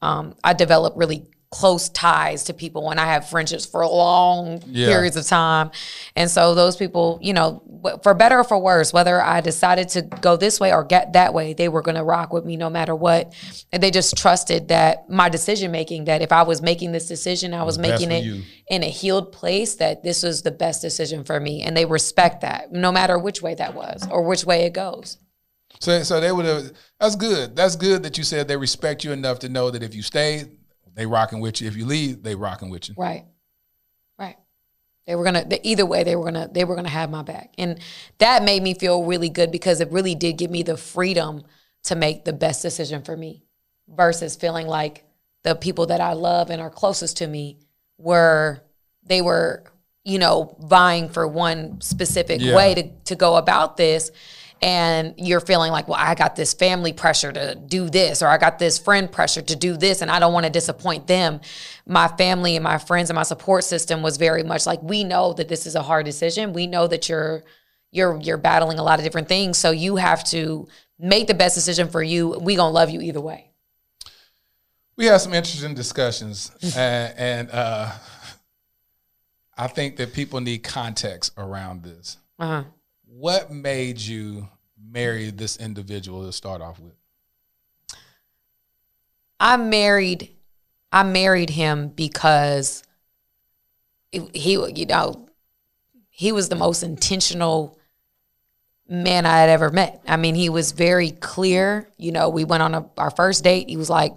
um, 0.00 0.34
I 0.42 0.54
develop 0.54 0.94
really 0.96 1.26
close 1.50 1.88
ties 1.88 2.44
to 2.44 2.52
people 2.52 2.84
when 2.84 2.98
I 2.98 3.06
have 3.06 3.28
friendships 3.30 3.64
for 3.64 3.86
long 3.86 4.62
Yeah. 4.66 4.88
periods 4.88 5.16
of 5.16 5.26
time, 5.26 5.70
and 6.14 6.30
so 6.30 6.54
those 6.54 6.76
people, 6.76 7.18
you 7.22 7.32
know, 7.32 7.62
for 8.02 8.12
better 8.12 8.40
or 8.40 8.44
for 8.44 8.58
worse, 8.58 8.92
whether 8.92 9.22
I 9.22 9.40
decided 9.40 9.88
to 9.90 10.02
go 10.02 10.36
this 10.36 10.60
way 10.60 10.72
or 10.74 10.84
get 10.84 11.14
that 11.14 11.32
way, 11.32 11.54
they 11.54 11.68
were 11.68 11.80
going 11.80 11.94
to 11.94 12.04
rock 12.04 12.32
with 12.34 12.44
me 12.44 12.56
no 12.56 12.68
matter 12.68 12.94
what, 12.94 13.32
and 13.72 13.82
they 13.82 13.90
just 13.90 14.16
trusted 14.16 14.68
that 14.68 15.08
my 15.08 15.28
decision 15.30 15.70
making 15.72 16.04
that 16.04 16.20
if 16.20 16.32
I 16.32 16.42
was 16.42 16.60
making 16.60 16.92
this 16.92 17.06
decision, 17.06 17.54
I 17.54 17.62
was 17.62 17.78
making 17.78 18.10
it 18.12 18.24
you. 18.24 18.42
in 18.68 18.82
a 18.82 18.90
healed 18.90 19.32
place 19.32 19.76
that 19.76 20.02
this 20.02 20.22
was 20.22 20.42
the 20.42 20.50
best 20.50 20.82
decision 20.82 21.24
for 21.24 21.40
me 21.40 21.62
and 21.62 21.74
they 21.76 21.86
respect 21.86 22.42
that 22.42 22.72
no 22.72 22.92
matter 22.92 23.18
which 23.18 23.40
way 23.40 23.54
that 23.54 23.74
was 23.74 24.06
or 24.10 24.22
which 24.22 24.44
way 24.44 24.64
it 24.64 24.72
goes 24.74 25.16
So, 25.80 26.02
so 26.02 26.20
they 26.20 26.32
would 26.32 26.44
have. 26.44 26.72
That's 27.00 27.14
good. 27.16 27.54
That's 27.56 27.76
good 27.76 28.02
that 28.02 28.18
you 28.18 28.24
said 28.24 28.48
they 28.48 28.56
respect 28.56 29.04
you 29.04 29.12
enough 29.12 29.38
to 29.40 29.48
know 29.48 29.70
that 29.70 29.82
if 29.82 29.94
you 29.94 30.02
stay, 30.02 30.44
they 30.98 31.06
rocking 31.06 31.40
with 31.40 31.60
you. 31.60 31.68
If 31.68 31.76
you 31.76 31.86
leave, 31.86 32.22
they 32.24 32.34
rocking 32.34 32.70
with 32.70 32.88
you. 32.88 32.94
right 32.98 33.24
right 34.18 34.36
they 35.06 35.14
were 35.14 35.24
gonna 35.24 35.46
either 35.62 35.86
way 35.86 36.02
they 36.04 36.16
were 36.16 36.24
gonna 36.24 36.48
they 36.52 36.64
were 36.64 36.74
gonna 36.76 36.88
have 36.88 37.08
my 37.10 37.22
back 37.22 37.54
and 37.56 37.78
that 38.18 38.42
made 38.42 38.62
me 38.62 38.74
feel 38.74 39.04
really 39.04 39.28
good 39.30 39.50
because 39.52 39.80
it 39.80 39.90
really 39.92 40.14
did 40.14 40.36
give 40.36 40.50
me 40.50 40.62
the 40.64 40.76
freedom 40.76 41.42
to 41.84 41.94
make 41.94 42.24
the 42.24 42.32
best 42.32 42.60
decision 42.62 43.02
for 43.02 43.16
me 43.16 43.44
versus 43.88 44.34
feeling 44.36 44.66
like 44.66 45.04
the 45.44 45.54
people 45.54 45.86
that 45.86 46.00
i 46.00 46.12
love 46.12 46.50
and 46.50 46.60
are 46.60 46.68
closest 46.68 47.16
to 47.18 47.26
me 47.26 47.58
were 47.96 48.60
they 49.04 49.22
were 49.22 49.62
you 50.04 50.18
know 50.18 50.56
vying 50.60 51.08
for 51.08 51.26
one 51.28 51.80
specific 51.80 52.40
Yeah. 52.42 52.56
way 52.56 52.74
to, 52.74 52.90
to 53.04 53.14
go 53.14 53.36
about 53.36 53.76
this 53.76 54.10
and 54.60 55.14
you're 55.16 55.40
feeling 55.40 55.70
like 55.70 55.86
well 55.88 55.98
i 56.00 56.14
got 56.14 56.34
this 56.34 56.52
family 56.52 56.92
pressure 56.92 57.32
to 57.32 57.54
do 57.54 57.88
this 57.88 58.22
or 58.22 58.28
i 58.28 58.36
got 58.36 58.58
this 58.58 58.78
friend 58.78 59.10
pressure 59.10 59.42
to 59.42 59.54
do 59.54 59.76
this 59.76 60.02
and 60.02 60.10
i 60.10 60.18
don't 60.18 60.32
want 60.32 60.44
to 60.44 60.50
disappoint 60.50 61.06
them 61.06 61.40
my 61.86 62.08
family 62.08 62.56
and 62.56 62.64
my 62.64 62.78
friends 62.78 63.08
and 63.08 63.14
my 63.14 63.22
support 63.22 63.62
system 63.62 64.02
was 64.02 64.16
very 64.16 64.42
much 64.42 64.66
like 64.66 64.82
we 64.82 65.04
know 65.04 65.32
that 65.32 65.48
this 65.48 65.66
is 65.66 65.74
a 65.74 65.82
hard 65.82 66.04
decision 66.04 66.52
we 66.52 66.66
know 66.66 66.86
that 66.86 67.08
you're 67.08 67.44
you're 67.90 68.18
you're 68.20 68.38
battling 68.38 68.78
a 68.78 68.82
lot 68.82 68.98
of 68.98 69.04
different 69.04 69.28
things. 69.28 69.58
So 69.58 69.70
you 69.70 69.96
have 69.96 70.24
to 70.24 70.68
make 70.98 71.26
the 71.26 71.34
best 71.34 71.54
decision 71.54 71.88
for 71.88 72.02
you. 72.02 72.38
We 72.40 72.56
gonna 72.56 72.72
love 72.72 72.90
you 72.90 73.00
either 73.00 73.20
way. 73.20 73.50
We 74.96 75.06
had 75.06 75.20
some 75.20 75.32
interesting 75.32 75.74
discussions, 75.74 76.50
and, 76.76 77.14
and 77.16 77.50
uh, 77.52 77.92
I 79.56 79.68
think 79.68 79.96
that 79.96 80.12
people 80.12 80.40
need 80.40 80.58
context 80.58 81.32
around 81.36 81.84
this. 81.84 82.16
Uh-huh. 82.38 82.64
What 83.18 83.50
made 83.50 83.98
you 83.98 84.48
marry 84.80 85.30
this 85.30 85.56
individual 85.56 86.24
to 86.24 86.32
start 86.32 86.62
off 86.62 86.78
with? 86.78 86.92
I 89.40 89.56
married 89.56 90.36
I 90.92 91.02
married 91.02 91.50
him 91.50 91.88
because 91.88 92.84
he 94.12 94.52
you 94.52 94.86
know 94.86 95.28
he 96.10 96.30
was 96.30 96.48
the 96.48 96.54
most 96.54 96.84
intentional 96.84 97.76
man 98.88 99.26
I 99.26 99.40
had 99.40 99.48
ever 99.48 99.70
met. 99.70 100.00
I 100.06 100.16
mean, 100.16 100.36
he 100.36 100.48
was 100.48 100.70
very 100.70 101.10
clear. 101.10 101.88
You 101.96 102.12
know, 102.12 102.28
we 102.28 102.44
went 102.44 102.62
on 102.62 102.74
a, 102.76 102.86
our 102.96 103.10
first 103.10 103.42
date. 103.42 103.68
He 103.68 103.76
was 103.76 103.90
like, 103.90 104.12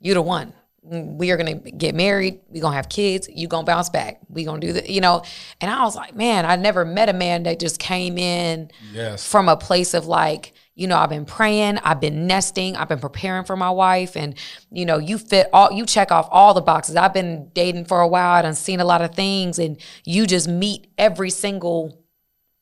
"You 0.00 0.14
the 0.14 0.22
one. 0.22 0.52
We 0.82 1.30
are 1.30 1.36
gonna 1.36 1.54
get 1.54 1.94
married. 1.94 2.40
We 2.48 2.60
gonna 2.60 2.76
have 2.76 2.88
kids. 2.88 3.28
You 3.30 3.48
gonna 3.48 3.66
bounce 3.66 3.90
back. 3.90 4.20
We 4.28 4.44
gonna 4.44 4.60
do 4.60 4.72
the, 4.72 4.90
you 4.90 5.00
know." 5.00 5.22
And 5.60 5.70
I 5.70 5.82
was 5.84 5.94
like, 5.94 6.14
"Man, 6.16 6.46
I 6.46 6.56
never 6.56 6.84
met 6.84 7.08
a 7.08 7.12
man 7.12 7.42
that 7.42 7.60
just 7.60 7.78
came 7.78 8.16
in 8.16 8.70
Yes. 8.92 9.26
from 9.26 9.48
a 9.48 9.56
place 9.56 9.92
of 9.92 10.06
like, 10.06 10.54
you 10.74 10.86
know, 10.86 10.96
I've 10.96 11.10
been 11.10 11.26
praying, 11.26 11.78
I've 11.84 12.00
been 12.00 12.26
nesting, 12.26 12.76
I've 12.76 12.88
been 12.88 12.98
preparing 12.98 13.44
for 13.44 13.56
my 13.56 13.70
wife, 13.70 14.16
and 14.16 14.34
you 14.70 14.86
know, 14.86 14.96
you 14.96 15.18
fit 15.18 15.48
all, 15.52 15.70
you 15.70 15.84
check 15.84 16.10
off 16.10 16.28
all 16.30 16.54
the 16.54 16.62
boxes. 16.62 16.96
I've 16.96 17.12
been 17.12 17.50
dating 17.52 17.84
for 17.84 18.00
a 18.00 18.08
while, 18.08 18.32
I 18.32 18.42
done 18.42 18.54
seen 18.54 18.80
a 18.80 18.84
lot 18.86 19.02
of 19.02 19.14
things, 19.14 19.58
and 19.58 19.76
you 20.04 20.26
just 20.26 20.48
meet 20.48 20.86
every 20.96 21.28
single 21.28 21.98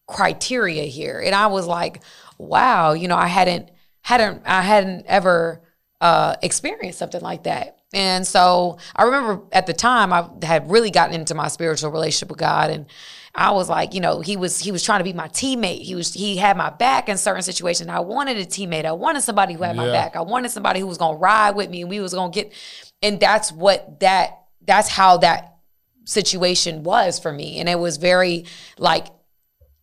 criteria 0.09 0.85
here. 0.85 1.21
And 1.21 1.35
I 1.35 1.47
was 1.47 1.67
like, 1.67 2.03
wow, 2.39 2.93
you 2.93 3.09
know, 3.09 3.17
I 3.17 3.27
hadn't 3.29 3.71
hadn't 4.03 4.43
I 4.47 4.63
hadn't 4.63 5.07
ever 5.07 5.63
uh, 6.01 6.37
experienced 6.43 6.99
something 6.99 7.21
like 7.21 7.45
that. 7.45 7.78
And 7.93 8.27
so 8.27 8.79
I 8.95 9.05
remember 9.05 9.43
at 9.51 9.67
the 9.67 9.73
time 9.73 10.13
I 10.13 10.29
had 10.43 10.71
really 10.71 10.91
gotten 10.91 11.15
into 11.15 11.35
my 11.35 11.49
spiritual 11.49 11.91
relationship 11.91 12.29
with 12.29 12.39
God 12.39 12.71
and 12.71 12.87
I 13.35 13.53
was 13.53 13.69
like, 13.69 13.95
you 13.95 14.01
know, 14.01 14.21
he 14.21 14.37
was 14.37 14.59
he 14.59 14.73
was 14.73 14.83
trying 14.83 14.99
to 14.99 15.05
be 15.05 15.13
my 15.13 15.29
teammate. 15.29 15.83
He 15.83 15.95
was 15.95 16.13
he 16.13 16.37
had 16.37 16.57
my 16.57 16.71
back 16.71 17.09
in 17.09 17.17
certain 17.17 17.43
situations. 17.43 17.89
I 17.89 18.01
wanted 18.01 18.37
a 18.37 18.45
teammate. 18.45 18.85
I 18.85 18.93
wanted 18.93 19.23
somebody 19.23 19.55
who 19.55 19.63
had 19.63 19.77
my 19.77 19.87
back. 19.93 20.17
I 20.17 20.23
wanted 20.23 20.51
somebody 20.51 20.81
who 20.81 20.87
was 20.87 20.99
gonna 20.99 21.17
ride 21.17 21.55
with 21.55 21.71
me 21.71 21.83
and 21.83 21.91
we 21.91 22.01
was 22.01 22.13
gonna 22.13 22.33
get 22.33 22.53
and 23.01 23.21
that's 23.21 23.53
what 23.53 24.01
that 24.01 24.31
that's 24.67 24.89
how 24.89 25.19
that 25.19 25.57
situation 26.05 26.83
was 26.83 27.19
for 27.19 27.33
me. 27.33 27.61
And 27.61 27.69
it 27.69 27.79
was 27.79 27.97
very 27.97 28.45
like 28.77 29.07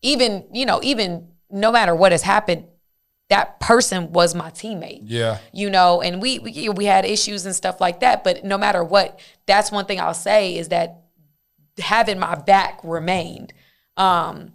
even, 0.02 0.46
you 0.54 0.65
know, 0.65 0.80
even 0.84 1.30
no 1.50 1.72
matter 1.72 1.96
what 1.96 2.12
has 2.12 2.22
happened, 2.22 2.65
that 3.30 3.60
person 3.60 4.12
was 4.12 4.36
my 4.36 4.50
teammate 4.52 5.00
Yeah. 5.04 5.40
you 5.52 5.70
know 5.70 6.02
and 6.02 6.22
we, 6.22 6.40
we 6.40 6.70
we 6.70 6.86
had 6.86 7.06
issues 7.06 7.46
and 7.46 7.56
stuff 7.56 7.82
like 7.82 8.00
that 8.02 8.24
but 8.24 8.44
no 8.44 8.58
matter 8.58 8.84
what 8.84 9.20
that's 9.48 9.72
one 9.72 9.86
thing 9.86 10.00
i'll 10.00 10.14
say 10.14 10.56
is 10.58 10.70
that 10.70 11.02
having 11.80 12.20
my 12.20 12.36
back 12.36 12.80
remained 12.84 13.52
um 13.98 14.54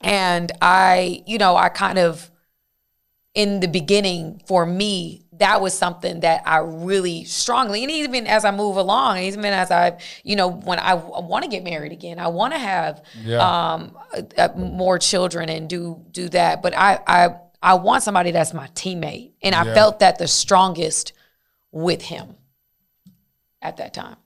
and 0.00 0.52
i 0.62 1.22
you 1.26 1.38
know 1.38 1.56
i 1.56 1.68
kind 1.68 1.98
of 1.98 2.30
in 3.34 3.60
the 3.60 3.68
beginning 3.68 4.40
for 4.46 4.64
me 4.64 5.22
that 5.32 5.60
was 5.60 5.76
something 5.76 6.20
that 6.20 6.42
i 6.46 6.56
really 6.58 7.24
strongly 7.24 7.82
and 7.82 7.90
even 7.90 8.26
as 8.26 8.44
i 8.46 8.50
move 8.50 8.76
along 8.76 9.18
even 9.18 9.44
as 9.46 9.70
i 9.70 9.98
you 10.24 10.34
know 10.36 10.48
when 10.48 10.78
i, 10.78 10.94
want 10.94 11.42
to 11.44 11.50
get 11.50 11.62
married 11.62 11.92
again 11.92 12.18
i 12.18 12.28
want 12.28 12.54
to 12.54 12.58
have 12.58 13.02
Yeah. 13.22 13.38
um 13.74 13.96
uh, 14.38 14.48
more 14.56 14.98
children 14.98 15.48
and 15.50 15.68
do 15.68 16.02
do 16.12 16.28
that 16.30 16.62
but 16.62 16.72
i 16.74 16.98
i 17.06 17.34
i 17.66 17.74
want 17.74 18.02
somebody 18.02 18.30
that's 18.30 18.54
my 18.54 18.68
teammate 18.68 19.32
and 19.42 19.54
i 19.54 19.64
Yeah. 19.64 19.74
felt 19.74 19.98
that 20.00 20.18
the 20.18 20.26
strongest 20.28 21.12
with 21.72 22.00
him 22.00 22.36
at 23.60 23.76
that 23.78 23.92
time 23.92 24.16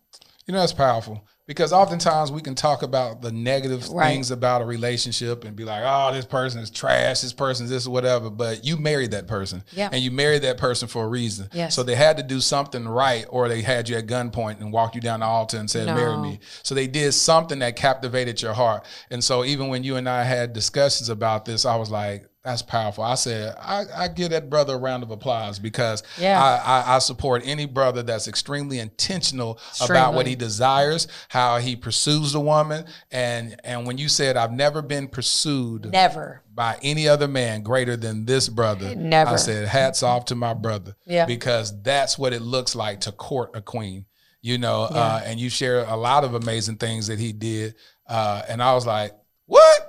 You 0.46 0.54
know, 0.54 0.62
it's 0.64 0.72
powerful 0.72 1.24
because 1.46 1.72
oftentimes 1.72 2.30
we 2.32 2.40
can 2.40 2.54
talk 2.56 2.82
about 2.82 3.22
the 3.22 3.30
negative 3.30 3.88
Right. 3.88 4.08
things 4.12 4.30
about 4.32 4.62
a 4.62 4.64
relationship 4.64 5.44
and 5.44 5.54
be 5.56 5.64
like, 5.64 5.82
oh, 5.84 6.12
this 6.12 6.24
person 6.24 6.60
is 6.60 6.70
trash, 6.70 7.20
this 7.20 7.32
person 7.32 7.64
is 7.64 7.70
this 7.70 7.86
or 7.86 7.90
whatever. 7.92 8.30
But 8.30 8.64
you 8.64 8.76
married 8.76 9.12
that 9.12 9.26
person. 9.28 9.62
Yeah. 9.72 9.88
And 9.92 10.00
you 10.02 10.10
married 10.10 10.42
that 10.42 10.58
person 10.58 10.86
for 10.88 11.04
a 11.04 11.08
reason. 11.08 11.48
Yes. 11.52 11.74
So 11.76 11.82
they 11.84 11.94
had 11.96 12.16
to 12.16 12.22
do 12.24 12.40
something 12.40 12.86
right 12.88 13.26
or 13.28 13.48
they 13.48 13.62
had 13.62 13.88
you 13.88 13.96
at 13.96 14.06
gunpoint 14.06 14.60
and 14.60 14.72
walked 14.72 14.94
you 14.96 15.00
down 15.00 15.20
the 15.20 15.26
altar 15.26 15.56
and 15.58 15.68
said, 15.70 15.86
marry 15.86 16.16
me. 16.16 16.40
So 16.64 16.74
they 16.74 16.86
did 16.88 17.12
something 17.12 17.58
that 17.60 17.76
captivated 17.76 18.40
your 18.42 18.52
heart. 18.54 18.84
And 19.10 19.22
so 19.22 19.44
even 19.44 19.68
when 19.68 19.84
you 19.84 19.94
and 19.96 20.08
I 20.08 20.24
had 20.24 20.52
discussions 20.52 21.08
about 21.08 21.44
this, 21.44 21.64
I 21.64 21.76
was 21.76 21.90
like, 21.90 22.26
that's 22.42 22.62
powerful. 22.62 23.04
I 23.04 23.16
said, 23.16 23.54
I, 23.60 23.84
I 23.94 24.08
give 24.08 24.30
that 24.30 24.48
brother 24.48 24.74
a 24.74 24.78
round 24.78 25.02
of 25.02 25.10
applause 25.10 25.58
because 25.58 26.02
Yeah. 26.18 26.42
I, 26.42 26.80
I, 26.80 26.96
I 26.96 26.98
support 26.98 27.42
any 27.44 27.66
brother 27.66 28.02
that's 28.02 28.28
extremely 28.28 28.78
intentional 28.78 29.58
about 29.82 30.14
what 30.14 30.26
he 30.26 30.36
desires, 30.36 31.06
how 31.28 31.58
he 31.58 31.76
pursues 31.76 32.32
the 32.32 32.40
woman. 32.40 32.86
And 33.10 33.60
and 33.62 33.86
when 33.86 33.98
you 33.98 34.08
said 34.08 34.36
I've 34.38 34.52
never 34.52 34.80
been 34.80 35.06
pursued 35.08 35.92
never 35.92 36.42
by 36.54 36.78
any 36.82 37.06
other 37.06 37.28
man 37.28 37.62
greater 37.62 37.96
than 37.96 38.24
this 38.24 38.48
brother, 38.48 38.94
Never. 38.94 39.32
I 39.32 39.36
said, 39.36 39.68
hats 39.68 40.02
off 40.02 40.24
to 40.26 40.34
my 40.34 40.54
brother. 40.54 40.96
Yeah. 41.06 41.26
Because 41.26 41.82
that's 41.82 42.18
what 42.18 42.32
it 42.32 42.42
looks 42.42 42.74
like 42.74 43.00
to 43.02 43.12
court 43.12 43.50
a 43.54 43.60
queen. 43.60 44.06
You 44.42 44.56
know, 44.56 44.84
uh, 44.84 45.20
and 45.26 45.38
you 45.38 45.50
share 45.50 45.84
a 45.84 45.96
lot 45.96 46.24
of 46.24 46.32
amazing 46.32 46.76
things 46.76 47.08
that 47.08 47.18
he 47.18 47.32
did. 47.34 47.74
Uh, 48.08 48.40
and 48.48 48.62
I 48.62 48.72
was 48.72 48.86
like, 48.86 49.12
what? 49.44 49.79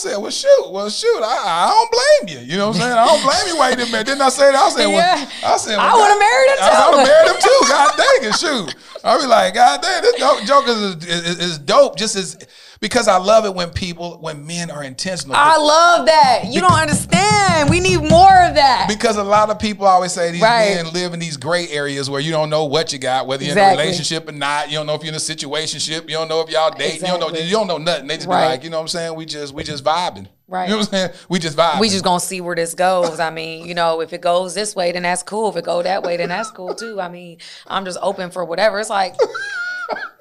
I 0.00 0.12
said, 0.12 0.16
well, 0.18 0.30
shoot, 0.30 0.70
well, 0.70 0.88
shoot, 0.88 1.20
I, 1.22 1.36
I 1.44 1.68
don't 1.68 1.90
blame 1.92 2.38
you. 2.38 2.44
You 2.46 2.56
know 2.58 2.68
what 2.68 2.76
I'm 2.76 2.80
saying? 2.80 2.92
I 2.96 3.04
don't 3.04 3.22
blame 3.22 3.46
you 3.48 3.56
why 3.58 3.68
you 3.70 3.76
didn't 3.76 3.92
marry. 3.92 4.04
Didn't 4.04 4.22
I 4.22 4.30
say 4.30 4.50
that? 4.50 4.56
I 4.56 4.68
said, 4.70 4.86
well, 4.86 4.96
Yeah. 4.96 5.30
I 5.44 5.56
said, 5.58 5.78
I 5.78 5.92
would've 5.92 6.08
God- 6.08 6.24
married 6.24 6.50
him 6.50 6.58
I, 6.60 6.68
too. 6.70 6.90
would 6.90 6.98
have 6.98 7.08
married 7.08 7.28
him 7.28 7.40
too. 7.44 7.60
God 7.68 7.90
dang 8.00 8.20
it, 8.30 8.34
shoot. 8.38 8.74
I'll 9.04 9.20
be 9.20 9.26
like, 9.26 9.54
God 9.54 9.82
dang, 9.82 10.00
this 10.02 10.16
dope 10.18 10.42
joker 10.44 10.70
is, 10.70 11.04
is, 11.04 11.38
is 11.38 11.58
dope. 11.58 11.96
Just 11.96 12.16
as 12.16 12.38
because 12.80 13.08
I 13.08 13.18
love 13.18 13.44
it 13.44 13.54
when 13.54 13.70
people, 13.70 14.18
when 14.20 14.46
men 14.46 14.70
are 14.70 14.82
intentional. 14.82 15.36
i 15.36 15.56
love 15.56 16.06
that 16.06 16.44
you 16.50 16.60
don't 16.60 16.72
understand 16.72 17.68
we 17.68 17.78
need 17.78 17.98
more 17.98 18.42
of 18.44 18.54
that 18.54 18.86
because 18.88 19.16
a 19.16 19.22
lot 19.24 19.50
of 19.50 19.58
people 19.58 19.86
always 19.86 20.12
say 20.12 20.30
these 20.32 20.40
Right. 20.40 20.76
men 20.76 20.92
live 20.92 21.12
in 21.12 21.20
these 21.20 21.36
gray 21.36 21.68
areas 21.68 22.08
where 22.08 22.20
you 22.20 22.30
don't 22.32 22.48
know 22.48 22.64
what 22.64 22.92
you 22.92 22.98
got, 22.98 23.26
whether 23.26 23.44
you're 23.44 23.52
in 23.52 23.58
a 23.58 23.70
relationship 23.70 24.28
or 24.28 24.32
not. 24.32 24.70
You 24.70 24.78
don't 24.78 24.86
know 24.86 24.94
if 24.94 25.02
you're 25.02 25.10
in 25.10 25.14
a 25.14 25.18
situationship. 25.18 26.02
You 26.08 26.16
don't 26.16 26.28
know 26.28 26.40
if 26.40 26.48
y'all 26.50 26.70
dating. 26.70 27.00
You 27.06 27.18
don't 27.18 27.20
know. 27.34 27.38
You 27.38 27.50
don't 27.52 27.66
know 27.66 27.76
nothing. 27.78 28.06
They 28.06 28.16
just 28.16 28.28
Right. 28.28 28.42
be 28.44 28.48
like, 28.48 28.64
you 28.64 28.70
know 28.70 28.78
what 28.78 28.82
I'm 28.84 28.88
saying? 28.88 29.14
We 29.14 29.26
just 29.26 29.52
we 29.52 29.62
just 29.62 29.84
vibing. 29.84 30.28
Right. 30.48 30.64
You 30.68 30.70
know 30.74 30.78
what 30.78 30.86
I'm 30.86 30.90
saying? 30.92 31.10
We 31.28 31.38
just 31.38 31.56
vibing. 31.56 31.80
we 31.80 31.88
just 31.90 32.02
gonna 32.04 32.20
see 32.20 32.40
where 32.40 32.56
this 32.56 32.74
goes. 32.74 33.20
I 33.20 33.30
mean, 33.30 33.66
you 33.66 33.74
know, 33.74 34.00
if 34.00 34.12
it 34.12 34.20
goes 34.22 34.54
this 34.54 34.74
way, 34.74 34.92
then 34.92 35.02
that's 35.02 35.22
cool. 35.22 35.50
If 35.50 35.56
it 35.56 35.64
go 35.64 35.82
that 35.82 36.02
way, 36.02 36.16
then 36.16 36.28
that's 36.30 36.50
cool 36.50 36.74
too. 36.74 37.00
I 37.00 37.08
mean, 37.08 37.38
I'm 37.66 37.84
just 37.84 37.98
open 38.00 38.30
for 38.30 38.44
whatever. 38.44 38.80
It's 38.80 38.90
like, 38.90 39.16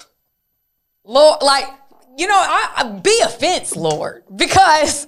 Lord, 1.05 1.41
like 1.41 1.65
you 2.19 2.27
know, 2.27 2.35
I, 2.35 2.69
I 2.75 2.99
be 2.99 3.21
offense, 3.23 3.77
Lord, 3.77 4.23
because 4.35 5.07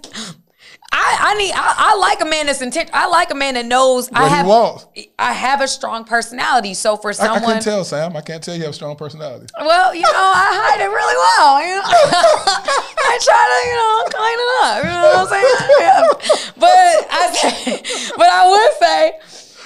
I 0.93 1.17
I 1.19 1.34
need 1.36 1.52
I, 1.54 1.74
I 1.78 1.97
like 1.97 2.21
a 2.21 2.26
man 2.26 2.45
that's 2.45 2.62
intent. 2.62 2.89
I 2.93 3.08
like 3.08 3.32
a 3.32 3.36
man 3.36 3.56
that 3.56 3.65
knows 3.65 4.10
I 4.13 4.21
What 4.21 4.30
he 4.30 4.36
have 4.36 4.45
wants. 4.45 4.88
I 5.19 5.34
have 5.34 5.60
a 5.62 5.67
strong 5.67 6.06
personality. 6.06 6.74
So 6.74 6.95
for 6.95 7.10
I, 7.10 7.12
I 7.12 7.13
someone, 7.13 7.41
couldn't 7.43 7.63
tell, 7.63 7.84
Sam. 7.84 8.15
I 8.15 8.21
can't 8.21 8.41
tell 8.41 8.56
you 8.56 8.62
have 8.62 8.71
a 8.71 8.74
strong 8.74 8.95
personality. 8.95 9.47
well, 9.60 9.93
you 9.93 10.02
know, 10.02 10.10
I 10.13 10.47
hide 10.56 10.80
it 10.80 10.88
really 10.88 11.17
well. 11.19 11.60
You 11.67 11.76
know? 11.76 11.84
I 13.04 13.19
try 13.28 13.43
to, 13.52 13.60
you 13.67 13.76
know, 13.76 13.97
clean 14.15 14.39
it 14.39 14.52
up. 14.63 14.78
You 14.84 14.91
know 14.95 15.08
what 15.12 15.19
I'm 15.19 15.36
saying? 15.36 15.60
Yeah. 15.80 16.08
But 16.62 17.08
I 17.10 18.13
but 18.17 18.30
I 18.30 18.47
would 18.50 18.74
say 18.80 19.02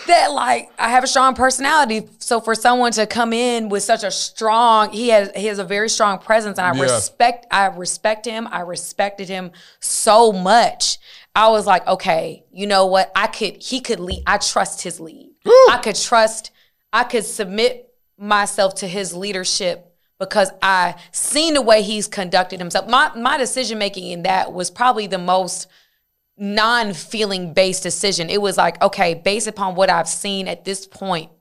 that 0.08 0.32
like 0.32 0.70
I 0.78 0.90
have 0.90 1.04
a 1.04 1.08
strong 1.08 1.36
personality. 1.36 2.08
So 2.20 2.40
for 2.40 2.56
someone 2.56 2.92
to 2.94 3.06
come 3.08 3.34
in 3.34 3.70
with 3.70 3.84
such 3.84 4.04
a 4.04 4.12
strong, 4.12 4.92
he 4.92 5.10
has 5.10 5.32
he 5.36 5.48
has 5.48 5.60
a 5.60 5.64
very 5.64 5.90
strong 5.90 6.20
presence, 6.20 6.58
and 6.58 6.68
I 6.68 6.76
Yeah. 6.78 6.84
respect 6.94 7.46
I 7.52 7.66
respect 7.68 8.26
him. 8.26 8.48
I 8.52 8.62
respected 8.62 9.30
him 9.30 9.52
so 9.80 10.32
much. 10.32 10.98
I 11.36 11.50
was 11.50 11.66
like, 11.66 11.86
okay, 11.88 12.46
you 12.52 12.66
know 12.68 12.86
what? 12.86 13.12
I 13.16 13.28
could 13.28 13.62
he 13.62 13.82
could 13.82 14.00
lead. 14.00 14.24
I 14.26 14.38
trust 14.38 14.82
his 14.82 15.00
lead. 15.00 15.32
I 15.46 15.80
could 15.84 15.96
trust. 15.96 16.52
I 16.94 17.04
could 17.04 17.26
submit 17.26 17.90
myself 18.18 18.76
to 18.76 18.88
his 18.88 19.14
leadership 19.14 19.92
because 20.18 20.50
I 20.62 20.96
seen 21.12 21.56
the 21.56 21.62
way 21.62 21.82
he's 21.82 22.08
conducted 22.08 22.60
himself. 22.60 22.88
My 22.88 23.12
my 23.16 23.38
decision 23.38 23.78
making 23.78 24.10
in 24.10 24.24
that 24.24 24.54
was 24.54 24.72
probably 24.72 25.08
the 25.08 25.18
most 25.18 25.68
non-feeling 26.38 27.54
based 27.54 27.84
decision. 27.84 28.30
It 28.30 28.42
was 28.42 28.58
like, 28.58 28.82
okay, 28.82 29.14
based 29.14 29.48
upon 29.48 29.76
what 29.76 29.90
I've 29.90 30.08
seen 30.08 30.48
at 30.48 30.66
this 30.66 30.86
point, 30.86 31.32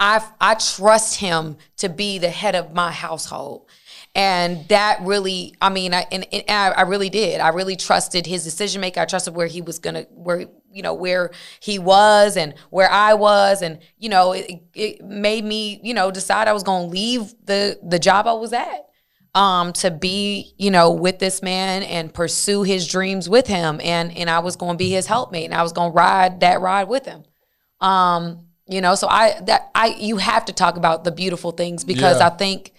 I 0.00 0.24
I 0.40 0.54
trust 0.54 1.20
him 1.20 1.56
to 1.78 1.88
be 1.88 2.18
the 2.18 2.30
head 2.30 2.54
of 2.54 2.74
my 2.74 2.90
household. 2.90 3.68
And 4.16 4.68
that 4.68 5.00
really, 5.02 5.56
I 5.60 5.70
mean, 5.70 5.92
I 5.92 6.06
and, 6.12 6.24
and 6.32 6.44
I, 6.48 6.70
I 6.70 6.82
really 6.82 7.10
did. 7.10 7.40
I 7.40 7.48
really 7.48 7.74
trusted 7.74 8.26
his 8.26 8.44
decision 8.44 8.80
making. 8.80 9.02
I 9.02 9.06
trusted 9.06 9.34
where 9.34 9.48
he 9.48 9.60
was 9.60 9.80
gonna, 9.80 10.02
where 10.10 10.46
you 10.70 10.82
know, 10.82 10.94
where 10.94 11.30
he 11.60 11.78
was 11.78 12.36
and 12.36 12.54
where 12.70 12.90
I 12.90 13.14
was, 13.14 13.60
and 13.60 13.78
you 13.98 14.08
know, 14.08 14.32
it, 14.32 14.62
it 14.74 15.04
made 15.04 15.44
me, 15.44 15.80
you 15.82 15.94
know, 15.94 16.10
decide 16.10 16.48
I 16.48 16.52
was 16.52 16.62
gonna 16.62 16.86
leave 16.86 17.34
the 17.44 17.78
the 17.82 17.98
job 17.98 18.26
I 18.26 18.34
was 18.34 18.52
at. 18.52 18.86
Um, 19.34 19.72
to 19.74 19.90
be, 19.90 20.54
you 20.58 20.70
know, 20.70 20.90
with 20.92 21.18
this 21.18 21.42
man 21.42 21.82
and 21.82 22.12
pursue 22.14 22.62
his 22.62 22.86
dreams 22.86 23.28
with 23.28 23.46
him. 23.46 23.80
And 23.82 24.16
and 24.16 24.30
I 24.30 24.38
was 24.40 24.56
gonna 24.56 24.78
be 24.78 24.90
his 24.90 25.06
helpmate 25.06 25.46
and 25.46 25.54
I 25.54 25.62
was 25.62 25.72
gonna 25.72 25.92
ride 25.92 26.40
that 26.40 26.60
ride 26.60 26.88
with 26.88 27.04
him. 27.04 27.24
Um, 27.80 28.46
you 28.66 28.80
know, 28.80 28.94
so 28.94 29.08
I 29.08 29.40
that 29.42 29.70
I 29.74 29.88
you 29.98 30.16
have 30.18 30.44
to 30.46 30.52
talk 30.52 30.76
about 30.76 31.04
the 31.04 31.12
beautiful 31.12 31.50
things 31.50 31.84
because 31.84 32.20
Yeah. 32.20 32.26
I 32.26 32.30
think 32.30 32.72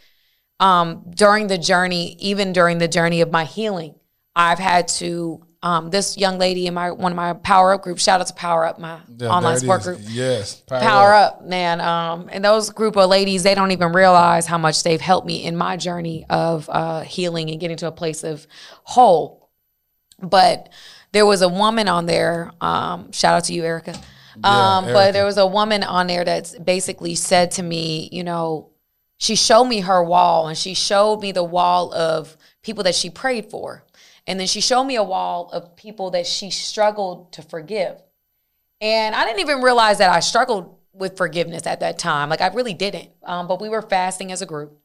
um 0.59 1.03
during 1.09 1.47
the 1.47 1.57
journey, 1.57 2.15
even 2.19 2.53
during 2.53 2.77
the 2.77 2.87
journey 2.87 3.21
of 3.21 3.31
my 3.31 3.43
healing, 3.45 3.95
I've 4.35 4.59
had 4.59 4.87
to 4.99 5.45
um 5.65 5.89
this 5.89 6.15
young 6.15 6.37
lady 6.37 6.67
in 6.67 6.73
my 6.75 6.91
one 6.91 7.11
of 7.11 7.15
my 7.15 7.33
power 7.33 7.73
up 7.73 7.81
groups, 7.81 8.03
shout 8.03 8.21
out 8.21 8.27
to 8.27 8.33
Power 8.35 8.65
Up, 8.65 8.79
my 8.79 8.99
Yeah, 9.17 9.29
online 9.29 9.57
support 9.57 9.81
is. 9.81 9.85
group 9.87 9.99
Yes. 10.03 10.55
Power, 10.61 10.79
power 10.79 11.13
up. 11.13 11.33
up, 11.39 11.45
man. 11.45 11.81
Um, 11.81 12.29
and 12.31 12.45
those 12.45 12.69
group 12.69 12.95
of 12.95 13.09
ladies, 13.09 13.43
they 13.43 13.55
don't 13.55 13.71
even 13.71 13.91
realize 13.91 14.45
how 14.45 14.59
much 14.59 14.83
they've 14.83 15.01
helped 15.01 15.25
me 15.25 15.43
in 15.43 15.57
my 15.57 15.75
journey 15.75 16.25
of 16.29 16.69
uh, 16.71 17.01
healing 17.01 17.49
and 17.49 17.59
getting 17.59 17.77
to 17.77 17.87
a 17.87 17.91
place 17.91 18.23
of 18.23 18.45
whole. 18.83 19.49
But 20.21 20.69
there 21.11 21.25
was 21.25 21.41
a 21.41 21.49
woman 21.49 21.87
on 21.87 22.05
there. 22.05 22.51
Um, 22.61 23.11
shout 23.11 23.37
out 23.37 23.43
to 23.45 23.53
you, 23.53 23.63
Erica. 23.63 23.95
Um, 24.43 24.85
Erica. 24.85 24.93
But 24.93 25.11
there 25.13 25.25
was 25.25 25.37
a 25.37 25.47
woman 25.47 25.81
on 25.81 26.07
there 26.07 26.23
that's 26.23 26.57
basically 26.59 27.15
said 27.15 27.51
to 27.51 27.63
me, 27.63 28.09
you 28.11 28.23
know, 28.23 28.69
she 29.17 29.35
showed 29.35 29.65
me 29.65 29.79
her 29.79 30.03
wall 30.03 30.47
and 30.47 30.57
she 30.57 30.73
showed 30.73 31.21
me 31.21 31.31
the 31.31 31.43
wall 31.43 31.93
of 31.93 32.37
people 32.61 32.83
that 32.83 32.95
she 32.95 33.09
prayed 33.09 33.49
for. 33.49 33.84
And 34.27 34.39
then 34.39 34.47
she 34.47 34.61
showed 34.61 34.85
me 34.85 34.95
a 34.95 35.03
wall 35.03 35.49
of 35.53 35.75
people 35.75 36.11
that 36.11 36.25
she 36.25 36.49
struggled 36.49 37.31
to 37.33 37.41
forgive. 37.41 38.01
And 38.81 39.15
I 39.15 39.25
didn't 39.25 39.41
even 39.41 39.61
realize 39.61 39.99
that 39.99 40.11
I 40.11 40.19
struggled 40.19 40.77
with 40.93 41.17
forgiveness 41.17 41.67
at 41.67 41.81
that 41.81 41.99
time. 41.99 42.29
Like 42.29 42.41
I 42.41 42.47
really 42.47 42.73
didn't. 42.73 43.09
Um, 43.23 43.47
but 43.47 43.61
we 43.61 43.69
were 43.69 43.81
fasting 43.81 44.31
as 44.31 44.41
a 44.41 44.45
group. 44.45 44.79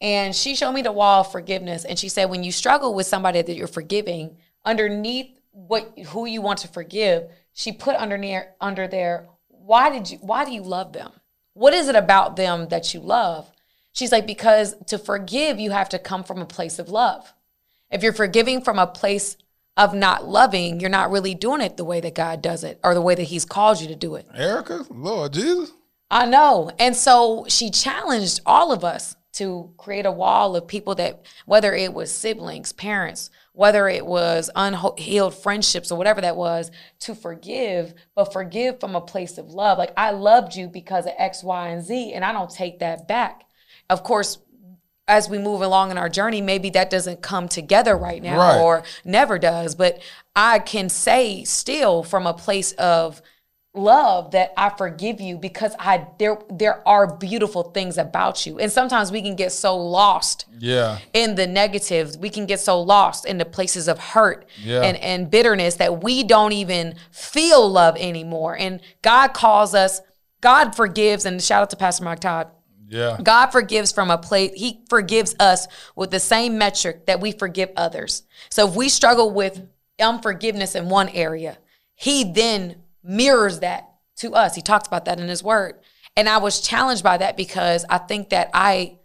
And 0.00 0.34
she 0.34 0.54
showed 0.54 0.72
me 0.72 0.82
the 0.82 0.92
wall 0.92 1.22
of 1.22 1.32
forgiveness. 1.32 1.84
And 1.84 1.98
she 1.98 2.08
said, 2.08 2.26
when 2.30 2.44
you 2.44 2.52
struggle 2.52 2.94
with 2.94 3.06
somebody 3.06 3.42
that 3.42 3.56
you're 3.56 3.66
forgiving, 3.66 4.36
underneath 4.64 5.38
what 5.50 5.98
who 6.08 6.26
you 6.26 6.40
want 6.40 6.60
to 6.60 6.68
forgive, 6.68 7.30
she 7.52 7.72
put 7.72 7.96
underneath 7.96 8.44
under 8.60 8.86
there, 8.86 9.28
why 9.48 9.90
did 9.90 10.10
you 10.10 10.18
why 10.18 10.44
do 10.44 10.52
you 10.52 10.62
love 10.62 10.92
them? 10.92 11.10
What 11.54 11.74
is 11.74 11.88
it 11.88 11.96
about 11.96 12.36
them 12.36 12.68
that 12.68 12.94
you 12.94 13.00
love? 13.00 13.50
She's 13.92 14.12
like, 14.12 14.26
because 14.26 14.76
to 14.86 14.98
forgive, 14.98 15.58
you 15.58 15.72
have 15.72 15.88
to 15.88 15.98
come 15.98 16.22
from 16.22 16.40
a 16.40 16.46
place 16.46 16.78
of 16.78 16.88
love. 16.88 17.32
If 17.90 18.02
you're 18.02 18.12
forgiving 18.12 18.60
from 18.60 18.78
a 18.78 18.86
place 18.86 19.36
of 19.76 19.94
not 19.94 20.26
loving, 20.26 20.80
you're 20.80 20.90
not 20.90 21.10
really 21.10 21.34
doing 21.34 21.60
it 21.60 21.76
the 21.76 21.84
way 21.84 22.00
that 22.00 22.14
God 22.14 22.42
does 22.42 22.64
it 22.64 22.80
or 22.82 22.94
the 22.94 23.00
way 23.00 23.14
that 23.14 23.22
He's 23.24 23.44
called 23.44 23.80
you 23.80 23.88
to 23.88 23.96
do 23.96 24.16
it. 24.16 24.26
Erica, 24.34 24.84
Lord 24.90 25.32
Jesus. 25.32 25.72
I 26.10 26.26
know. 26.26 26.70
And 26.78 26.96
so 26.96 27.44
she 27.48 27.70
challenged 27.70 28.40
all 28.44 28.72
of 28.72 28.84
us 28.84 29.14
to 29.34 29.72
create 29.76 30.06
a 30.06 30.10
wall 30.10 30.56
of 30.56 30.66
people 30.66 30.94
that, 30.96 31.24
whether 31.46 31.72
it 31.74 31.94
was 31.94 32.10
siblings, 32.10 32.72
parents, 32.72 33.30
whether 33.52 33.88
it 33.88 34.04
was 34.04 34.50
unhealed 34.56 35.34
friendships 35.34 35.92
or 35.92 35.98
whatever 35.98 36.20
that 36.20 36.36
was, 36.36 36.70
to 37.00 37.14
forgive, 37.14 37.94
but 38.14 38.32
forgive 38.32 38.80
from 38.80 38.96
a 38.96 39.00
place 39.00 39.38
of 39.38 39.50
love. 39.50 39.78
Like, 39.78 39.92
I 39.96 40.10
loved 40.10 40.56
you 40.56 40.68
because 40.68 41.06
of 41.06 41.12
X, 41.18 41.44
Y, 41.44 41.68
and 41.68 41.84
Z, 41.84 42.12
and 42.14 42.24
I 42.24 42.32
don't 42.32 42.50
take 42.50 42.80
that 42.80 43.06
back. 43.06 43.44
Of 43.90 44.02
course, 44.02 44.38
as 45.08 45.28
we 45.28 45.38
move 45.38 45.62
along 45.62 45.90
in 45.90 45.98
our 45.98 46.08
journey, 46.08 46.40
maybe 46.40 46.70
that 46.70 46.90
doesn't 46.90 47.22
come 47.22 47.48
together 47.48 47.96
right 47.96 48.22
now 48.22 48.38
Right. 48.38 48.60
or 48.60 48.82
never 49.04 49.38
does. 49.38 49.74
But 49.74 49.98
I 50.36 50.58
can 50.60 50.88
say 50.88 51.42
still 51.44 52.02
from 52.02 52.26
a 52.26 52.34
place 52.34 52.72
of 52.72 53.20
love 53.74 54.32
that 54.32 54.52
I 54.56 54.70
forgive 54.70 55.20
you 55.20 55.36
because 55.36 55.74
I 55.78 56.06
there 56.18 56.38
there 56.50 56.86
are 56.88 57.06
beautiful 57.06 57.62
things 57.64 57.96
about 57.96 58.44
you. 58.44 58.58
And 58.58 58.72
sometimes 58.72 59.12
we 59.12 59.22
can 59.22 59.36
get 59.36 59.52
so 59.52 59.76
lost 59.76 60.46
Yeah. 60.58 60.98
in 61.12 61.36
the 61.36 61.46
negatives. 61.46 62.18
We 62.18 62.28
can 62.30 62.44
get 62.46 62.60
so 62.60 62.80
lost 62.80 63.24
in 63.24 63.38
the 63.38 63.44
places 63.44 63.86
of 63.88 63.98
hurt 63.98 64.46
Yeah. 64.62 64.82
and, 64.82 64.96
and 64.98 65.30
bitterness 65.30 65.76
that 65.76 66.02
we 66.02 66.24
don't 66.24 66.52
even 66.52 66.96
feel 67.12 67.68
love 67.70 67.96
anymore. 67.98 68.56
And 68.58 68.80
God 69.02 69.32
calls 69.32 69.74
us, 69.74 70.00
God 70.40 70.74
forgives, 70.74 71.24
and 71.24 71.40
shout 71.42 71.62
out 71.62 71.70
to 71.70 71.76
Pastor 71.76 72.04
Mark 72.04 72.20
Todd. 72.20 72.48
Yeah. 72.88 73.18
God 73.22 73.48
forgives 73.48 73.92
from 73.92 74.10
a 74.10 74.18
place, 74.18 74.52
He 74.54 74.80
forgives 74.88 75.36
us 75.38 75.68
with 75.94 76.10
the 76.10 76.20
same 76.20 76.58
metric 76.58 77.06
that 77.06 77.20
we 77.20 77.32
forgive 77.32 77.70
others. 77.76 78.22
So 78.48 78.68
if 78.68 78.74
we 78.74 78.88
struggle 78.88 79.30
with 79.30 79.66
unforgiveness 80.00 80.74
in 80.74 80.88
one 80.88 81.08
area, 81.10 81.58
He 81.94 82.24
then 82.24 82.76
mirrors 83.02 83.60
that 83.60 83.88
to 84.16 84.34
us. 84.34 84.54
He 84.54 84.62
talks 84.62 84.88
about 84.88 85.04
that 85.04 85.20
in 85.20 85.28
His 85.28 85.42
Word. 85.42 85.76
And 86.16 86.28
I 86.28 86.38
was 86.38 86.60
challenged 86.60 87.04
by 87.04 87.18
that 87.18 87.36
because 87.36 87.84
I 87.88 87.98
think 87.98 88.30
that 88.30 88.50
I, 88.52 88.98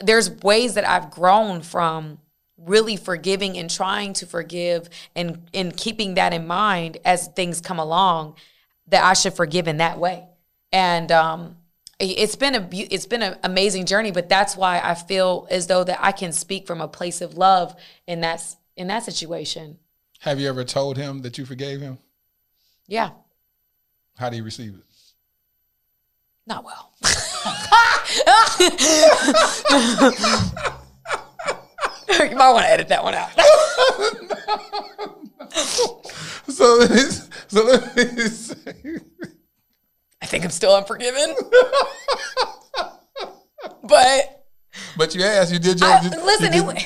there's 0.00 0.30
ways 0.42 0.74
that 0.74 0.86
I've 0.86 1.10
grown 1.10 1.62
from 1.62 2.18
really 2.58 2.96
forgiving 2.96 3.56
and 3.56 3.70
trying 3.70 4.12
to 4.14 4.26
forgive 4.26 4.88
and, 5.16 5.48
and 5.54 5.76
keeping 5.76 6.14
that 6.14 6.32
in 6.32 6.46
mind 6.46 6.98
as 7.04 7.28
things 7.28 7.60
come 7.60 7.78
along 7.78 8.36
that 8.88 9.02
I 9.02 9.14
should 9.14 9.34
forgive 9.34 9.68
in 9.68 9.78
that 9.78 9.98
way. 9.98 10.26
And 10.72 11.10
um, 11.10 11.56
it's 12.10 12.34
been 12.36 12.54
a 12.54 12.68
it's 12.72 13.06
been 13.06 13.22
an 13.22 13.38
amazing 13.44 13.86
journey, 13.86 14.10
but 14.10 14.28
that's 14.28 14.56
why 14.56 14.80
I 14.82 14.94
feel 14.94 15.46
as 15.50 15.68
though 15.68 15.84
that 15.84 15.98
I 16.02 16.12
can 16.12 16.32
speak 16.32 16.66
from 16.66 16.80
a 16.80 16.88
place 16.88 17.20
of 17.20 17.36
love 17.38 17.74
in 18.06 18.20
that 18.22 18.42
in 18.76 18.88
that 18.88 19.04
situation. 19.04 19.78
Have 20.20 20.40
you 20.40 20.48
ever 20.48 20.64
told 20.64 20.96
him 20.96 21.22
that 21.22 21.38
you 21.38 21.44
forgave 21.44 21.80
him? 21.80 21.98
Yeah, 22.88 23.10
How 24.18 24.28
do 24.30 24.36
you 24.36 24.44
receive 24.44 24.74
it? 24.74 24.80
not 26.44 26.64
well. 26.64 26.90
you 32.28 32.36
might 32.36 32.52
want 32.52 32.64
to 32.64 32.70
edit 32.70 32.88
that 32.88 33.02
one 33.02 33.14
out. 33.14 33.30
So, 36.48 36.80
so 37.48 37.64
let 37.64 37.96
me 37.96 38.04
say, 38.28 38.98
I 40.22 40.26
think 40.26 40.44
I'm 40.44 40.50
still 40.50 40.74
unforgiven. 40.74 41.34
but 43.82 44.46
but 44.96 45.14
you 45.14 45.22
asked, 45.24 45.52
you 45.52 45.58
did 45.58 45.80
your. 45.80 45.88
I, 45.88 46.00
listen, 46.02 46.44
you 46.44 46.48
it, 46.48 46.52
did- 46.52 46.66
wa- 46.66 46.82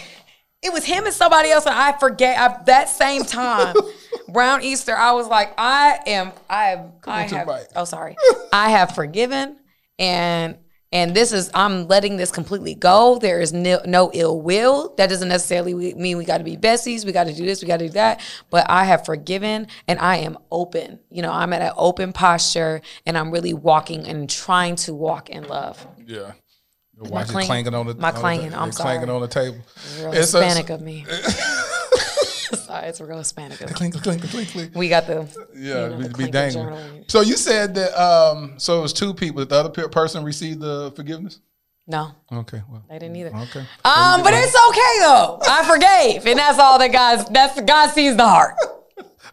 it 0.62 0.72
was 0.72 0.84
him 0.84 1.04
and 1.04 1.14
somebody 1.14 1.50
else, 1.50 1.66
and 1.66 1.74
I 1.74 1.96
forget. 1.98 2.38
I, 2.38 2.62
that 2.64 2.88
same 2.88 3.22
time, 3.24 3.76
around 4.34 4.62
Easter, 4.62 4.96
I 4.96 5.12
was 5.12 5.28
like, 5.28 5.52
I 5.58 6.00
am, 6.06 6.32
I 6.50 6.70
am, 6.72 6.92
I 7.06 7.22
have. 7.38 7.46
Oh, 7.76 7.84
sorry, 7.84 8.16
I 8.52 8.70
have 8.70 8.94
forgiven, 8.94 9.56
and 9.98 10.56
and 10.92 11.14
this 11.14 11.32
is, 11.32 11.50
I'm 11.54 11.88
letting 11.88 12.16
this 12.16 12.30
completely 12.30 12.74
go. 12.74 13.18
There 13.18 13.40
is 13.40 13.52
no, 13.52 13.80
no 13.86 14.10
ill 14.14 14.40
will. 14.40 14.94
That 14.96 15.08
doesn't 15.08 15.28
necessarily 15.28 15.94
mean 15.94 16.16
we 16.16 16.24
got 16.24 16.38
to 16.38 16.44
be 16.44 16.56
besties. 16.56 17.04
We 17.04 17.12
got 17.12 17.24
to 17.24 17.34
do 17.34 17.44
this. 17.44 17.60
We 17.62 17.68
got 17.68 17.78
to 17.78 17.86
do 17.88 17.92
that. 17.94 18.20
But 18.50 18.66
I 18.70 18.84
have 18.84 19.04
forgiven, 19.04 19.66
and 19.88 19.98
I 19.98 20.16
am 20.18 20.38
open. 20.50 21.00
You 21.10 21.22
know, 21.22 21.32
I'm 21.32 21.52
at 21.52 21.62
an 21.62 21.72
open 21.76 22.12
posture, 22.12 22.80
and 23.04 23.18
I'm 23.18 23.30
really 23.30 23.52
walking 23.54 24.06
and 24.06 24.30
trying 24.30 24.76
to 24.76 24.94
walk 24.94 25.28
in 25.30 25.46
love. 25.48 25.86
yeah. 26.06 26.32
It 26.98 27.08
clang- 27.10 27.26
clanging 27.46 27.74
on 27.74 27.86
the 27.86 27.94
my 27.96 28.08
on 28.08 28.14
the- 28.14 28.20
clanging, 28.20 28.54
I'm 28.54 28.70
it 28.70 28.74
clanging 28.74 29.10
on 29.10 29.20
the 29.20 29.28
table. 29.28 29.58
Real 29.98 30.12
It's 30.14 30.32
a- 30.32 30.42
Hispanic 30.42 30.70
of 30.70 30.80
me. 30.80 31.04
Sorry, 32.66 32.88
it's 32.88 33.00
real 33.00 33.18
Hispanic 33.18 33.60
of 33.60 33.68
me. 33.68 33.74
Clink, 33.74 34.02
clink, 34.02 34.22
clink, 34.22 34.48
clink. 34.50 34.74
We 34.74 34.88
got 34.88 35.06
the 35.06 35.28
Yeah, 35.54 35.84
you 35.84 35.90
know, 35.90 35.96
we 35.96 36.02
the 36.04 36.08
be 36.08 36.14
clinking 36.14 36.32
dangling. 36.32 37.04
So 37.08 37.20
you 37.20 37.36
said 37.36 37.74
that. 37.74 38.00
Um, 38.00 38.54
so 38.58 38.78
it 38.78 38.82
was 38.82 38.92
two 38.92 39.14
people. 39.14 39.40
Did 39.40 39.50
the 39.50 39.56
other 39.56 39.88
person 39.88 40.24
received 40.24 40.60
the 40.60 40.92
forgiveness? 40.96 41.40
No, 41.88 42.10
Okay. 42.32 42.62
Well. 42.68 42.84
they 42.88 42.98
didn't 42.98 43.14
either. 43.14 43.28
Okay. 43.28 43.60
Um, 43.84 44.22
but 44.24 44.32
it's 44.34 44.56
okay 44.68 44.98
though. 45.00 45.38
I 45.48 45.64
forgave, 45.64 46.26
and 46.26 46.38
that's 46.38 46.58
all 46.58 46.78
that 46.80 46.90
God. 46.90 47.32
That's 47.32 47.60
God 47.60 47.90
sees 47.90 48.16
the 48.16 48.26
heart. 48.26 48.54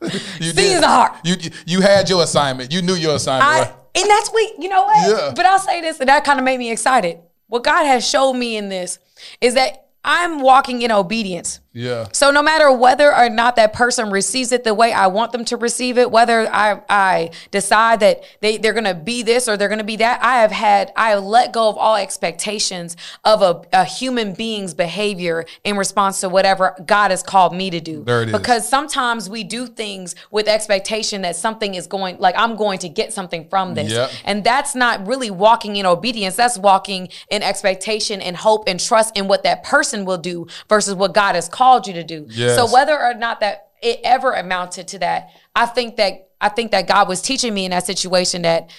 You 0.02 0.52
Sees 0.52 0.82
the 0.82 0.88
heart. 0.88 1.14
You 1.24 1.36
you 1.66 1.80
had 1.80 2.10
your 2.10 2.24
assignment. 2.24 2.74
You 2.74 2.82
knew 2.82 2.96
your 2.96 3.16
assignment. 3.16 3.50
I 3.50 3.62
right? 3.62 3.74
and 3.96 4.10
that's 4.10 4.30
what 4.30 4.62
you 4.62 4.68
know 4.68 4.84
what. 4.84 5.08
Yeah. 5.08 5.34
But 5.34 5.46
I'll 5.46 5.60
say 5.60 5.80
this, 5.80 6.00
and 6.02 6.10
that 6.10 6.26
kind 6.26 6.40
of 6.40 6.44
made 6.44 6.58
me 6.58 6.72
excited. 6.72 7.20
What 7.48 7.64
God 7.64 7.86
has 7.86 8.06
showed 8.06 8.34
me 8.34 8.58
in 8.58 8.68
this 8.68 9.00
is 9.40 9.54
that 9.54 9.88
I'm 10.04 10.42
walking 10.42 10.82
in 10.82 10.92
obedience. 10.92 11.60
Yeah. 11.74 12.08
So 12.12 12.30
no 12.30 12.44
matter 12.44 12.72
whether 12.72 13.14
or 13.14 13.30
not 13.30 13.56
that 13.56 13.74
person 13.74 14.12
receives 14.12 14.52
it 14.52 14.64
the 14.64 14.76
way 14.76 14.94
I 14.94 15.08
want 15.08 15.32
them 15.32 15.44
to 15.46 15.58
receive 15.58 15.98
it, 15.98 16.12
whether 16.12 16.48
I 16.54 16.82
I 16.88 17.32
decide 17.50 18.00
that 18.02 18.24
they, 18.42 18.58
they're 18.58 18.74
gonna 18.74 18.94
be 18.94 19.24
this 19.24 19.50
or 19.50 19.58
they're 19.58 19.70
gonna 19.70 19.84
be 19.84 19.96
that, 19.98 20.24
I 20.24 20.42
have 20.42 20.52
had 20.52 20.94
I 20.96 21.10
have 21.10 21.24
let 21.24 21.52
go 21.52 21.68
of 21.70 21.78
all 21.78 21.96
expectations 21.96 22.96
of 23.24 23.42
a, 23.42 23.64
a 23.74 23.86
human 23.86 24.34
being's 24.34 24.76
behavior 24.76 25.46
in 25.64 25.76
response 25.76 26.22
to 26.22 26.30
whatever 26.30 26.76
God 26.86 27.10
has 27.10 27.24
called 27.24 27.56
me 27.56 27.72
to 27.72 27.80
do. 27.80 28.04
There 28.04 28.22
it 28.22 28.30
is. 28.30 28.34
Because 28.34 28.70
sometimes 28.70 29.28
we 29.28 29.44
do 29.44 29.66
things 29.66 30.16
with 30.30 30.48
expectation 30.48 31.24
that 31.24 31.36
something 31.36 31.74
is 31.74 31.88
going 31.88 32.20
like 32.20 32.36
I'm 32.38 32.56
going 32.56 32.80
to 32.80 32.90
get 32.90 33.14
something 33.14 33.48
from 33.50 33.74
this. 33.74 33.92
Yep. 33.92 34.12
And 34.26 34.44
that's 34.44 34.76
not 34.76 35.08
really 35.08 35.32
walking 35.32 35.76
in 35.78 35.88
obedience. 35.88 36.36
That's 36.36 36.60
walking 36.60 37.10
in 37.32 37.42
expectation 37.42 38.22
and 38.22 38.38
hope 38.38 38.66
and 38.68 38.80
trust 38.80 39.18
in 39.18 39.28
what 39.28 39.42
that 39.42 39.64
person 39.64 40.06
will 40.06 40.20
do 40.20 40.46
versus 40.70 40.94
what 40.94 41.16
God 41.16 41.34
has 41.34 41.50
called 41.50 41.63
you 41.88 41.94
to 41.94 42.04
do. 42.04 42.28
Yes. 42.30 42.56
So 42.56 42.72
whether 42.72 43.00
or 43.00 43.14
not 43.14 43.40
that 43.40 43.70
it 43.82 44.00
ever 44.04 44.34
amounted 44.34 44.88
to 44.90 45.00
that, 45.00 45.30
I 45.56 45.66
think 45.66 45.98
that 45.98 46.30
I 46.40 46.50
think 46.50 46.72
that 46.72 46.88
God 46.88 47.08
was 47.08 47.22
teaching 47.22 47.54
me 47.54 47.66
in 47.66 47.72
that 47.72 47.86
situation 47.86 48.42
that 48.42 48.72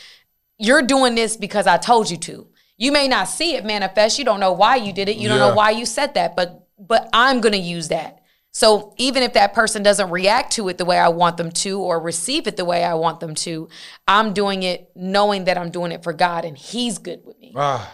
you're 0.58 0.82
doing 0.82 1.14
this 1.14 1.36
because 1.36 1.66
I 1.66 1.78
told 1.78 2.10
you 2.10 2.16
to. 2.18 2.48
You 2.76 2.92
may 2.92 3.08
not 3.08 3.28
see 3.28 3.54
it 3.54 3.64
manifest. 3.64 4.18
You 4.18 4.24
don't 4.24 4.40
know 4.40 4.52
why 4.52 4.76
you 4.76 4.92
did 4.92 5.08
it. 5.08 5.16
You 5.16 5.28
don't 5.28 5.38
know 5.38 5.54
why 5.54 5.70
you 5.70 5.86
said 5.86 6.14
that, 6.14 6.36
but 6.36 6.66
but 6.78 7.08
I'm 7.12 7.40
going 7.40 7.52
to 7.52 7.58
use 7.58 7.88
that. 7.88 8.20
So 8.50 8.94
even 8.98 9.24
if 9.24 9.32
that 9.32 9.52
person 9.52 9.82
doesn't 9.82 10.10
react 10.10 10.52
to 10.52 10.68
it 10.68 10.78
the 10.78 10.84
way 10.84 10.96
I 10.96 11.08
want 11.08 11.36
them 11.36 11.50
to 11.50 11.80
or 11.80 11.98
receive 11.98 12.46
it 12.46 12.56
the 12.56 12.64
way 12.64 12.84
I 12.84 12.94
want 12.94 13.18
them 13.18 13.34
to, 13.36 13.68
I'm 14.06 14.32
doing 14.32 14.62
it 14.62 14.90
knowing 14.94 15.44
that 15.44 15.58
I'm 15.58 15.70
doing 15.70 15.90
it 15.90 16.04
for 16.04 16.12
God 16.12 16.44
and 16.44 16.56
he's 16.56 16.98
good 16.98 17.22
with 17.24 17.38
me. 17.40 17.52
Ah. 17.56 17.92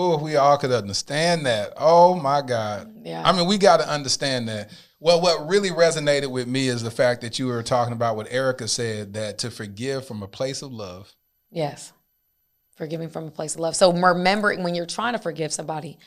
Oh, 0.00 0.14
if 0.14 0.20
we 0.20 0.36
all 0.36 0.56
could 0.58 0.70
understand 0.70 1.44
that. 1.46 1.72
Oh 1.76 2.14
my 2.14 2.40
God. 2.40 2.94
Yeah. 3.02 3.20
I 3.24 3.36
mean, 3.36 3.48
we 3.48 3.58
got 3.58 3.78
to 3.78 3.88
understand 3.90 4.48
that. 4.48 4.70
Well, 5.00 5.20
what 5.20 5.48
really 5.48 5.70
resonated 5.70 6.30
with 6.30 6.46
me 6.46 6.68
is 6.68 6.84
the 6.84 6.90
fact 6.92 7.20
that 7.22 7.40
you 7.40 7.48
were 7.48 7.64
talking 7.64 7.92
about 7.92 8.14
what 8.14 8.30
Erica 8.30 8.68
said 8.68 9.14
that 9.14 9.38
to 9.38 9.50
forgive 9.50 10.06
from 10.06 10.22
a 10.22 10.28
place 10.28 10.62
of 10.62 10.72
love. 10.72 11.12
Yes. 11.50 11.92
Forgiving 12.76 13.08
from 13.08 13.24
a 13.24 13.30
place 13.32 13.56
of 13.56 13.60
love. 13.60 13.74
So 13.74 13.92
remembering 13.92 14.62
when 14.62 14.76
you're 14.76 14.86
trying 14.86 15.14
to 15.14 15.18
forgive 15.18 15.52
somebody, 15.52 15.98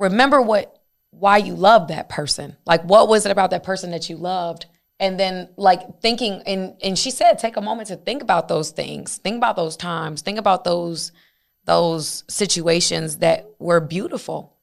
remember 0.00 0.42
what 0.42 0.82
why 1.10 1.36
you 1.36 1.54
love 1.54 1.88
that 1.88 2.08
person. 2.08 2.56
Like 2.66 2.82
what 2.82 3.06
was 3.06 3.24
it 3.24 3.30
about 3.30 3.50
that 3.50 3.62
person 3.62 3.92
that 3.92 4.10
you 4.10 4.16
loved? 4.16 4.66
And 4.98 5.18
then 5.18 5.48
like 5.56 6.00
thinking 6.00 6.42
and 6.44 6.74
and 6.82 6.98
she 6.98 7.12
said 7.12 7.38
take 7.38 7.56
a 7.56 7.60
moment 7.60 7.86
to 7.88 7.96
think 7.96 8.20
about 8.20 8.48
those 8.48 8.70
things. 8.70 9.18
Think 9.18 9.36
about 9.36 9.54
those 9.54 9.76
times. 9.76 10.22
Think 10.22 10.40
about 10.40 10.64
those 10.64 11.12
those 11.70 12.24
situations 12.26 13.18
that 13.18 13.48
were 13.60 13.78
beautiful. 13.78 14.56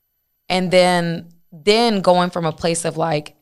And 0.50 0.70
then 0.72 1.30
then 1.54 2.02
going 2.02 2.32
from 2.32 2.46
a 2.46 2.52
place 2.52 2.84
of 2.84 2.98
like 2.98 3.36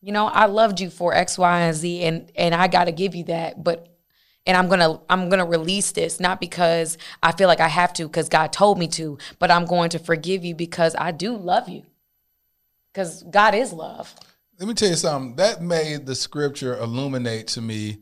you 0.00 0.12
know, 0.12 0.26
I 0.26 0.46
loved 0.46 0.80
you 0.80 0.90
for 0.90 1.14
X, 1.14 1.38
Y, 1.38 1.60
and 1.60 1.76
Z, 1.76 2.02
and 2.02 2.30
and 2.34 2.54
I 2.54 2.66
got 2.66 2.86
to 2.86 2.92
give 2.92 3.14
you 3.14 3.24
that, 3.24 3.62
but 3.62 3.88
and 4.44 4.56
I'm 4.56 4.68
gonna 4.68 5.00
I'm 5.08 5.28
gonna 5.28 5.46
release 5.46 5.92
this 5.92 6.18
not 6.18 6.40
because 6.40 6.98
I 7.22 7.30
feel 7.32 7.46
like 7.46 7.60
I 7.60 7.68
have 7.68 7.92
to 7.94 8.02
because 8.08 8.28
God 8.28 8.52
told 8.52 8.78
me 8.78 8.88
to, 8.88 9.16
but 9.38 9.50
I'm 9.52 9.64
going 9.64 9.90
to 9.90 10.00
forgive 10.00 10.44
you 10.44 10.56
because 10.56 10.96
I 10.98 11.12
do 11.12 11.36
love 11.36 11.68
you, 11.68 11.84
because 12.92 13.22
God 13.22 13.54
is 13.54 13.72
love. 13.72 14.12
Let 14.58 14.68
me 14.68 14.74
tell 14.74 14.90
you 14.90 14.96
something. 14.96 15.36
That 15.36 15.62
made 15.62 16.04
the 16.04 16.16
scripture 16.16 16.76
illuminate 16.76 17.46
to 17.54 17.62
me 17.62 17.98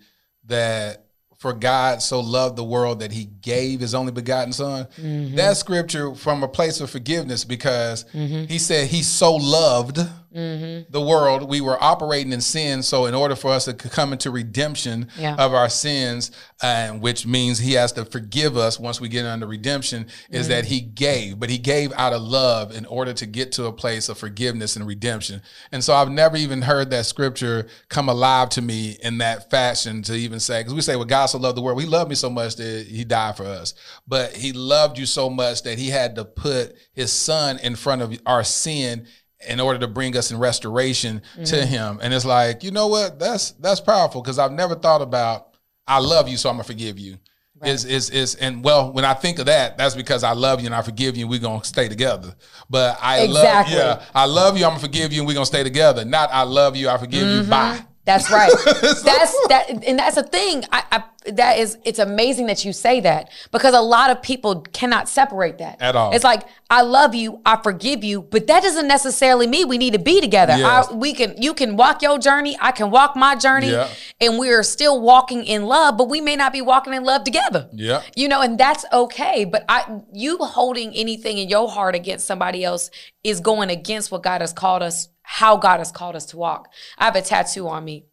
that 0.47 1.12
for 1.43 1.53
God 1.53 2.01
so 2.01 2.21
loved 2.21 2.55
the 2.55 2.63
world 2.63 3.01
that 3.01 3.11
he 3.11 3.25
gave 3.25 3.81
his 3.81 3.97
only 3.97 4.13
begotten 4.13 4.53
son. 4.53 4.85
Mm-hmm. 4.97 5.35
That 5.35 5.57
scripture 5.57 6.15
from 6.15 6.45
a 6.45 6.49
place 6.49 6.81
of 6.81 6.89
forgiveness 6.89 7.45
because 7.45 8.05
mm-hmm. 8.13 8.45
he 8.45 8.61
said 8.61 8.87
he 8.87 9.03
so 9.03 9.35
loved 9.35 9.99
Mm-hmm. 10.35 10.91
the 10.91 11.01
world. 11.01 11.49
We 11.49 11.61
were 11.61 11.83
operating 11.83 12.33
in 12.33 12.41
sin. 12.41 12.83
So 12.83 13.07
in 13.07 13.15
order 13.15 13.37
for 13.37 13.51
us 13.51 13.67
to 13.67 13.75
come 13.75 14.13
into 14.13 14.31
redemption 14.31 15.09
Yeah. 15.19 15.35
of 15.37 15.53
our 15.53 15.69
sins, 15.69 16.31
and 16.63 17.01
which 17.03 17.27
means 17.27 17.59
he 17.59 17.73
has 17.75 17.93
to 17.93 18.05
forgive 18.05 18.57
us 18.57 18.79
once 18.81 19.01
we 19.01 19.09
get 19.09 19.27
under 19.27 19.47
redemption, 19.47 20.07
is 20.31 20.47
mm-hmm. 20.47 20.51
that 20.53 20.65
he 20.67 20.81
gave, 20.81 21.39
but 21.39 21.51
he 21.51 21.59
gave 21.59 21.93
out 21.93 22.13
of 22.13 22.23
love 22.23 22.75
in 22.75 22.87
order 22.87 23.13
to 23.13 23.27
get 23.27 23.53
to 23.53 23.67
a 23.67 23.73
place 23.73 24.09
of 24.09 24.17
forgiveness 24.17 24.77
and 24.77 24.87
redemption. 24.87 25.43
And 25.71 25.83
so 25.85 25.95
I've 25.95 26.11
never 26.11 26.37
even 26.37 26.63
heard 26.63 26.91
that 26.91 27.07
scripture 27.07 27.67
come 27.89 28.09
alive 28.09 28.49
to 28.51 28.63
me 28.63 28.97
in 29.03 29.19
that 29.19 29.51
fashion 29.51 30.03
to 30.03 30.15
even 30.15 30.41
say, 30.41 30.61
because 30.61 30.75
we 30.75 30.81
say, 30.81 30.97
well, 30.97 31.05
God 31.05 31.27
so 31.27 31.39
loved 31.39 31.57
the 31.57 31.63
world. 31.63 31.81
He 31.81 31.87
loved 31.87 32.09
me 32.09 32.17
so 32.17 32.31
much 32.31 32.57
that 32.57 32.87
he 32.89 33.05
died 33.05 33.37
for 33.37 33.45
us. 33.45 33.75
But 34.07 34.37
he 34.37 34.53
loved 34.53 34.99
you 34.99 35.07
so 35.07 35.29
much 35.29 35.63
that 35.65 35.79
he 35.79 35.89
had 35.89 36.17
to 36.17 36.25
put 36.25 36.75
his 36.95 37.13
son 37.13 37.59
in 37.59 37.77
front 37.77 38.03
of 38.03 38.19
our 38.25 38.45
sin 38.45 39.07
in 39.49 39.61
order 39.61 39.79
to 39.79 39.89
bring 39.89 40.17
us 40.17 40.31
in 40.31 40.39
restoration 40.39 41.23
to 41.37 41.43
mm-hmm. 41.43 41.67
him. 41.67 41.99
And 42.03 42.15
it's 42.15 42.25
like, 42.25 42.63
you 42.63 42.71
know 42.71 42.89
what? 42.89 43.19
That's 43.19 43.53
that's 43.53 43.81
powerful 43.81 44.23
because 44.23 44.39
I've 44.39 44.53
never 44.53 44.75
thought 44.75 45.03
about 45.03 45.49
I 45.87 45.99
love 45.99 46.29
you, 46.29 46.37
so 46.37 46.49
I'm 46.49 46.57
gonna 46.57 46.65
forgive 46.65 46.99
you. 46.99 47.19
Is 47.65 47.85
is 47.85 48.11
is 48.11 48.35
and 48.37 48.65
well, 48.65 48.93
when 48.93 49.05
I 49.05 49.15
think 49.15 49.39
of 49.39 49.47
that, 49.47 49.79
that's 49.79 49.95
because 49.95 50.25
I 50.25 50.33
love 50.33 50.61
you 50.61 50.67
and 50.67 50.75
I 50.75 50.83
forgive 50.83 51.17
you 51.17 51.25
and 51.25 51.31
we're 51.31 51.39
gonna 51.39 51.63
stay 51.63 51.89
together. 51.89 52.35
But 52.69 52.99
I 53.01 53.21
Exactly. 53.21 53.77
love 53.77 54.01
yeah, 54.01 54.07
I 54.13 54.25
love 54.27 54.59
you, 54.59 54.65
I'm 54.65 54.71
gonna 54.71 54.81
forgive 54.81 55.13
you 55.13 55.21
and 55.21 55.29
we're 55.29 55.35
gonna 55.35 55.47
stay 55.47 55.63
together. 55.63 56.05
Not 56.05 56.31
I 56.33 56.43
love 56.43 56.75
you, 56.75 56.89
I 56.89 56.99
forgive 56.99 57.23
you, 57.23 57.41
mm-hmm. 57.43 57.51
bye. 57.51 57.85
That's 58.05 58.31
right. 58.31 58.51
that's 58.65 59.47
that, 59.49 59.67
and 59.87 59.99
that's 59.99 60.17
a 60.17 60.25
thing. 60.25 60.65
I, 60.73 60.83
I 60.91 61.05
that 61.33 61.59
is. 61.59 61.79
It's 61.85 62.01
amazing 62.01 62.47
that 62.47 62.65
you 62.65 62.73
say 62.73 62.99
that 63.01 63.31
because 63.53 63.75
a 63.75 63.81
lot 63.81 64.11
of 64.11 64.23
people 64.23 64.63
cannot 64.73 65.09
separate 65.09 65.59
that 65.59 65.81
At 65.81 65.95
all. 65.95 66.13
It's 66.13 66.25
like 66.25 66.43
I 66.69 66.83
love 66.83 67.15
you, 67.15 67.41
I 67.47 67.61
forgive 67.63 68.03
you, 68.03 68.23
but 68.23 68.49
that 68.49 68.65
doesn't 68.65 68.89
necessarily 68.89 69.47
mean 69.47 69.69
we 69.69 69.79
need 69.79 69.93
to 69.93 70.01
be 70.01 70.21
together. 70.21 70.57
Yes. 70.57 70.89
I, 70.91 70.95
we 70.95 71.13
can. 71.15 71.41
You 71.41 71.55
can 71.55 71.77
walk 71.77 72.03
your 72.03 72.19
journey. 72.19 72.57
I 72.61 72.73
can 72.73 72.91
walk 72.91 73.15
my 73.15 73.37
journey, 73.37 73.71
Yeah. 73.71 73.89
and 74.21 74.37
we 74.37 74.51
are 74.51 74.65
still 74.65 75.01
walking 75.01 75.45
in 75.45 75.67
love, 75.67 75.97
but 75.97 76.09
we 76.09 76.21
may 76.21 76.35
not 76.35 76.53
be 76.53 76.61
walking 76.61 76.95
in 76.95 77.05
love 77.05 77.23
together. 77.23 77.69
Yeah. 77.73 78.03
You 78.17 78.27
know, 78.27 78.43
and 78.43 78.59
that's 78.59 78.85
okay. 78.93 79.45
But 79.45 79.65
I, 79.69 80.01
you 80.13 80.39
holding 80.39 80.93
anything 80.95 81.39
in 81.39 81.49
your 81.49 81.71
heart 81.71 81.95
against 81.95 82.27
somebody 82.27 82.65
else 82.65 82.91
is 83.23 83.39
going 83.41 83.71
against 83.71 84.11
what 84.11 84.25
God 84.25 84.41
has 84.41 84.53
called 84.53 84.83
us, 84.83 85.09
how 85.33 85.57
God 85.57 85.79
has 85.79 85.91
called 85.91 86.15
us 86.15 86.27
to 86.27 86.37
walk. 86.37 86.71
I 86.99 87.07
have 87.07 87.17
a 87.17 87.23
tattoo 87.23 87.67
on 87.67 87.83
me, 87.87 88.05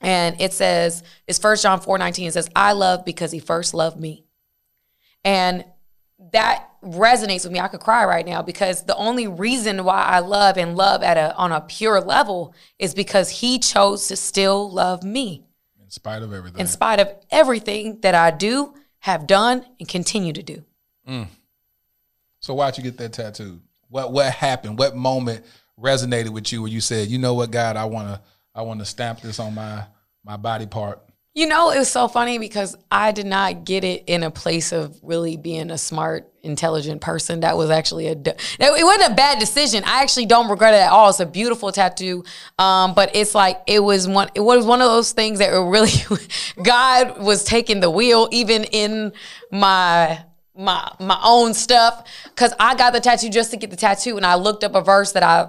and 0.00 0.40
it 0.40 0.52
says, 0.52 1.02
it's 1.26 1.40
First 1.40 1.64
John 1.64 1.80
4 1.80 1.98
19. 1.98 2.28
It 2.28 2.32
says, 2.34 2.48
I 2.54 2.70
love 2.70 3.04
because 3.04 3.32
he 3.32 3.40
first 3.40 3.74
loved 3.74 3.98
me. 3.98 4.24
And 5.24 5.64
that 6.32 6.68
resonates 6.84 7.42
with 7.42 7.50
me. 7.52 7.58
I 7.58 7.66
could 7.66 7.80
cry 7.80 8.04
right 8.04 8.24
now 8.24 8.42
because 8.42 8.84
the 8.84 8.94
only 8.94 9.26
reason 9.26 9.82
why 9.82 10.04
I 10.04 10.20
love 10.20 10.56
and 10.56 10.76
love 10.76 11.02
at 11.02 11.16
a 11.16 11.34
on 11.36 11.50
a 11.50 11.60
pure 11.62 12.00
level 12.00 12.54
is 12.78 12.94
because 12.94 13.28
he 13.28 13.58
chose 13.58 14.06
to 14.06 14.16
still 14.16 14.70
love 14.70 15.02
me 15.02 15.44
In 15.82 15.90
spite 15.90 16.22
of 16.22 16.32
everything. 16.32 16.60
in 16.60 16.68
spite 16.68 17.00
of 17.00 17.12
everything 17.32 17.98
that 18.02 18.14
I 18.14 18.30
do, 18.30 18.72
have 19.00 19.26
done, 19.26 19.66
and 19.80 19.88
continue 19.88 20.32
to 20.32 20.42
do. 20.44 20.64
Mm. 21.08 21.26
so 22.38 22.54
why'd 22.54 22.76
you 22.78 22.84
get 22.84 22.98
that 22.98 23.12
tattoo? 23.12 23.60
What 23.88 24.12
what 24.12 24.32
happened? 24.32 24.78
What 24.78 24.94
moment 24.96 25.44
resonated 25.80 26.30
with 26.30 26.52
you 26.52 26.62
where 26.62 26.70
you 26.70 26.80
said, 26.80 27.08
you 27.08 27.18
know 27.18 27.34
what, 27.34 27.50
God, 27.50 27.76
I 27.76 27.84
wanna 27.84 28.22
I 28.54 28.62
wanna 28.62 28.84
stamp 28.84 29.20
this 29.20 29.38
on 29.38 29.54
my 29.54 29.84
my 30.24 30.36
body 30.36 30.66
part. 30.66 31.00
You 31.36 31.46
know, 31.46 31.70
it 31.70 31.78
was 31.78 31.90
so 31.90 32.08
funny 32.08 32.38
because 32.38 32.74
I 32.90 33.12
did 33.12 33.26
not 33.26 33.66
get 33.66 33.84
it 33.84 34.04
in 34.06 34.22
a 34.22 34.30
place 34.30 34.72
of 34.72 34.98
really 35.02 35.36
being 35.36 35.70
a 35.70 35.76
smart, 35.76 36.32
intelligent 36.42 37.02
person. 37.02 37.40
That 37.40 37.58
was 37.58 37.68
actually 37.68 38.06
a, 38.06 38.12
it 38.12 38.38
wasn't 38.58 39.12
a 39.12 39.14
bad 39.14 39.38
decision. 39.38 39.84
I 39.84 40.00
actually 40.00 40.24
don't 40.24 40.48
regret 40.48 40.72
it 40.72 40.78
at 40.78 40.90
all. 40.90 41.10
It's 41.10 41.20
a 41.20 41.26
beautiful 41.26 41.70
tattoo. 41.72 42.24
Um, 42.58 42.94
but 42.94 43.14
it's 43.14 43.34
like, 43.34 43.60
it 43.66 43.80
was 43.80 44.08
one, 44.08 44.30
it 44.34 44.40
was 44.40 44.64
one 44.64 44.80
of 44.80 44.88
those 44.88 45.12
things 45.12 45.38
that 45.40 45.48
really, 45.48 45.90
God 46.62 47.22
was 47.22 47.44
taking 47.44 47.80
the 47.80 47.90
wheel 47.90 48.30
even 48.32 48.64
in 48.64 49.12
my, 49.52 50.18
my, 50.56 50.90
my 51.00 51.18
own 51.22 51.54
stuff. 51.54 52.06
Cause 52.36 52.52
I 52.58 52.74
got 52.74 52.92
the 52.92 53.00
tattoo 53.00 53.28
just 53.28 53.50
to 53.50 53.56
get 53.56 53.70
the 53.70 53.76
tattoo. 53.76 54.16
And 54.16 54.24
I 54.26 54.36
looked 54.36 54.64
up 54.64 54.74
a 54.74 54.80
verse 54.80 55.12
that 55.12 55.22
I 55.22 55.48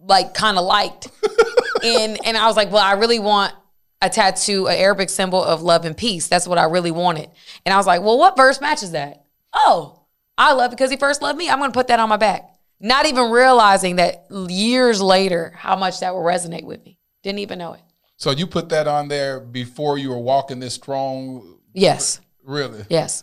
like 0.00 0.34
kind 0.34 0.58
of 0.58 0.64
liked. 0.64 1.08
and, 1.84 2.18
and 2.24 2.36
I 2.36 2.46
was 2.46 2.56
like, 2.56 2.70
well, 2.70 2.84
I 2.84 2.92
really 2.92 3.18
want 3.18 3.54
a 4.00 4.10
tattoo, 4.10 4.66
an 4.66 4.76
Arabic 4.76 5.08
symbol 5.10 5.42
of 5.42 5.62
love 5.62 5.84
and 5.84 5.96
peace. 5.96 6.28
That's 6.28 6.46
what 6.46 6.58
I 6.58 6.64
really 6.64 6.90
wanted. 6.90 7.30
And 7.64 7.72
I 7.72 7.76
was 7.76 7.86
like, 7.86 8.02
well, 8.02 8.18
what 8.18 8.36
verse 8.36 8.60
matches 8.60 8.92
that? 8.92 9.24
Oh, 9.54 10.00
I 10.36 10.52
love 10.54 10.70
because 10.70 10.90
he 10.90 10.96
first 10.96 11.22
loved 11.22 11.38
me. 11.38 11.48
I'm 11.48 11.58
going 11.58 11.70
to 11.70 11.78
put 11.78 11.88
that 11.88 12.00
on 12.00 12.08
my 12.08 12.16
back. 12.16 12.48
Not 12.80 13.06
even 13.06 13.30
realizing 13.30 13.96
that 13.96 14.26
years 14.30 15.00
later, 15.00 15.52
how 15.56 15.76
much 15.76 16.00
that 16.00 16.14
will 16.14 16.22
resonate 16.22 16.64
with 16.64 16.84
me. 16.84 16.98
Didn't 17.22 17.38
even 17.38 17.58
know 17.60 17.74
it. 17.74 17.80
So 18.16 18.32
you 18.32 18.46
put 18.46 18.68
that 18.70 18.88
on 18.88 19.06
there 19.08 19.38
before 19.38 19.98
you 19.98 20.10
were 20.10 20.18
walking 20.18 20.58
this 20.58 20.74
strong, 20.74 21.58
Yes. 21.74 22.20
really, 22.44 22.84
Yes. 22.88 23.22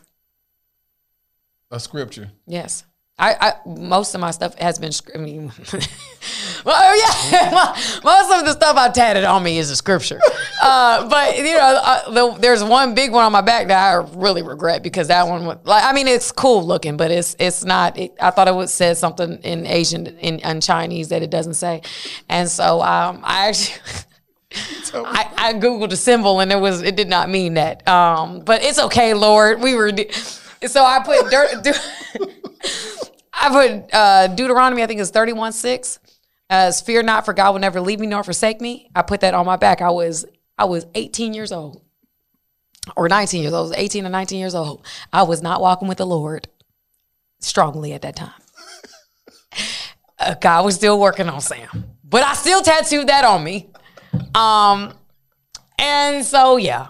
A 1.72 1.80
scripture. 1.80 2.32
Yes. 2.46 2.84
I, 3.20 3.36
I 3.42 3.54
most 3.70 4.16
of 4.16 4.22
my 4.22 4.32
stuff 4.32 4.56
has 4.56 4.80
been. 4.80 4.92
I 5.14 5.18
mean, 5.18 5.52
well, 6.66 6.98
yeah, 6.98 7.76
most 8.04 8.32
of 8.32 8.46
the 8.46 8.54
stuff 8.54 8.78
I 8.78 8.90
tatted 8.90 9.26
on 9.26 9.44
me 9.44 9.58
is 9.58 9.70
a 9.70 9.76
scripture. 9.76 10.20
Uh, 10.62 11.08
but 11.08 11.38
you 11.38 11.56
know, 11.56 11.82
uh, 11.82 12.12
the, 12.12 12.38
there's 12.42 12.62
one 12.62 12.94
big 12.94 13.14
one 13.14 13.24
on 13.24 13.32
my 13.32 13.40
back 13.40 13.70
that 13.70 13.94
I 13.94 14.06
really 14.18 14.42
regret 14.42 14.84
because 14.84 15.08
that 15.08 15.26
one 15.26 15.46
was 15.46 15.58
like. 15.64 15.86
I 15.86 15.94
mean, 15.94 16.06
it's 16.06 16.34
cool 16.34 16.68
looking, 16.68 16.98
but 16.98 17.12
it's 17.12 17.34
it's 17.40 17.64
not. 17.64 17.98
It, 17.98 18.14
I 18.20 18.30
thought 18.32 18.50
it 18.50 18.56
would 18.56 18.70
say 18.70 18.94
something 18.94 19.38
in 19.44 19.66
Asian 19.66 20.06
in, 20.06 20.40
in 20.40 20.60
Chinese 20.60 21.08
that 21.10 21.24
it 21.24 21.30
doesn't 21.30 21.54
say, 21.54 21.82
and 22.28 22.50
so 22.50 22.82
um, 22.82 23.22
I 23.24 23.48
actually. 23.48 23.80
I, 24.94 25.32
I 25.38 25.54
googled 25.54 25.92
the 25.92 25.96
symbol 25.96 26.40
and 26.40 26.52
it 26.52 26.60
was 26.60 26.82
it 26.82 26.96
did 26.96 27.08
not 27.08 27.30
mean 27.30 27.54
that. 27.54 27.88
Um, 27.88 28.40
but 28.40 28.64
it's 28.64 28.80
okay, 28.80 29.14
Lord. 29.14 29.62
We 29.62 29.76
were 29.76 29.92
so 30.68 30.84
I 30.84 31.00
put 31.04 31.30
dirt. 31.32 31.64
Du- 31.64 32.30
I 33.42 33.50
put 33.50 33.94
uh, 33.94 34.28
Deuteronomy. 34.28 34.84
I 34.84 34.88
think 34.88 35.00
it's 35.00 35.12
thirty 35.12 35.32
one 35.34 35.54
six. 35.54 36.00
As 36.50 36.82
fear 36.82 37.04
not, 37.04 37.26
for 37.26 37.34
God 37.34 37.52
will 37.54 37.60
never 37.60 37.80
leave 37.80 38.00
me 38.00 38.08
nor 38.08 38.24
forsake 38.24 38.60
me. 38.60 38.90
I 38.96 39.02
put 39.04 39.22
that 39.22 39.34
on 39.34 39.46
my 39.46 39.56
back. 39.56 39.82
I 39.82 39.92
was 39.92 40.26
I 40.58 40.66
was 40.66 40.86
eighteen 40.96 41.34
years 41.34 41.52
old, 41.52 41.82
or 42.98 43.08
nineteen 43.08 43.44
years 43.44 43.54
old. 43.54 43.68
I 43.68 43.70
was 43.70 43.78
eighteen 43.78 44.06
or 44.06 44.10
nineteen 44.10 44.40
years 44.40 44.56
old. 44.56 44.86
I 45.14 45.24
was 45.24 45.42
not 45.42 45.62
walking 45.62 45.88
with 45.88 46.00
the 46.00 46.06
Lord 46.08 46.48
strongly 47.40 47.94
at 47.94 48.02
that 48.02 48.16
time. 48.18 48.34
Uh, 50.18 50.34
God 50.42 50.66
was 50.66 50.76
still 50.76 51.00
working 51.00 51.30
on 51.30 51.40
Sam, 51.40 51.86
but 52.04 52.24
I 52.24 52.34
still 52.34 52.62
tattooed 52.62 53.08
that 53.08 53.24
on 53.24 53.42
me. 53.44 53.70
Um, 54.36 54.94
and 55.78 56.26
so 56.26 56.58
yeah, 56.58 56.88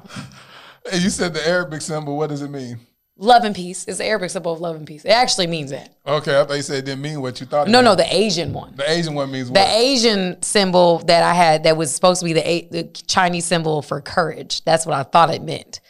And 0.92 1.02
you 1.02 1.10
said 1.12 1.34
the 1.36 1.48
Arabic 1.48 1.82
symbol. 1.82 2.18
What 2.18 2.30
does 2.30 2.42
it 2.42 2.50
mean? 2.50 2.80
Love 3.22 3.44
and 3.44 3.54
peace. 3.54 3.84
It's 3.86 3.98
the 3.98 4.06
Arabic 4.06 4.30
symbol 4.30 4.54
of 4.54 4.62
love 4.62 4.78
and 4.78 4.88
peace. 4.88 5.04
It 5.04 5.10
actually 5.10 5.48
means 5.48 5.72
that. 5.72 5.94
Okay, 6.08 6.40
I 6.40 6.46
thought 6.46 6.54
you 6.56 6.62
said 6.62 6.78
it 6.78 6.86
didn't 6.86 7.02
mean 7.02 7.20
what 7.22 7.40
you 7.42 7.46
thought. 7.46 7.68
it 7.68 7.72
No, 7.72 7.82
no, 7.82 7.94
the 7.94 8.08
Asian 8.16 8.54
one. 8.54 8.76
the 8.78 8.90
Asian 8.90 9.14
one 9.14 9.30
means 9.30 9.50
what? 9.50 9.56
The? 9.56 9.68
Asian 9.68 10.42
symbol 10.42 11.00
that 11.00 11.22
I 11.22 11.34
had 11.34 11.64
that 11.64 11.76
was 11.76 11.94
supposed 11.94 12.20
to 12.22 12.26
be 12.26 12.32
the, 12.34 12.48
A- 12.50 12.68
the 12.72 12.84
Chinese 13.08 13.46
symbol 13.46 13.82
for 13.82 14.00
courage. 14.00 14.64
That's 14.64 14.86
what 14.86 14.96
I 14.96 15.04
thought 15.04 15.34
it 15.34 15.42
meant. 15.44 15.82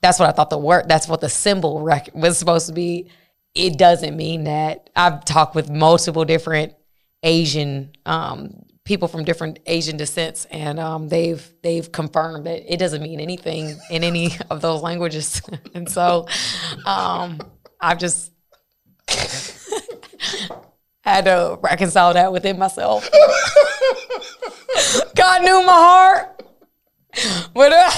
That's 0.00 0.18
what 0.18 0.28
I 0.28 0.32
thought 0.32 0.48
the 0.50 0.58
word. 0.58 0.88
That's 0.88 1.06
what 1.06 1.20
the 1.20 1.28
symbol 1.28 1.82
rec- 1.82 2.14
was 2.14 2.38
supposed 2.38 2.66
to 2.68 2.72
be. 2.72 3.10
It 3.54 3.76
doesn't 3.78 4.16
mean 4.16 4.44
that. 4.44 4.88
I've 4.96 5.24
talked 5.24 5.54
with 5.54 5.70
multiple 5.70 6.24
different 6.24 6.72
Asian 7.22 7.92
um, 8.06 8.64
people 8.84 9.08
from 9.08 9.24
different 9.24 9.58
Asian 9.66 9.96
descents, 9.96 10.44
and 10.50 10.78
um, 10.78 11.08
they've 11.08 11.42
they've 11.62 11.90
confirmed 11.90 12.46
that 12.46 12.70
it 12.72 12.78
doesn't 12.78 13.02
mean 13.02 13.18
anything 13.20 13.76
in 13.90 14.04
any 14.04 14.32
of 14.50 14.60
those 14.60 14.82
languages. 14.82 15.40
and 15.74 15.90
so, 15.90 16.26
um, 16.86 17.38
I've 17.80 17.98
just 17.98 18.32
had 21.00 21.24
to 21.24 21.58
reconcile 21.62 22.14
that 22.14 22.32
within 22.32 22.58
myself. 22.58 23.08
God 25.14 25.42
knew 25.42 25.64
my 25.64 25.72
heart, 25.72 26.42
but 27.54 27.72
uh, 27.72 27.90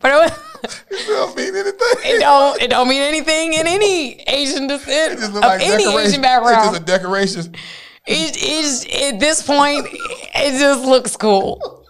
but 0.00 0.10
it, 0.10 0.14
was- 0.14 0.38
it 0.90 1.06
don't 1.06 1.36
mean 1.36 1.54
anything. 1.54 1.76
it 2.04 2.20
don't 2.20 2.62
it 2.62 2.70
don't 2.70 2.88
mean 2.88 3.02
anything 3.02 3.52
in 3.52 3.66
any 3.66 4.14
Asian 4.22 4.66
descent 4.66 5.12
It 5.14 5.18
just 5.18 5.28
of 5.30 5.34
like 5.36 5.60
any 5.60 5.84
decoration. 5.84 6.24
Asian 6.24 6.24
It's 6.24 6.64
just 6.64 6.80
a 6.80 6.84
decoration. 6.84 7.54
It 8.06 8.36
is 8.42 8.84
at 8.84 9.18
this 9.20 9.42
point, 9.42 9.86
it 9.92 10.58
just 10.58 10.84
looks 10.84 11.16
cool. 11.16 11.86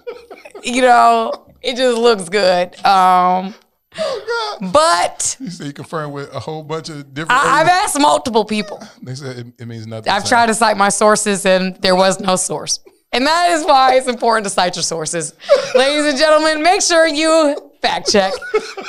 You 0.62 0.82
know, 0.82 1.32
it 1.60 1.76
just 1.76 1.98
looks 1.98 2.28
good. 2.28 2.74
Um, 2.84 3.54
Oh 3.96 4.58
God! 4.60 4.72
but 4.72 5.36
You 5.38 5.50
say 5.50 5.66
you 5.66 5.72
confirm 5.72 6.10
with 6.10 6.32
a 6.34 6.40
whole 6.40 6.64
bunch 6.64 6.88
of 6.88 7.14
different. 7.14 7.40
I, 7.40 7.60
I've 7.60 7.68
asked 7.68 7.96
multiple 8.00 8.44
people. 8.44 8.82
they 9.02 9.14
said 9.14 9.38
it, 9.38 9.46
it 9.60 9.68
means 9.68 9.86
nothing. 9.86 10.12
I've 10.12 10.24
tried 10.26 10.46
to 10.46 10.54
cite 10.54 10.76
my 10.76 10.88
sources 10.88 11.46
and 11.46 11.76
there 11.76 11.94
was 11.94 12.18
no 12.18 12.34
source. 12.34 12.80
And 13.12 13.24
that 13.24 13.50
is 13.50 13.64
why 13.64 13.94
it's 13.94 14.08
important 14.08 14.44
to 14.46 14.50
cite 14.50 14.74
your 14.74 14.82
sources. 14.82 15.32
Ladies 15.76 16.06
and 16.06 16.18
gentlemen, 16.18 16.60
make 16.64 16.82
sure 16.82 17.06
you 17.06 17.70
fact 17.80 18.10
check. 18.10 18.32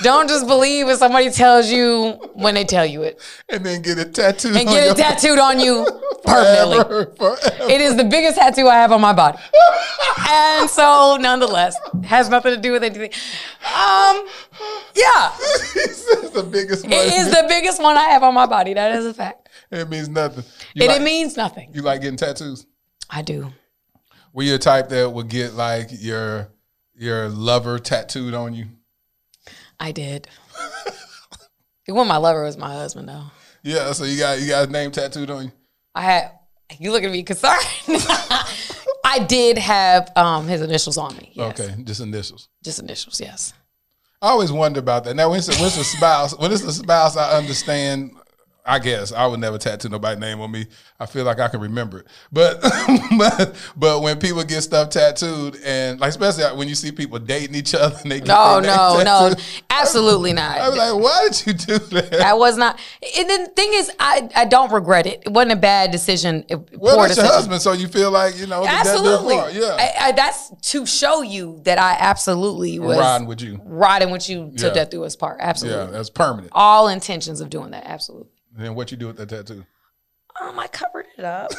Don't 0.02 0.28
just 0.28 0.48
believe 0.48 0.88
what 0.88 0.98
somebody 0.98 1.30
tells 1.30 1.70
you 1.70 2.14
when 2.34 2.56
they 2.56 2.64
tell 2.64 2.86
you 2.86 3.04
it. 3.04 3.22
and 3.50 3.64
then 3.64 3.84
get 3.84 4.00
it 4.00 4.16
tattooed. 4.16 4.56
And 4.56 4.68
get 4.68 4.88
it 4.90 4.98
tattooed 4.98 5.38
on 5.38 5.60
you 5.60 5.86
permanently. 6.26 6.78
Forever, 6.78 7.14
forever. 7.18 7.72
It 7.72 7.82
is 7.82 7.96
the 7.96 8.04
biggest 8.04 8.38
tattoo 8.38 8.68
I 8.68 8.76
have 8.76 8.92
on 8.92 9.02
my 9.02 9.14
body. 9.14 9.38
And 10.30 10.70
so 10.70 11.18
nonetheless, 11.20 11.78
has 12.04 12.30
nothing 12.30 12.56
to 12.56 12.62
do 12.62 12.72
with 12.72 12.84
anything. 12.84 13.12
Um 13.64 14.28
yeah. 14.96 15.32
it's 15.76 16.30
the 16.32 16.44
biggest 16.50 16.84
one. 16.84 16.94
It 16.94 17.14
is 17.14 17.30
the 17.30 17.46
biggest 17.48 17.82
one 17.82 17.98
I 17.98 18.06
have 18.10 18.24
on 18.24 18.34
my 18.34 18.46
body. 18.46 18.74
That 18.74 18.96
is 18.96 19.06
a 19.06 19.14
fact. 19.14 19.50
It 19.72 19.90
means 19.90 20.10
nothing. 20.10 20.44
You 20.74 20.84
And 20.84 20.92
like, 20.92 21.02
it 21.02 21.04
means 21.04 21.38
nothing. 21.38 21.72
you 21.74 21.82
like 21.82 22.02
getting 22.02 22.18
tattoos? 22.18 22.66
I 23.10 23.22
do. 23.22 23.52
Were 24.34 24.44
you 24.44 24.56
a 24.56 24.60
type 24.60 24.90
that 24.90 25.12
would 25.12 25.30
get 25.30 25.54
like 25.54 25.90
your 25.92 26.50
your 26.96 27.30
lover 27.30 27.80
tattooed 27.80 28.34
on 28.34 28.54
you? 28.54 28.66
I 29.80 29.92
did. 29.92 30.28
when 31.88 32.08
my 32.08 32.18
lover 32.18 32.44
was 32.44 32.58
my 32.58 32.74
husband, 32.74 33.10
though. 33.10 33.26
Yeah, 33.64 33.92
so 33.92 34.04
you 34.06 34.18
got 34.18 34.40
you 34.40 34.48
got 34.48 34.62
his 34.66 34.70
name 34.70 34.92
tattooed 34.92 35.30
on 35.30 35.46
you. 35.46 35.52
I 35.96 36.02
had 36.02 36.32
you 36.80 36.92
look 36.92 37.04
at 37.04 37.12
me 37.12 37.24
concerned. 37.24 37.66
I 39.06 39.26
did 39.28 39.58
have 39.58 40.12
um 40.16 40.48
his 40.48 40.62
initials 40.62 40.98
on 40.98 41.16
me. 41.18 41.32
Yes. 41.34 41.60
Okay, 41.60 41.84
just 41.84 42.02
initials. 42.02 42.50
Just 42.64 42.80
initials, 42.80 43.20
yes. 43.20 43.54
I 44.22 44.30
always 44.30 44.52
wonder 44.52 44.80
about 44.80 45.04
that. 45.04 45.16
Now, 45.16 45.30
when 45.30 45.38
it's, 45.38 45.48
when 45.48 45.68
it's 45.68 45.78
a 45.78 45.84
spouse, 45.84 46.38
when 46.38 46.52
it's 46.52 46.64
a 46.64 46.72
spouse, 46.74 47.16
I 47.16 47.38
understand. 47.38 48.12
I 48.68 48.80
guess 48.80 49.12
I 49.12 49.28
would 49.28 49.40
never 49.40 49.60
tattoo 49.60 49.90
nobody's 49.90 50.20
name 50.20 50.42
on 50.42 50.50
me. 50.52 50.66
I 51.00 51.06
feel 51.06 51.24
like 51.24 51.40
I 51.40 51.48
can 51.50 51.60
remember 51.62 52.00
it, 52.00 52.08
but 52.32 52.60
but 53.18 53.56
but 53.76 54.02
when 54.02 54.18
people 54.20 54.44
get 54.44 54.62
stuff 54.62 54.90
tattooed, 54.90 55.58
and 55.64 56.00
like 56.00 56.10
especially 56.10 56.44
when 56.58 56.68
you 56.68 56.74
see 56.76 56.92
people 56.92 57.20
dating 57.20 57.56
each 57.56 57.76
other, 57.76 57.96
and 58.02 58.12
they 58.12 58.20
get 58.20 58.28
No, 58.28 58.60
no, 58.60 59.04
no. 59.04 59.36
Absolutely 59.70 60.32
I 60.32 60.34
not. 60.34 60.58
I 60.58 60.70
was 60.70 60.78
like, 60.78 61.04
why 61.04 61.28
did 61.30 61.46
you 61.48 61.54
do 61.54 61.78
that? 61.96 62.12
That 62.12 62.38
was 62.40 62.58
not. 62.58 62.80
And 63.18 63.30
the 63.30 63.52
thing 63.56 63.70
is, 63.74 63.92
I 64.00 64.30
I 64.36 64.46
don't 64.46 64.72
regret 64.72 65.06
it. 65.06 65.24
It 65.26 65.32
wasn't 65.32 65.52
a 65.52 65.58
bad 65.58 65.92
decision. 65.92 66.44
a 66.50 66.58
Well, 66.78 66.96
poor 66.98 67.08
that's 67.08 67.18
your 67.18 67.26
husband, 67.28 67.62
so 67.62 67.74
you 67.74 67.88
feel 67.88 68.10
like 68.10 68.38
you 68.38 68.48
know 68.48 68.62
the 68.62 68.68
death 68.68 68.84
do 68.84 68.90
us 68.90 68.96
Absolutely. 68.98 69.62
Yeah, 69.62 69.78
I, 69.80 70.08
I, 70.08 70.12
that's 70.14 70.50
to 70.72 70.86
show 70.88 71.22
you 71.22 71.62
that 71.66 71.78
I 71.78 71.98
absolutely 72.00 72.80
was 72.80 72.98
riding 72.98 73.28
with 73.28 73.42
you. 73.42 73.62
riding 73.64 74.10
with 74.10 74.28
you 74.30 74.52
to 74.58 74.68
Yeah. 74.68 74.74
death 74.74 74.90
do 74.90 75.04
us 75.04 75.16
part. 75.16 75.38
Absolutely, 75.40 75.86
yeah, 75.86 75.92
that's 75.92 76.10
permanent. 76.10 76.50
All 76.54 76.88
intentions 76.88 77.42
of 77.42 77.50
doing 77.52 77.72
that. 77.72 77.84
Absolutely. 77.86 78.30
And 78.56 78.66
then 78.66 78.76
what 78.76 78.92
you 78.92 78.98
do 78.98 79.08
with 79.08 79.18
that 79.18 79.30
tattoo? 79.30 79.66
Um, 80.42 80.58
I 80.60 80.68
covered 80.68 81.08
it 81.18 81.26
up 81.26 81.52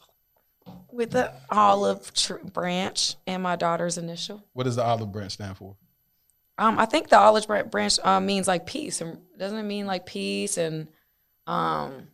with 0.92 1.10
the 1.10 1.32
olive 1.50 2.12
tr- 2.14 2.34
branch 2.34 3.16
and 3.26 3.42
my 3.42 3.56
daughter's 3.56 3.98
initial. 3.98 4.44
What 4.52 4.64
does 4.64 4.76
the 4.76 4.84
olive 4.84 5.10
branch 5.10 5.32
stand 5.32 5.56
for? 5.56 5.76
Um, 6.56 6.78
I 6.78 6.86
think 6.86 7.08
the 7.08 7.18
olive 7.18 7.46
bran- 7.48 7.68
branch 7.68 7.98
um, 8.04 8.26
means 8.26 8.46
like 8.46 8.64
peace, 8.64 9.00
and 9.00 9.18
doesn't 9.36 9.58
it 9.58 9.64
mean 9.64 9.86
like 9.86 10.06
peace 10.06 10.56
and 10.56 10.86
um, 11.48 12.08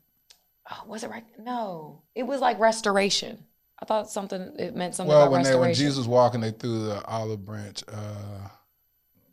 oh, 0.70 0.82
was 0.86 1.04
it 1.04 1.10
right? 1.10 1.24
No, 1.38 2.02
it 2.14 2.22
was 2.22 2.40
like 2.40 2.58
restoration. 2.58 3.44
I 3.82 3.84
thought 3.84 4.10
something 4.10 4.54
it 4.58 4.74
meant 4.74 4.94
something 4.94 5.10
Well, 5.10 5.22
about 5.22 5.32
when 5.32 5.42
they, 5.42 5.54
when. 5.56 5.74
Jesus 5.74 6.06
walking, 6.06 6.40
they 6.40 6.52
threw 6.52 6.84
the 6.86 7.04
olive 7.04 7.44
branch. 7.44 7.82
Uh, 7.86 8.48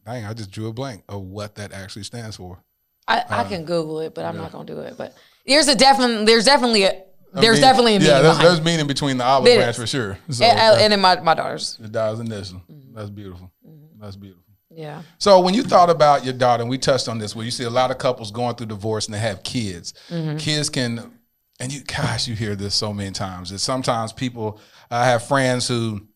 dang, 0.06 0.26
I 0.26 0.34
just 0.34 0.52
drew 0.52 0.68
a 0.68 0.74
blank 0.74 1.04
of 1.08 1.22
what 1.22 1.56
that 1.56 1.72
actually 1.72 2.04
stands 2.04 2.36
for. 2.36 2.62
I, 3.08 3.20
I 3.30 3.42
uh, 3.42 3.48
can 3.48 3.66
Google 3.66 4.02
it, 4.02 4.14
but 4.14 4.26
I'm 4.26 4.36
yeah. 4.36 4.42
not 4.42 4.52
gonna 4.52 4.66
do 4.66 4.80
it. 4.80 4.96
But 4.98 5.16
there's 5.46 5.68
a 5.68 5.76
definitely 5.76 6.26
there's 6.26 6.46
definitely 6.46 6.84
a 6.84 7.04
there's 7.34 7.58
mean, 7.58 7.62
definitely 7.62 7.96
a 7.96 8.00
meaning 8.00 8.14
yeah. 8.16 8.22
There's, 8.22 8.40
there's 8.40 8.62
meaning 8.62 8.88
between 8.88 9.18
the 9.18 9.24
olive 9.24 9.46
There 9.46 9.58
branch 9.58 9.76
is. 9.76 9.82
for 9.82 9.88
sure. 9.88 10.18
So 10.30 10.46
and, 10.46 10.60
uh, 10.60 10.78
and 10.82 10.94
then 10.94 11.02
my, 11.02 11.20
my 11.20 11.34
daughter's 11.34 11.78
the 11.78 11.88
daughter's 11.88 12.20
initial. 12.20 12.62
Mm-hmm. 12.72 12.96
That's 12.96 13.10
beautiful. 13.10 13.52
That's 14.00 14.16
beautiful. 14.16 14.44
yeah. 14.70 15.02
So 15.18 15.40
when 15.40 15.54
you 15.54 15.64
thought 15.64 15.90
about 15.90 16.24
your 16.24 16.34
daughter, 16.34 16.62
and 16.62 16.70
we 16.70 16.78
touched 16.78 17.08
on 17.08 17.18
this, 17.18 17.36
where 17.36 17.46
you 17.46 17.52
see 17.52 17.64
a 17.64 17.70
lot 17.70 17.92
of 17.92 17.98
couples 17.98 18.32
going 18.32 18.56
through 18.56 18.68
divorce 18.68 19.06
and 19.06 19.16
they 19.16 19.20
have 19.20 19.44
kids. 19.44 19.94
Mm-hmm. 20.10 20.38
Kids 20.38 20.70
can, 20.70 21.12
and 21.60 21.72
you, 21.72 21.84
gosh, 21.84 22.28
you 22.28 22.36
hear 22.36 22.56
this 22.56 22.76
so 22.76 22.94
many 22.94 23.12
times. 23.12 23.50
That 23.50 23.60
sometimes 23.60 24.14
people, 24.14 24.60
I 24.92 25.06
have 25.06 25.28
friends 25.28 25.68
who 25.68 26.08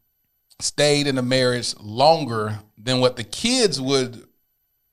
stayed 0.60 1.08
in 1.08 1.18
a 1.18 1.24
marriage 1.24 1.76
longer 1.80 2.60
than 2.78 3.00
what 3.00 3.16
the 3.16 3.24
kids 3.24 3.82
would, 3.82 4.24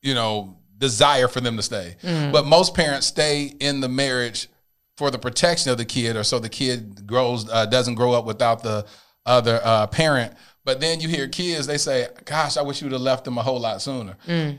you 0.02 0.14
know, 0.14 0.57
desire 0.78 1.28
for 1.28 1.40
them 1.40 1.56
to 1.56 1.62
stay. 1.62 1.96
But 2.02 2.46
most 2.46 2.74
parents 2.74 3.06
stay 3.06 3.52
in 3.60 3.80
the 3.80 3.88
marriage 3.88 4.48
for 4.96 5.10
the 5.10 5.18
protection 5.18 5.70
of 5.70 5.78
the 5.78 5.84
kid, 5.84 6.16
or 6.16 6.24
so 6.24 6.38
the 6.38 6.48
kid 6.48 7.06
grows 7.06 7.48
uh, 7.50 7.66
doesn't 7.66 7.94
grow 7.94 8.12
up 8.12 8.24
without 8.24 8.62
the 8.62 8.86
other 9.26 9.60
uh, 9.62 9.86
parent. 9.88 10.32
But 10.64 10.80
then 10.80 11.00
you 11.00 11.08
hear 11.08 11.28
kids, 11.28 11.66
they 11.66 11.78
say, 11.78 12.08
"Gosh, 12.24 12.56
I 12.56 12.62
wish 12.62 12.80
you 12.80 12.86
would 12.86 12.92
have 12.92 13.00
left 13.00 13.24
them 13.24 13.38
a 13.38 13.42
whole 13.42 13.60
lot 13.60 13.80
sooner." 13.80 14.16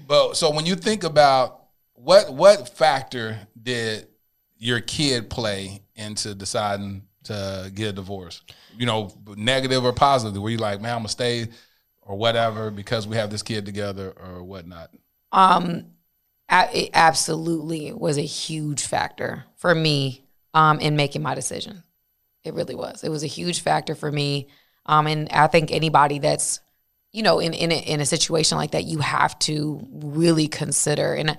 But 0.07 0.35
so 0.37 0.51
when 0.51 0.65
you 0.65 0.75
think 0.75 1.03
about 1.03 1.61
what 1.93 2.33
what 2.33 2.69
factor 2.69 3.37
did 3.61 4.07
your 4.57 4.79
kid 4.81 5.29
play 5.29 5.81
into 5.95 6.33
deciding 6.35 7.03
to 7.25 7.71
get 7.73 7.89
a 7.89 7.93
divorce? 7.93 8.41
You 8.77 8.85
know, 8.85 9.11
negative 9.35 9.83
or 9.83 9.93
positive? 9.93 10.41
Were 10.41 10.49
you 10.49 10.57
like, 10.57 10.81
"Man, 10.81 10.93
I'm 10.93 10.99
gonna 10.99 11.09
stay," 11.09 11.47
or 12.01 12.15
whatever 12.17 12.71
because 12.71 13.05
we 13.05 13.17
have 13.17 13.29
this 13.29 13.43
kid 13.43 13.65
together, 13.65 14.11
or 14.11 14.41
whatnot? 14.43 14.89
Um, 15.31 15.85
it 16.49 16.89
absolutely 16.93 17.93
was 17.93 18.17
a 18.17 18.21
huge 18.23 18.85
factor 18.85 19.45
for 19.57 19.73
me 19.75 20.25
um, 20.53 20.79
in 20.79 20.95
making 20.95 21.21
my 21.21 21.35
decision. 21.35 21.83
It 22.43 22.53
really 22.53 22.75
was. 22.75 23.03
It 23.03 23.09
was 23.09 23.23
a 23.23 23.27
huge 23.27 23.61
factor 23.61 23.95
for 23.95 24.11
me. 24.11 24.47
Um, 24.85 25.07
and 25.07 25.29
I 25.29 25.47
think 25.47 25.71
anybody 25.71 26.19
that's, 26.19 26.59
you 27.11 27.21
know, 27.21 27.39
in 27.39 27.53
in 27.53 27.71
a, 27.71 27.75
in 27.75 27.99
a 27.99 28.05
situation 28.05 28.57
like 28.57 28.71
that, 28.71 28.85
you 28.85 28.99
have 28.99 29.37
to 29.39 29.85
really 29.91 30.47
consider. 30.47 31.13
And 31.13 31.37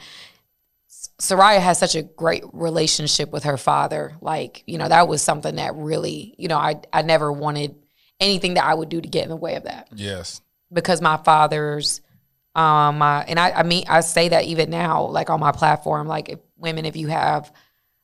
Soraya 1.20 1.60
has 1.60 1.78
such 1.78 1.94
a 1.94 2.02
great 2.02 2.44
relationship 2.52 3.30
with 3.30 3.44
her 3.44 3.56
father. 3.56 4.16
Like, 4.20 4.62
you 4.66 4.78
know, 4.78 4.88
that 4.88 5.08
was 5.08 5.22
something 5.22 5.56
that 5.56 5.74
really, 5.74 6.34
you 6.38 6.48
know, 6.48 6.58
I 6.58 6.80
I 6.92 7.02
never 7.02 7.32
wanted 7.32 7.74
anything 8.20 8.54
that 8.54 8.64
I 8.64 8.74
would 8.74 8.88
do 8.88 9.00
to 9.00 9.08
get 9.08 9.24
in 9.24 9.30
the 9.30 9.36
way 9.36 9.54
of 9.54 9.64
that 9.64 9.88
Yes. 9.94 10.42
because 10.70 11.00
my 11.00 11.16
father's 11.16 12.02
um 12.60 13.00
and 13.02 13.38
I 13.44 13.48
I 13.60 13.62
mean 13.62 13.84
I 13.88 14.00
say 14.00 14.28
that 14.34 14.44
even 14.44 14.68
now 14.70 15.06
like 15.18 15.30
on 15.30 15.40
my 15.40 15.52
platform 15.52 16.06
like 16.16 16.28
if 16.34 16.38
women 16.56 16.84
if 16.84 16.96
you 16.96 17.08
have 17.08 17.52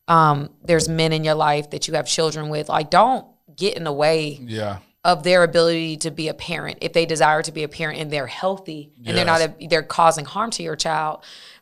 um 0.08 0.50
there's 0.68 0.88
men 0.88 1.12
in 1.12 1.22
your 1.24 1.34
life 1.48 1.66
that 1.70 1.86
you 1.86 1.94
have 1.94 2.06
children 2.06 2.48
with 2.48 2.68
like 2.68 2.88
don't 2.90 3.26
get 3.54 3.76
in 3.76 3.84
the 3.84 3.92
way 3.92 4.38
Yeah. 4.40 4.78
of 5.04 5.22
their 5.22 5.42
ability 5.44 5.96
to 5.98 6.10
be 6.10 6.28
a 6.28 6.34
parent. 6.34 6.78
If 6.80 6.92
they 6.92 7.06
desire 7.06 7.42
to 7.42 7.52
be 7.52 7.62
a 7.62 7.68
parent 7.68 7.98
and 8.00 8.10
they're 8.12 8.26
healthy 8.42 8.92
and 9.04 9.16
they're 9.16 9.24
not 9.34 9.40
a, 9.40 9.68
they're 9.70 9.82
causing 9.82 10.24
harm 10.34 10.50
to 10.52 10.62
your 10.62 10.76
child 10.76 11.14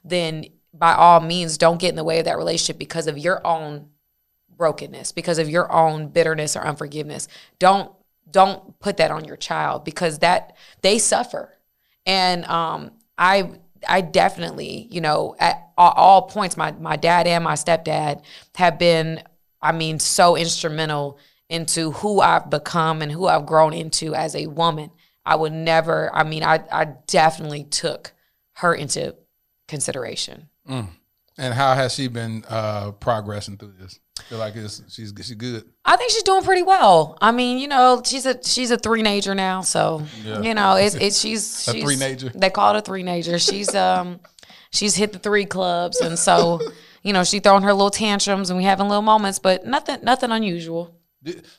then 0.05 0.47
by 0.73 0.93
all 0.95 1.21
means 1.21 1.57
don't 1.59 1.81
get 1.81 1.91
in 1.91 1.97
the 1.97 2.05
way 2.11 2.19
of 2.19 2.25
that 2.27 2.37
relationship 2.37 2.79
because 2.79 3.07
of 3.07 3.17
your 3.17 3.39
own 3.47 3.89
brokenness 4.57 5.13
because 5.13 5.39
of 5.39 5.49
your 5.49 5.67
own 5.73 6.09
bitterness 6.09 6.57
or 6.57 6.63
unforgiveness. 6.67 7.29
Don't 7.59 7.91
don't 8.31 8.79
put 8.81 8.97
that 8.97 9.11
on 9.11 9.25
your 9.25 9.37
child 9.37 9.85
because 9.85 10.19
that 10.21 10.57
they 10.83 10.99
suffer 10.99 11.45
and 12.07 12.45
um 12.47 12.91
i 13.19 13.51
I 13.89 14.01
definitely, 14.01 14.89
you 14.91 15.01
know, 15.01 15.37
at 15.39 15.61
all, 15.77 16.23
points, 16.23 16.57
my 16.57 16.73
my 16.73 16.97
dad 16.97 17.27
and 17.27 17.45
my 17.45 17.55
stepdad 17.55 18.23
have 18.55 18.79
been, 18.79 19.23
I 19.61 19.73
mean, 19.73 19.99
so 19.99 20.37
instrumental 20.37 21.19
into 21.49 21.93
who 21.93 22.21
I've 22.21 22.49
become 22.51 23.03
and 23.03 23.11
who 23.11 23.27
I've 23.27 23.47
grown 23.47 23.73
into 23.73 24.15
as 24.15 24.35
a 24.35 24.47
woman. 24.47 24.91
I 25.27 25.37
would 25.37 25.53
never. 25.53 26.15
I 26.15 26.25
mean, 26.25 26.43
I 26.43 26.65
I 26.71 26.85
definitely 27.07 27.65
took 27.65 28.13
her 28.55 28.75
into 28.75 29.17
consideration. 29.69 30.49
And 31.37 31.55
how 31.55 31.75
has 31.75 31.95
she 31.95 32.09
been 32.09 32.45
uh, 32.49 32.93
progressing 32.93 33.57
through 33.57 33.75
this? 33.79 33.99
Feel 34.29 34.39
like 34.39 34.57
it's, 34.57 34.83
she's 34.89 35.13
she's 35.17 35.35
good. 35.35 35.65
I 35.85 35.97
think 35.97 36.11
she's 36.11 36.23
doing 36.23 36.43
pretty 36.43 36.63
well. 36.63 37.19
I 37.21 37.31
mean, 37.31 37.59
you 37.59 37.69
know, 37.69 38.01
she's 38.05 38.25
a 38.25 38.43
she's 38.43 38.71
a 38.71 38.79
three 38.79 39.03
nager 39.03 39.35
now, 39.35 39.61
so 39.61 40.03
Yeah. 40.25 40.41
you 40.41 40.55
know, 40.55 40.77
it's 40.77 40.95
it's 40.95 41.19
she's, 41.21 41.69
A 41.69 41.73
three-nager? 41.81 42.31
They 42.35 42.51
call 42.51 42.75
it 42.75 42.79
a 42.79 42.83
three 42.83 43.03
nager. 43.03 43.39
She's 43.39 43.75
um 43.75 44.21
she's 44.73 44.95
hit 44.95 45.13
the 45.13 45.19
three 45.19 45.45
clubs, 45.45 46.01
and 46.01 46.19
so 46.19 46.61
you 47.03 47.13
know 47.13 47.23
she 47.25 47.41
throwing 47.41 47.63
her 47.65 47.73
little 47.73 47.91
tantrums, 47.91 48.49
and 48.51 48.57
we 48.57 48.65
having 48.65 48.89
little 48.89 49.03
moments, 49.03 49.39
but 49.39 49.67
nothing 49.67 49.99
nothing 50.03 50.31
unusual. 50.31 50.97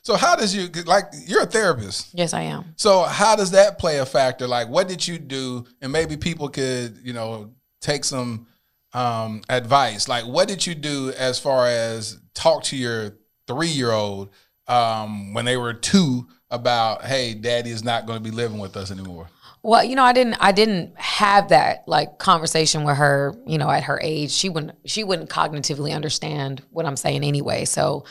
So 0.04 0.16
how 0.16 0.36
does 0.36 0.56
you 0.56 0.70
like? 0.86 1.06
You're 1.26 1.44
a 1.44 1.48
therapist. 1.48 2.10
Yes, 2.14 2.34
I 2.34 2.42
am. 2.44 2.74
So 2.78 3.02
how 3.04 3.36
does 3.36 3.52
that 3.52 3.80
play 3.80 3.98
a 3.98 4.06
factor? 4.06 4.48
Like, 4.48 4.70
what 4.70 4.88
did 4.88 5.08
you 5.08 5.18
do? 5.18 5.66
And 5.82 5.92
maybe 5.92 6.18
people 6.18 6.50
could, 6.50 7.00
you 7.04 7.14
know, 7.14 7.52
take 7.82 8.04
some 8.04 8.46
um, 8.94 9.42
advice. 9.50 10.08
Like, 10.08 10.26
what 10.26 10.48
did 10.48 10.66
you 10.68 10.76
do 10.76 11.12
as 11.18 11.40
far 11.40 11.68
as 11.68 12.20
talk 12.36 12.64
to 12.66 12.78
your 12.78 13.18
three 13.48 13.70
year 13.70 13.92
old 13.92 14.30
um, 14.68 15.34
when 15.34 15.46
they 15.46 15.58
were 15.58 15.74
two 15.74 16.28
about, 16.52 17.04
hey, 17.04 17.34
daddy 17.34 17.72
is 17.72 17.84
not 17.84 18.06
going 18.06 18.18
to 18.18 18.24
be 18.24 18.36
living 18.36 18.60
with 18.60 18.78
us 18.78 18.92
anymore? 18.92 19.30
Well, 19.64 19.84
you 19.84 19.96
know, 19.96 20.04
I 20.04 20.14
didn't 20.14 20.36
I 20.36 20.52
didn't 20.52 20.96
have 21.00 21.50
that 21.50 21.88
like 21.88 22.20
conversation 22.20 22.84
with 22.84 22.98
her, 22.98 23.34
you 23.48 23.58
know, 23.58 23.68
at 23.68 23.86
her 23.86 24.00
age. 24.00 24.30
She 24.30 24.48
wouldn't 24.48 24.74
she 24.86 25.04
wouldn't 25.04 25.32
cognitively 25.32 25.92
understand 25.92 26.62
what 26.70 26.86
I'm 26.86 26.96
saying 26.96 27.24
anyway. 27.24 27.66
So, 27.66 28.06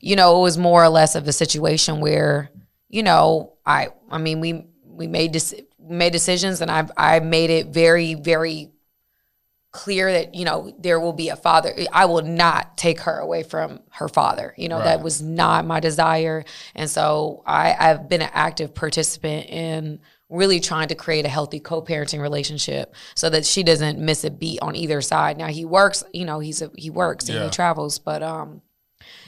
you 0.00 0.16
know, 0.16 0.40
it 0.40 0.42
was 0.42 0.58
more 0.58 0.82
or 0.82 0.88
less 0.88 1.14
of 1.14 1.28
a 1.28 1.32
situation 1.32 2.00
where, 2.00 2.50
you 2.88 3.04
know, 3.04 3.52
I 3.64 3.90
I 4.10 4.18
mean, 4.18 4.40
we 4.40 4.66
we 4.84 5.06
made 5.06 5.32
dec- 5.32 5.64
made 5.78 6.12
decisions 6.12 6.60
and 6.60 6.72
I 6.72 6.88
I 6.96 7.20
made 7.20 7.50
it 7.50 7.68
very 7.68 8.14
very 8.14 8.72
clear 9.76 10.10
that, 10.12 10.34
you 10.34 10.44
know, 10.44 10.74
there 10.78 10.98
will 10.98 11.12
be 11.12 11.28
a 11.28 11.36
father. 11.36 11.72
I 11.92 12.04
will 12.06 12.22
not 12.22 12.76
take 12.76 13.00
her 13.00 13.18
away 13.18 13.42
from 13.42 13.80
her 13.90 14.08
father. 14.08 14.54
You 14.56 14.68
know, 14.68 14.76
Right. 14.78 14.84
that 14.84 15.02
was 15.02 15.20
not 15.22 15.64
my 15.66 15.80
desire. 15.80 16.44
And 16.74 16.88
so 16.90 17.42
I 17.46 17.74
I've 17.78 18.08
been 18.08 18.22
an 18.22 18.30
active 18.32 18.74
participant 18.74 19.46
in 19.50 20.00
really 20.28 20.58
trying 20.60 20.88
to 20.88 20.94
create 20.94 21.24
a 21.24 21.28
healthy 21.28 21.60
co-parenting 21.60 22.20
relationship 22.20 22.94
so 23.14 23.30
that 23.30 23.46
she 23.46 23.62
doesn't 23.62 23.98
miss 23.98 24.24
a 24.24 24.30
beat 24.30 24.58
on 24.60 24.74
either 24.74 25.00
side. 25.00 25.36
Now 25.38 25.46
he 25.48 25.64
works, 25.64 26.02
you 26.12 26.24
know, 26.24 26.40
he's 26.40 26.62
a, 26.62 26.70
he 26.76 26.90
works 26.90 27.28
and 27.28 27.44
he 27.44 27.50
travels, 27.50 27.98
but 28.00 28.22
um 28.22 28.62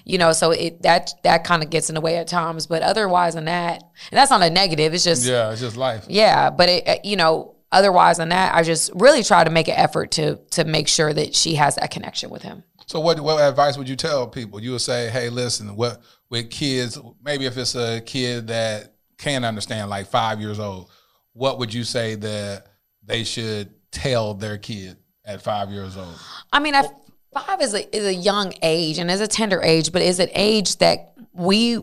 you 0.04 0.18
know, 0.18 0.32
so 0.32 0.50
it 0.50 0.82
that 0.82 1.10
that 1.22 1.44
kind 1.44 1.62
of 1.62 1.70
gets 1.70 1.88
in 1.90 1.94
the 1.94 2.00
way 2.00 2.16
at 2.16 2.26
times, 2.26 2.66
but 2.66 2.82
otherwise 2.82 3.34
than 3.34 3.44
that, 3.44 3.82
and 4.10 4.18
that's 4.18 4.30
not 4.30 4.42
a 4.42 4.50
negative, 4.50 4.92
it's 4.94 5.04
just 5.04 5.24
Yeah, 5.26 5.52
it's 5.52 5.60
just 5.60 5.76
life. 5.76 6.04
yeah, 6.08 6.50
but 6.50 6.68
it, 6.68 7.04
you 7.04 7.16
know, 7.16 7.54
otherwise 7.72 8.18
than 8.18 8.30
that, 8.30 8.54
I 8.54 8.62
just 8.62 8.90
really 8.94 9.22
try 9.22 9.44
to 9.44 9.50
make 9.50 9.68
an 9.68 9.74
effort 9.76 10.12
to 10.12 10.36
to 10.52 10.64
make 10.64 10.88
sure 10.88 11.12
that 11.12 11.34
she 11.34 11.54
has 11.54 11.76
that 11.76 11.90
connection 11.90 12.30
with 12.30 12.42
him. 12.42 12.64
So 12.86 13.00
what 13.00 13.20
what 13.20 13.40
advice 13.40 13.76
would 13.76 13.88
you 13.88 13.96
tell 13.96 14.26
people? 14.26 14.60
You 14.62 14.72
would 14.72 14.80
say, 14.80 15.10
hey, 15.10 15.28
listen, 15.28 15.76
what 15.76 16.00
with 16.30 16.50
kids, 16.50 16.98
maybe 17.22 17.46
if 17.46 17.56
it's 17.56 17.74
a 17.74 18.00
kid 18.00 18.48
that 18.48 18.94
can't 19.18 19.44
understand, 19.44 19.90
like 19.90 20.06
five 20.06 20.40
years 20.40 20.58
old, 20.58 20.90
what 21.32 21.58
would 21.58 21.72
you 21.72 21.84
say 21.84 22.14
that 22.14 22.66
they 23.04 23.24
should 23.24 23.70
tell 23.90 24.34
their 24.34 24.58
kid 24.58 24.96
at 25.24 25.42
five 25.42 25.70
years 25.70 25.96
old? 25.96 26.18
I 26.52 26.60
mean, 26.60 26.74
I, 26.74 26.84
five 27.32 27.60
is 27.60 27.74
a 27.74 27.96
is 27.96 28.04
a 28.04 28.14
young 28.14 28.52
age 28.62 28.98
and 28.98 29.10
is 29.10 29.20
a 29.20 29.28
tender 29.28 29.62
age, 29.62 29.92
but 29.92 30.02
is 30.02 30.20
an 30.20 30.30
age 30.32 30.76
that 30.78 31.14
we 31.32 31.78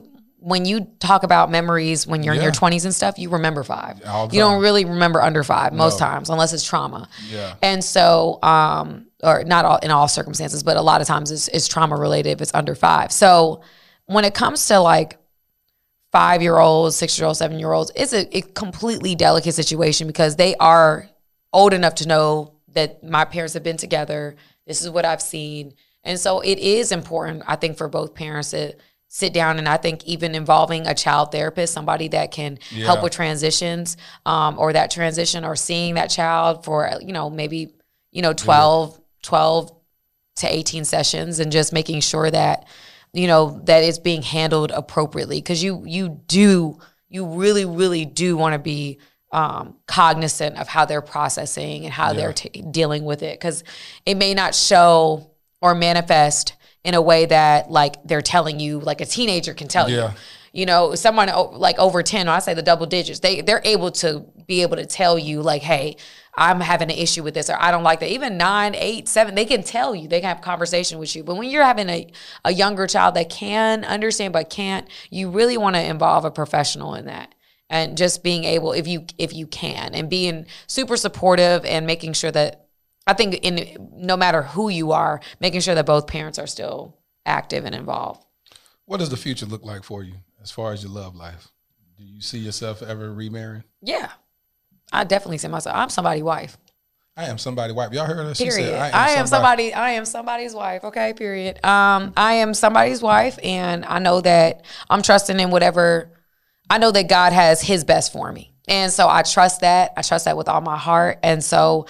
when 0.46 0.64
you 0.64 0.82
talk 1.00 1.24
about 1.24 1.50
memories 1.50 2.06
when 2.06 2.22
you're 2.22 2.36
in 2.36 2.42
your 2.44 2.52
20s 2.52 2.86
and 2.86 2.94
stuff, 2.94 3.18
you 3.18 3.32
remember 3.32 3.64
five. 3.64 3.98
You 4.32 4.40
don't 4.40 4.62
really 4.62 4.86
remember 4.86 5.20
under 5.20 5.44
five 5.44 5.74
most 5.74 6.00
No. 6.00 6.06
times, 6.06 6.30
unless 6.30 6.54
it's 6.54 6.64
trauma. 6.64 7.10
Yeah. 7.32 7.56
And 7.64 7.84
so, 7.84 8.38
um, 8.44 9.08
or 9.24 9.44
not 9.44 9.66
all 9.66 9.78
in 9.78 9.90
all 9.90 10.08
circumstances, 10.08 10.62
but 10.62 10.78
a 10.78 10.84
lot 10.84 11.02
of 11.02 11.08
times 11.08 11.32
it's, 11.32 11.48
it's 11.48 11.68
trauma 11.68 11.96
related 11.96 12.30
if 12.30 12.42
it's 12.44 12.54
under 12.54 12.76
five. 12.76 13.12
So 13.12 13.62
when 14.06 14.24
it 14.24 14.36
comes 14.36 14.68
to 14.68 14.80
like 14.82 15.18
five 16.12 16.44
year 16.44 16.60
olds, 16.60 16.96
six 16.96 17.18
year 17.18 17.26
olds, 17.26 17.40
seven 17.40 17.58
year 17.58 17.72
olds, 17.72 17.92
it's 17.96 18.14
a, 18.14 18.38
a 18.38 18.42
completely 18.42 19.16
delicate 19.16 19.56
situation 19.56 20.06
because 20.06 20.36
they 20.36 20.54
are 20.58 21.10
old 21.54 21.74
enough 21.74 21.96
to 21.96 22.08
know 22.08 22.54
that 22.74 23.04
my 23.04 23.26
parents 23.26 23.56
have 23.56 23.64
been 23.64 23.78
together. 23.78 24.36
This 24.68 24.84
is 24.84 24.92
what 24.92 25.06
I've 25.06 25.24
seen. 25.24 25.74
And 26.04 26.20
so 26.20 26.42
it 26.42 26.60
is 26.60 26.92
important, 26.92 27.42
I 27.48 27.56
think, 27.56 27.80
for 27.80 27.88
both 27.88 28.14
parents 28.14 28.52
to 28.52 28.76
sit 29.08 29.34
down 29.34 29.58
and 29.60 29.70
I 29.70 29.78
think 29.78 30.04
even 30.06 30.36
involving 30.36 30.88
a 30.88 30.94
child 30.96 31.32
therapist, 31.32 31.74
somebody 31.74 32.08
that 32.10 32.32
can 32.32 32.60
Yeah. 32.72 32.86
help 32.88 33.04
with 33.04 33.14
transitions 33.14 33.98
um, 34.26 34.60
or 34.60 34.74
that 34.74 34.92
transition 34.92 35.46
or 35.46 35.56
seeing 35.56 35.96
that 35.96 36.10
child 36.10 36.66
for, 36.66 36.92
you 37.02 37.14
know, 37.14 37.30
maybe, 37.30 37.74
you 38.12 38.22
know, 38.22 38.34
12, 38.34 39.00
12 39.22 39.72
to 40.38 40.54
18 40.54 40.84
sessions 40.84 41.40
and 41.40 41.52
just 41.52 41.72
making 41.72 42.02
sure 42.02 42.30
that 42.30 42.68
you 43.14 43.28
know 43.28 43.62
that 43.64 43.82
it's 43.84 44.00
being 44.00 44.22
handled 44.22 44.72
appropriately. 44.72 45.38
Because 45.38 45.64
you 45.64 45.84
you 45.86 46.10
do 46.28 46.78
you 47.08 47.26
really 47.26 47.64
really 47.64 48.04
do 48.04 48.36
want 48.36 48.52
to 48.54 48.60
be 48.60 49.00
um, 49.32 49.78
cognizant 49.88 50.58
of 50.58 50.68
how 50.68 50.84
they're 50.86 51.02
processing 51.02 51.86
and 51.86 51.94
how 51.94 52.12
they're 52.14 52.34
t- 52.34 52.50
dealing 52.72 53.06
with 53.06 53.24
it. 53.24 53.40
Because 53.40 53.64
it 54.06 54.16
may 54.16 54.34
not 54.34 54.54
show 54.56 55.32
or 55.62 55.74
manifest 55.74 56.54
in 56.86 56.94
a 56.94 57.02
way 57.02 57.26
that 57.26 57.70
like 57.70 57.96
they're 58.06 58.22
telling 58.22 58.60
you 58.60 58.80
like 58.80 59.02
a 59.02 59.06
teenager 59.06 59.54
can 59.54 59.68
tell 59.68 59.90
Yeah. 59.90 60.12
you 60.12 60.18
you 60.62 60.66
know 60.66 60.96
someone 60.96 61.30
oh, 61.30 61.50
like 61.54 61.78
over 61.80 62.02
10 62.02 62.30
i 62.30 62.40
say 62.40 62.54
the 62.54 62.62
double 62.62 62.86
digits 62.86 63.20
they 63.20 63.42
they're 63.42 63.62
able 63.66 63.92
to 63.92 64.24
be 64.48 64.62
able 64.62 64.78
to 64.78 64.86
tell 64.86 65.18
you 65.20 65.42
like 65.42 65.64
hey 65.64 65.98
i'm 66.38 66.62
having 66.62 66.92
an 66.92 66.98
issue 66.98 67.24
with 67.24 67.34
this 67.34 67.50
or 67.50 67.58
i 67.60 67.72
don't 67.72 67.84
like 67.84 68.00
that. 68.02 68.12
Even 68.12 68.38
nine 68.38 68.76
eight 68.76 69.08
seven 69.08 69.34
they 69.36 69.46
can 69.46 69.64
tell 69.64 69.96
you 69.96 70.08
they 70.08 70.22
can 70.22 70.30
have 70.30 70.42
conversation 70.42 71.00
with 71.00 71.16
you. 71.16 71.24
But 71.24 71.36
when 71.36 71.50
you're 71.50 71.64
having 71.64 71.90
a, 71.90 72.08
a 72.46 72.52
younger 72.54 72.88
child 72.88 73.16
that 73.16 73.30
can 73.30 73.84
understand 73.84 74.32
but 74.34 74.50
can't 74.50 74.88
you 75.10 75.30
really 75.32 75.58
want 75.58 75.76
to 75.76 75.82
involve 75.84 76.24
a 76.24 76.32
professional 76.32 76.94
in 76.96 77.06
that. 77.06 77.34
And 77.70 77.98
just 77.98 78.22
being 78.24 78.44
able 78.44 78.74
if 78.74 78.86
you 78.88 79.06
if 79.18 79.34
you 79.34 79.48
can 79.48 79.96
and 79.96 80.08
being 80.10 80.46
super 80.68 80.98
supportive 80.98 81.66
and 81.66 81.88
making 81.88 82.14
sure 82.14 82.32
that 82.32 82.65
i 83.08 83.14
think 83.14 83.36
in 83.44 83.90
no 83.96 84.18
matter 84.18 84.42
who 84.44 84.70
you 84.70 84.92
are 84.92 85.20
making 85.40 85.62
sure 85.62 85.76
that 85.76 85.86
both 85.86 86.08
parents 86.08 86.38
are 86.40 86.48
still 86.48 86.98
active 87.26 87.66
and 87.66 87.74
involved 87.76 88.24
What 88.86 89.00
does 89.00 89.10
the 89.10 89.18
future 89.18 89.46
look 89.48 89.64
like 89.64 89.84
for 89.84 90.04
you 90.04 90.14
as 90.42 90.52
far 90.52 90.74
as 90.74 90.84
your 90.84 90.92
love 90.92 91.16
life? 91.16 91.48
Do 91.98 92.04
you 92.04 92.22
see 92.22 92.38
yourself 92.38 92.84
ever 92.84 93.12
remarrying? 93.12 93.64
Yeah. 93.82 94.12
I 94.94 95.04
definitely 95.06 95.40
see 95.40 95.48
myself. 95.48 95.76
I'm 95.76 95.90
somebody's 95.90 96.22
wife. 96.24 96.58
I 97.18 97.26
am 97.26 97.38
somebody 97.40 97.74
wife. 97.74 97.94
Y'all 97.94 98.06
heard 98.06 98.18
her? 98.18 98.36
She 98.36 98.44
Period. 98.44 98.68
said, 98.68 98.94
I 98.94 99.12
am, 99.12 99.26
somebody 99.26 99.74
I 99.74 99.92
am 99.92 100.06
somebody's 100.06 100.54
wife. 100.54 100.84
Okay, 100.84 101.14
period. 101.14 101.64
Um, 101.66 102.14
I 102.16 102.34
am 102.36 102.54
somebody's 102.54 103.02
wife 103.02 103.40
and 103.42 103.86
I 103.86 104.00
know 104.00 104.22
that 104.22 104.66
I'm 104.90 105.02
trusting 105.02 105.40
in 105.40 105.50
whatever 105.50 106.12
I 106.70 106.78
know 106.78 106.92
that 106.92 107.08
God 107.08 107.34
has 107.34 107.62
his 107.62 107.84
best 107.86 108.12
for 108.12 108.32
me. 108.32 108.54
And 108.68 108.92
so 108.92 109.08
I 109.08 109.22
trust 109.24 109.62
that. 109.62 109.94
I 109.98 110.02
trust 110.02 110.26
that 110.26 110.38
with 110.38 110.50
all 110.50 110.62
my 110.62 110.78
heart. 110.78 111.20
And 111.24 111.44
so 111.44 111.86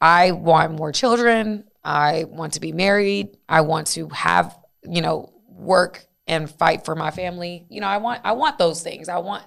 I 0.00 0.32
want 0.32 0.72
more 0.72 0.92
children. 0.92 1.64
I 1.84 2.24
want 2.24 2.54
to 2.54 2.60
be 2.60 2.72
married. 2.72 3.36
I 3.48 3.62
want 3.62 3.88
to 3.88 4.08
have, 4.08 4.58
you 4.82 5.02
know, 5.02 5.32
work 5.48 6.06
and 6.26 6.50
fight 6.50 6.84
for 6.84 6.94
my 6.94 7.10
family. 7.10 7.66
You 7.68 7.80
know, 7.80 7.88
I 7.88 7.98
want 7.98 8.20
I 8.24 8.32
want 8.32 8.58
those 8.58 8.82
things. 8.82 9.08
I 9.08 9.18
want 9.18 9.44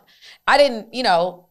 I 0.48 0.58
didn't, 0.58 0.94
you 0.94 1.04
know, 1.04 1.48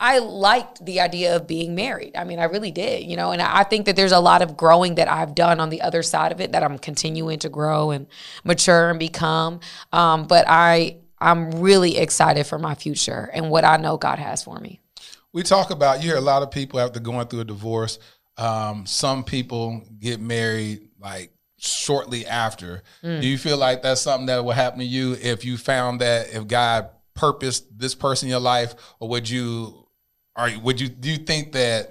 I 0.00 0.18
liked 0.18 0.84
the 0.84 1.00
idea 1.00 1.36
of 1.36 1.46
being 1.46 1.74
married. 1.74 2.16
I 2.16 2.24
mean, 2.24 2.38
I 2.38 2.44
really 2.44 2.72
did, 2.72 3.04
you 3.04 3.16
know, 3.16 3.30
and 3.30 3.40
I 3.40 3.62
think 3.62 3.86
that 3.86 3.94
there's 3.94 4.12
a 4.12 4.18
lot 4.18 4.42
of 4.42 4.56
growing 4.56 4.96
that 4.96 5.08
I've 5.08 5.34
done 5.34 5.60
on 5.60 5.70
the 5.70 5.82
other 5.82 6.02
side 6.02 6.32
of 6.32 6.40
it 6.40 6.52
that 6.52 6.64
I'm 6.64 6.78
continuing 6.78 7.38
to 7.40 7.48
grow 7.48 7.90
and 7.90 8.06
mature 8.42 8.90
and 8.90 8.98
become. 8.98 9.60
Um, 9.92 10.26
but 10.26 10.44
I 10.48 10.98
I'm 11.20 11.52
really 11.52 11.96
excited 11.96 12.46
for 12.46 12.58
my 12.58 12.74
future 12.74 13.30
and 13.32 13.50
what 13.50 13.64
I 13.64 13.76
know 13.76 13.96
God 13.96 14.18
has 14.18 14.42
for 14.42 14.58
me. 14.58 14.80
we 15.32 15.42
talk 15.42 15.70
about 15.70 16.02
you 16.02 16.10
hear 16.10 16.18
a 16.18 16.20
lot 16.20 16.42
of 16.42 16.50
people 16.50 16.80
after 16.80 17.00
going 17.00 17.26
through 17.28 17.40
a 17.40 17.44
divorce 17.44 17.98
um, 18.36 18.86
some 18.86 19.24
people 19.24 19.82
get 20.00 20.20
married 20.20 20.88
like 21.00 21.30
shortly 21.58 22.26
after 22.26 22.82
Mm. 23.02 23.20
do 23.22 23.26
you 23.26 23.38
feel 23.38 23.56
like 23.56 23.82
that's 23.82 24.00
something 24.02 24.26
that 24.26 24.44
would 24.44 24.56
happen 24.56 24.80
to 24.80 24.84
you 24.84 25.14
if 25.14 25.44
you 25.44 25.56
found 25.56 26.00
that 26.00 26.32
if 26.34 26.46
god 26.46 26.90
purposed 27.14 27.78
this 27.78 27.94
person 27.94 28.26
in 28.26 28.30
your 28.30 28.40
life 28.40 28.74
or 29.00 29.08
would 29.08 29.28
you 29.30 29.86
or 30.36 30.50
would 30.62 30.80
you 30.80 30.88
do 30.88 31.10
you 31.10 31.16
think 31.16 31.52
that 31.52 31.90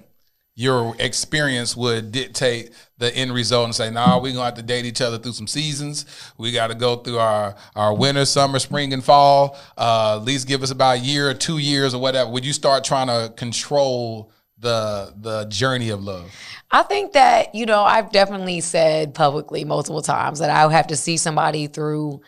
your 0.55 0.95
experience 0.99 1.75
would 1.75 2.11
dictate 2.11 2.69
the 2.99 3.11
end 3.15 3.33
result 3.33 3.65
and 3.65 3.73
say, 3.73 3.89
nah, 3.89 4.21
we're 4.21 4.31
gonna 4.33 4.45
have 4.45 4.53
to 4.53 4.61
date 4.61 4.85
each 4.85 5.01
other 5.01 5.17
through 5.17 5.31
some 5.31 5.47
seasons. 5.47 6.05
We 6.37 6.51
gotta 6.51 6.75
go 6.75 6.97
through 6.97 7.17
our, 7.17 7.55
our 7.75 7.91
winter, 7.95 8.23
summer, 8.23 8.59
spring, 8.59 8.93
and 8.93 9.03
fall. 9.03 9.57
Uh, 9.75 10.17
at 10.19 10.25
least 10.25 10.47
give 10.47 10.61
us 10.61 10.69
about 10.69 10.97
a 10.97 10.99
year 10.99 11.27
or 11.27 11.33
two 11.33 11.57
years 11.57 11.95
or 11.95 12.01
whatever. 12.01 12.29
Would 12.29 12.45
you 12.45 12.53
start 12.53 12.83
trying 12.83 13.07
to 13.07 13.33
control 13.35 14.31
the 14.64 15.14
the 15.22 15.45
journey 15.45 15.89
of 15.89 16.03
love? 16.03 16.34
I 16.72 16.82
think 16.82 17.14
that, 17.14 17.53
you 17.53 17.68
know, 17.68 17.84
I've 17.84 18.11
definitely 18.11 18.59
said 18.61 19.14
publicly 19.14 19.64
multiple 19.64 20.01
times 20.01 20.39
that 20.39 20.49
I 20.49 20.66
would 20.66 20.74
have 20.74 20.88
to 20.88 20.95
see 20.95 21.18
somebody 21.18 21.68
through 21.68 22.22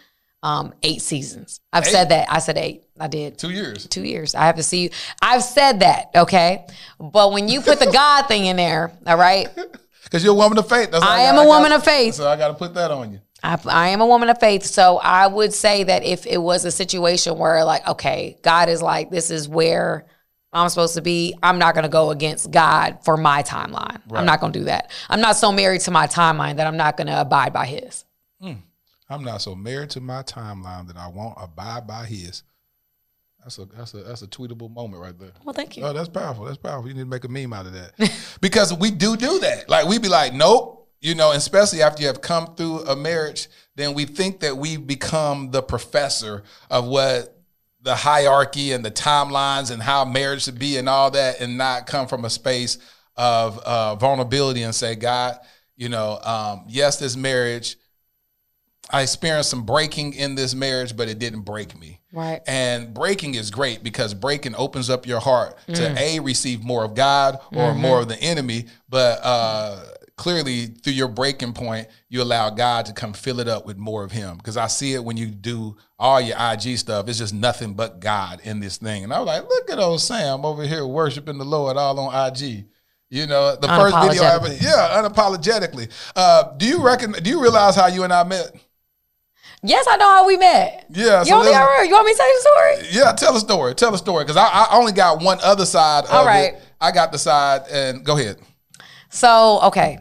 um, 0.43 0.71
eight 0.83 1.01
seasons. 1.01 1.59
I've 1.73 1.87
Eight? 1.87 1.89
said 1.91 2.09
that. 2.09 2.31
I 2.31 2.37
said 2.37 2.55
eight. 2.59 2.83
I 2.99 3.07
did. 3.07 3.39
Two 3.39 3.49
years. 3.49 3.87
Two 3.87 4.03
years. 4.03 4.35
I 4.35 4.45
have 4.45 4.57
to 4.57 4.63
see 4.63 4.83
you. 4.83 4.89
I've 5.19 5.41
said 5.41 5.79
that, 5.79 6.11
okay? 6.15 6.67
But 6.99 7.31
when 7.31 7.47
you 7.49 7.61
put 7.61 7.79
the 7.79 7.89
God 7.91 8.27
thing 8.27 8.45
in 8.45 8.55
there, 8.55 8.91
all 9.07 9.17
right, 9.17 9.47
Because 10.03 10.23
you're 10.23 10.33
a 10.33 10.37
woman 10.37 10.59
of 10.59 10.69
faith. 10.69 10.91
That's 10.91 11.03
I 11.03 11.07
why 11.17 11.21
am 11.21 11.35
got- 11.37 11.45
a 11.45 11.47
woman 11.47 11.69
got- 11.71 11.77
of 11.79 11.83
faith. 11.83 12.13
So 12.13 12.29
I 12.29 12.35
got 12.37 12.49
to 12.49 12.53
put 12.53 12.75
that 12.75 12.91
on 12.91 13.13
you. 13.13 13.19
I, 13.41 13.59
I 13.65 13.87
am 13.89 14.01
a 14.01 14.05
woman 14.05 14.29
of 14.29 14.39
faith. 14.39 14.63
So 14.63 14.97
I 14.99 15.25
would 15.25 15.51
say 15.53 15.83
that 15.85 16.03
if 16.03 16.27
it 16.27 16.37
was 16.37 16.63
a 16.65 16.71
situation 16.71 17.39
where, 17.39 17.63
like, 17.65 17.87
okay, 17.87 18.37
God 18.43 18.69
is 18.69 18.83
like, 18.83 19.09
this 19.09 19.31
is 19.31 19.49
where 19.49 20.05
I'm 20.55 20.69
supposed 20.69 20.95
to 20.95 21.01
be, 21.01 21.35
I'm 21.43 21.59
not 21.59 21.75
going 21.75 21.83
to 21.83 21.89
go 21.89 22.11
against 22.11 22.49
God 22.49 22.99
for 23.03 23.17
my 23.17 23.43
timeline. 23.43 24.01
Right. 24.07 24.19
I'm 24.19 24.25
not 24.25 24.39
going 24.39 24.53
to 24.53 24.59
do 24.59 24.65
that. 24.65 24.91
I'm 25.09 25.21
not 25.21 25.35
so 25.35 25.51
married 25.51 25.81
to 25.81 25.91
my 25.91 26.07
timeline 26.07 26.57
that 26.57 26.65
I'm 26.65 26.77
not 26.77 26.97
going 26.97 27.07
to 27.07 27.21
abide 27.21 27.53
by 27.53 27.65
His. 27.65 28.05
Hmm. 28.41 28.53
I'm 29.09 29.23
not 29.23 29.41
so 29.41 29.55
married 29.55 29.91
to 29.91 30.01
my 30.01 30.23
timeline 30.23 30.87
that 30.87 30.97
I 30.97 31.07
won't 31.07 31.35
abide 31.37 31.85
by 31.85 32.05
his. 32.05 32.43
That's 33.43 33.59
a 33.59 33.65
that's 33.65 33.93
a 33.93 33.97
that's 33.97 34.21
a 34.23 34.27
tweetable 34.27 34.73
moment 34.73 35.01
right 35.01 35.17
there. 35.17 35.29
Well, 35.43 35.53
thank 35.53 35.77
you. 35.77 35.83
Oh, 35.83 35.93
that's 35.93 36.09
powerful. 36.09 36.45
That's 36.45 36.57
powerful. 36.57 36.87
You 36.87 36.95
need 36.95 37.01
to 37.01 37.05
make 37.05 37.25
a 37.25 37.27
meme 37.27 37.53
out 37.53 37.67
of 37.67 37.73
that 37.73 38.11
because 38.41 38.73
we 38.73 38.89
do 38.89 39.15
do 39.15 39.39
that. 39.39 39.69
Like 39.69 39.87
we 39.87 39.99
be 39.99 40.09
like, 40.09 40.33
nope. 40.33 40.81
You 41.01 41.13
know, 41.13 41.33
especially 41.33 41.83
after 41.83 42.01
you 42.01 42.07
have 42.07 42.21
come 42.21 42.55
through 42.55 42.79
a 42.85 42.95
marriage, 42.95 43.47
then 43.75 43.93
we 43.93 44.05
think 44.05 44.39
that 44.39 44.57
we 44.57 44.77
become 44.77 45.51
the 45.51 45.61
professor 45.61 46.41
of 46.71 46.87
what 46.87 47.34
the 47.85 47.95
hierarchy 47.95 48.71
and 48.73 48.83
the 48.83 48.89
timelines 48.91 49.69
and 49.71 49.81
how 49.81 50.03
marriage 50.03 50.43
should 50.43 50.57
be 50.59 50.75
and 50.77 50.89
all 50.89 51.11
that, 51.11 51.39
and 51.39 51.55
not 51.57 51.85
come 51.87 52.07
from 52.07 52.25
a 52.25 52.29
space 52.29 52.77
of 53.15 53.59
uh, 53.59 53.95
vulnerability 53.95 54.63
and 54.63 54.73
say, 54.75 54.95
God, 54.95 55.37
you 55.77 55.87
know, 55.87 56.19
um, 56.23 56.63
yes, 56.67 56.97
this 56.97 57.15
marriage, 57.15 57.77
I 58.89 59.03
experienced 59.03 59.49
some 59.51 59.65
breaking 59.65 60.13
in 60.13 60.33
this 60.35 60.53
marriage, 60.55 60.97
but 60.97 61.09
it 61.09 61.19
didn't 61.19 61.41
break 61.41 61.79
me. 61.79 61.99
Right. 62.11 62.41
And 62.47 62.93
breaking 62.93 63.35
is 63.35 63.51
great 63.51 63.83
because 63.83 64.13
breaking 64.13 64.55
opens 64.55 64.89
up 64.89 65.05
your 65.07 65.19
heart 65.19 65.57
Mm. 65.67 65.75
to 65.75 65.95
a 65.97 66.19
receive 66.19 66.63
more 66.63 66.83
of 66.83 66.95
God 66.95 67.39
or 67.51 67.69
Mm-hmm. 67.71 67.81
more 67.81 67.99
of 68.01 68.07
the 68.07 68.19
enemy. 68.21 68.65
But 68.89 69.19
uh, 69.23 69.83
clearly, 70.17 70.67
through 70.67 70.93
your 70.93 71.07
breaking 71.07 71.53
point, 71.53 71.87
you 72.09 72.21
allow 72.21 72.49
God 72.49 72.85
to 72.87 72.93
come 72.93 73.13
fill 73.13 73.39
it 73.39 73.47
up 73.47 73.65
with 73.65 73.77
more 73.77 74.03
of 74.03 74.11
Him. 74.11 74.37
Because 74.37 74.57
I 74.57 74.67
see 74.67 74.93
it 74.93 75.03
when 75.03 75.17
you 75.17 75.27
do 75.27 75.75
all 75.99 76.19
your 76.21 76.37
IG 76.39 76.77
stuff. 76.77 77.07
It's 77.09 77.17
just 77.19 77.33
nothing 77.33 77.73
but 77.73 77.99
God 77.99 78.39
in 78.43 78.59
this 78.59 78.77
thing. 78.77 79.03
And 79.03 79.13
I 79.13 79.19
was 79.19 79.27
like, 79.27 79.43
look 79.43 79.69
at 79.69 79.79
old 79.79 80.01
Sam 80.01 80.45
over 80.45 80.63
here 80.63 80.85
worshiping 80.85 81.37
the 81.37 81.45
Lord 81.45 81.77
all 81.77 81.99
on 81.99 82.27
IG. 82.31 82.65
You 83.09 83.27
know, 83.27 83.55
the 83.55 83.67
first 83.67 83.95
video 84.01 84.23
I 84.23 84.35
ever, 84.35 84.47
yeah, 84.53 85.01
unapologetically. 85.01 85.91
Uh, 86.15 86.53
do 86.57 86.65
you 86.65 86.83
reckon? 86.83 87.11
Do 87.11 87.29
you 87.29 87.41
realize 87.41 87.75
how 87.75 87.87
you 87.87 88.03
and 88.03 88.11
I 88.11 88.23
met? 88.23 88.55
Yes, 89.63 89.85
I 89.89 89.95
know 89.97 90.09
how 90.09 90.27
we 90.27 90.37
met. 90.37 90.85
Yeah, 90.89 91.19
You 91.19 91.25
so 91.25 91.35
want 91.37 91.47
me, 91.47 91.53
to- 91.53 91.87
you 91.87 91.93
want 91.93 92.05
me 92.05 92.13
to 92.13 92.17
tell 92.17 92.27
you 92.27 92.35
the 92.35 92.41
story? 92.41 92.89
Yeah, 92.99 93.11
tell 93.13 93.35
a 93.35 93.39
story. 93.39 93.73
Tell 93.75 93.93
a 93.93 93.97
story 93.97 94.23
because 94.23 94.37
I, 94.37 94.47
I 94.47 94.67
only 94.71 94.91
got 94.91 95.21
one 95.23 95.39
other 95.43 95.65
side 95.65 96.05
of 96.05 96.11
All 96.11 96.25
right. 96.25 96.53
it. 96.53 96.61
I 96.81 96.91
got 96.91 97.11
the 97.11 97.17
side, 97.17 97.61
and 97.71 98.03
go 98.03 98.17
ahead. 98.17 98.37
So, 99.15 99.61
okay. 99.63 99.99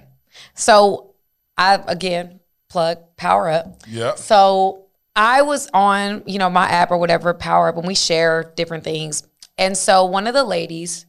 So, 0.55 1.15
I, 1.57 1.83
again, 1.87 2.41
plug 2.69 2.99
Power 3.17 3.49
Up. 3.49 3.83
Yeah. 3.87 4.17
So 4.17 4.87
I 5.15 5.43
was 5.43 5.69
on, 5.73 6.25
you 6.27 6.39
know, 6.39 6.51
my 6.51 6.67
app 6.67 6.91
or 6.91 6.99
whatever, 6.99 7.33
Power 7.33 7.69
Up, 7.69 7.77
and 7.77 7.87
we 7.87 7.95
share 7.95 8.53
different 8.57 8.83
things. 8.83 9.27
And 9.57 9.77
so 9.77 10.05
one 10.07 10.27
of 10.27 10.35
the 10.35 10.43
ladies 10.43 11.07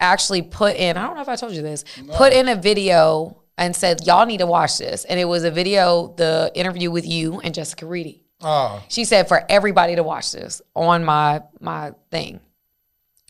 actually 0.00 0.42
put 0.42 0.74
in, 0.76 0.96
I 0.96 1.06
don't 1.06 1.14
know 1.14 1.22
if 1.22 1.28
I 1.28 1.36
told 1.36 1.52
you 1.52 1.62
this, 1.62 1.84
put 2.14 2.32
in 2.32 2.48
a 2.48 2.56
video 2.56 3.40
and 3.56 3.74
said, 3.74 4.04
Y'all 4.06 4.26
need 4.26 4.38
to 4.38 4.46
watch 4.46 4.78
this. 4.78 5.04
And 5.04 5.20
it 5.20 5.24
was 5.26 5.44
a 5.44 5.50
video, 5.50 6.12
the 6.16 6.50
interview 6.54 6.90
with 6.90 7.06
you 7.06 7.40
and 7.40 7.54
Jessica 7.54 7.86
Reedy. 7.86 8.24
Oh, 8.42 8.82
She 8.88 9.04
said 9.04 9.28
for 9.28 9.44
everybody 9.48 9.94
to 9.96 10.02
watch 10.02 10.32
this 10.32 10.60
on 10.74 11.04
my 11.04 11.42
my 11.60 11.92
thing. 12.10 12.40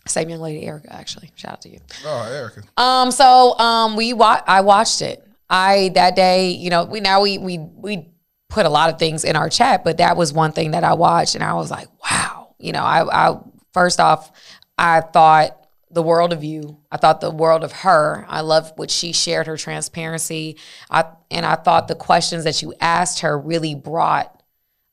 Same 0.06 0.28
young 0.28 0.40
lady, 0.40 0.66
Erica, 0.66 0.92
actually. 0.92 1.30
Shout 1.34 1.52
out 1.52 1.62
to 1.62 1.68
you. 1.68 1.80
oh, 2.04 2.22
Erica. 2.30 2.62
Um, 2.76 3.10
so 3.10 3.58
um, 3.58 3.96
we 3.96 4.12
wa- 4.12 4.42
I 4.46 4.60
watched 4.60 5.02
it. 5.02 5.26
I 5.48 5.90
that 5.94 6.16
day, 6.16 6.50
you 6.50 6.70
know, 6.70 6.84
we 6.84 7.00
now 7.00 7.20
we 7.20 7.38
we 7.38 7.58
we 7.58 8.08
put 8.48 8.66
a 8.66 8.68
lot 8.68 8.90
of 8.90 8.98
things 8.98 9.24
in 9.24 9.36
our 9.36 9.48
chat, 9.48 9.84
but 9.84 9.98
that 9.98 10.16
was 10.16 10.32
one 10.32 10.52
thing 10.52 10.72
that 10.72 10.84
I 10.84 10.94
watched, 10.94 11.34
and 11.34 11.44
I 11.44 11.54
was 11.54 11.70
like, 11.70 11.88
wow. 12.10 12.54
You 12.58 12.72
know, 12.72 12.82
I, 12.82 13.30
I 13.30 13.38
first 13.72 14.00
off, 14.00 14.32
I 14.78 15.00
thought 15.02 15.66
the 15.90 16.02
world 16.02 16.32
of 16.32 16.42
you. 16.42 16.78
I 16.90 16.96
thought 16.96 17.20
the 17.20 17.30
world 17.30 17.64
of 17.64 17.72
her. 17.72 18.24
I 18.28 18.40
love 18.40 18.72
what 18.76 18.90
she 18.90 19.12
shared, 19.12 19.46
her 19.46 19.56
transparency. 19.56 20.56
I 20.90 21.04
and 21.30 21.44
I 21.46 21.56
thought 21.56 21.88
the 21.88 21.94
questions 21.94 22.44
that 22.44 22.62
you 22.62 22.74
asked 22.80 23.20
her 23.20 23.38
really 23.38 23.74
brought 23.74 24.42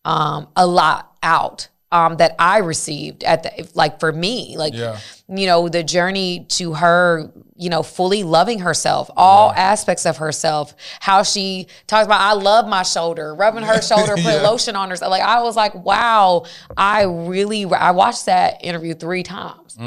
um, 0.05 0.47
a 0.55 0.68
lot 0.68 1.16
out 1.24 1.70
um, 1.94 2.18
that 2.18 2.36
I 2.39 2.58
received 2.58 3.24
at 3.24 3.44
the 3.44 3.70
like 3.76 4.00
for 4.00 4.12
me, 4.12 4.56
like 4.58 4.74
Yeah. 4.74 4.98
you 5.30 5.46
know 5.46 5.70
the 5.70 5.84
journey 5.84 6.46
to 6.58 6.74
her, 6.74 7.32
you 7.56 7.70
know, 7.70 7.84
fully 7.84 8.24
loving 8.24 8.60
herself, 8.60 9.12
all 9.16 9.52
aspects 9.52 10.06
of 10.08 10.18
herself. 10.18 10.74
How 11.00 11.22
she 11.22 11.68
talks 11.86 12.06
about, 12.08 12.20
I 12.20 12.34
love 12.34 12.68
my 12.68 12.82
shoulder, 12.82 13.36
rubbing 13.36 13.64
her 13.64 13.80
shoulder, 13.82 14.16
putting 14.26 14.41
Yeah. 14.41 14.50
lotion 14.50 14.76
on 14.76 14.89
herself. 14.89 15.12
Like 15.12 15.22
I 15.22 15.44
was 15.44 15.56
like, 15.56 15.76
wow, 15.76 16.46
I 16.76 17.04
really, 17.04 17.64
I 17.66 17.91
watched 17.91 18.26
that 18.26 18.64
interview 18.66 18.96
three 18.96 19.22
times, 19.24 19.78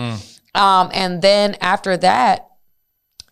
um, 0.55 0.91
and 0.95 1.21
then 1.21 1.57
after 1.61 1.97
that, 1.97 2.49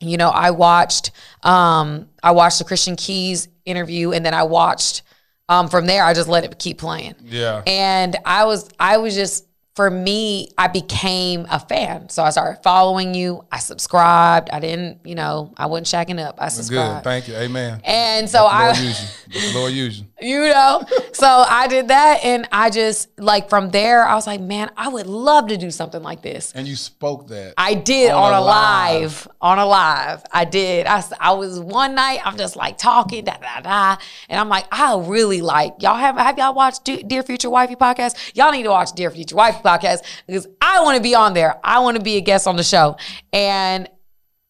you 0.00 0.16
know, 0.16 0.30
I 0.30 0.50
watched 0.50 1.12
um 1.44 2.08
I 2.22 2.32
watched 2.32 2.58
the 2.58 2.64
Christian 2.64 2.96
Keys 2.96 3.46
interview 3.64 4.10
and 4.12 4.26
then 4.26 4.34
I 4.34 4.42
watched 4.42 5.02
um 5.48 5.68
from 5.68 5.86
there 5.86 6.04
I 6.04 6.14
just 6.14 6.28
let 6.28 6.44
it 6.44 6.58
keep 6.58 6.78
playing. 6.78 7.14
Yeah. 7.24 7.62
And 7.66 8.16
I 8.24 8.44
was 8.44 8.68
I 8.78 8.98
was 8.98 9.14
just 9.14 9.46
for 9.74 9.90
me, 9.90 10.48
I 10.56 10.68
became 10.68 11.46
a 11.50 11.58
fan. 11.58 12.08
So 12.08 12.22
I 12.22 12.30
started 12.30 12.62
following 12.62 13.12
you. 13.12 13.44
I 13.50 13.58
subscribed. 13.58 14.48
I 14.50 14.60
didn't, 14.60 15.00
you 15.04 15.16
know, 15.16 15.52
I 15.56 15.66
wasn't 15.66 15.88
shacking 15.88 16.24
up. 16.24 16.36
I 16.38 16.44
Good. 16.46 16.52
subscribed. 16.52 17.02
Thank 17.04 17.26
you. 17.26 17.34
Amen. 17.34 17.80
And 17.84 18.30
so 18.30 18.44
Let 18.44 18.52
the 18.52 18.58
Lord 18.64 18.76
I 18.76 18.80
use 18.82 19.18
you. 19.52 19.58
Lord 19.58 19.72
use 19.72 19.98
you. 19.98 20.06
you 20.20 20.48
know 20.52 20.82
so 21.12 21.26
i 21.26 21.66
did 21.66 21.88
that 21.88 22.20
and 22.24 22.46
i 22.52 22.70
just 22.70 23.08
like 23.18 23.48
from 23.50 23.70
there 23.70 24.04
i 24.04 24.14
was 24.14 24.26
like 24.28 24.40
man 24.40 24.70
i 24.76 24.86
would 24.88 25.06
love 25.08 25.48
to 25.48 25.56
do 25.56 25.70
something 25.72 26.02
like 26.02 26.22
this 26.22 26.52
And 26.54 26.68
you 26.68 26.76
spoke 26.76 27.26
that. 27.28 27.54
I 27.58 27.74
did 27.74 28.12
On 28.12 28.32
on, 28.32 28.34
a 28.34 28.38
a 28.38 28.40
live. 28.44 29.28
on 29.40 29.58
a 29.58 29.66
live. 29.66 30.22
I 30.32 30.44
did. 30.44 30.86
I, 30.86 31.02
I 31.20 31.32
was 31.32 31.58
one 31.58 31.94
night. 31.96 32.20
I'm 32.24 32.36
just 32.36 32.54
like 32.56 32.78
talking, 32.78 33.24
da 33.24 33.36
da 33.38 33.60
da, 33.60 33.96
and 34.28 34.38
I'm 34.40 34.48
like, 34.48 34.66
I 34.70 34.96
really 34.98 35.40
like 35.40 35.74
y'all 35.82 35.96
have 35.96 36.16
have 36.16 36.38
y'all 36.38 36.54
watched 36.54 36.84
Dear 36.84 37.22
Future 37.24 37.50
Wifey 37.50 37.74
podcast? 37.76 38.32
Y'all 38.36 38.52
need 38.52 38.62
to 38.64 38.70
watch 38.70 38.92
Dear 38.92 39.10
Future 39.10 39.36
Wifey 39.36 39.62
podcast 39.64 40.02
because 40.26 40.46
I 40.60 40.82
want 40.82 40.96
to 40.96 41.02
be 41.02 41.14
on 41.14 41.34
there. 41.34 41.58
I 41.64 41.80
want 41.80 41.96
to 41.96 42.02
be 42.02 42.16
a 42.16 42.20
guest 42.20 42.46
on 42.46 42.56
the 42.56 42.64
show, 42.64 42.96
and 43.32 43.88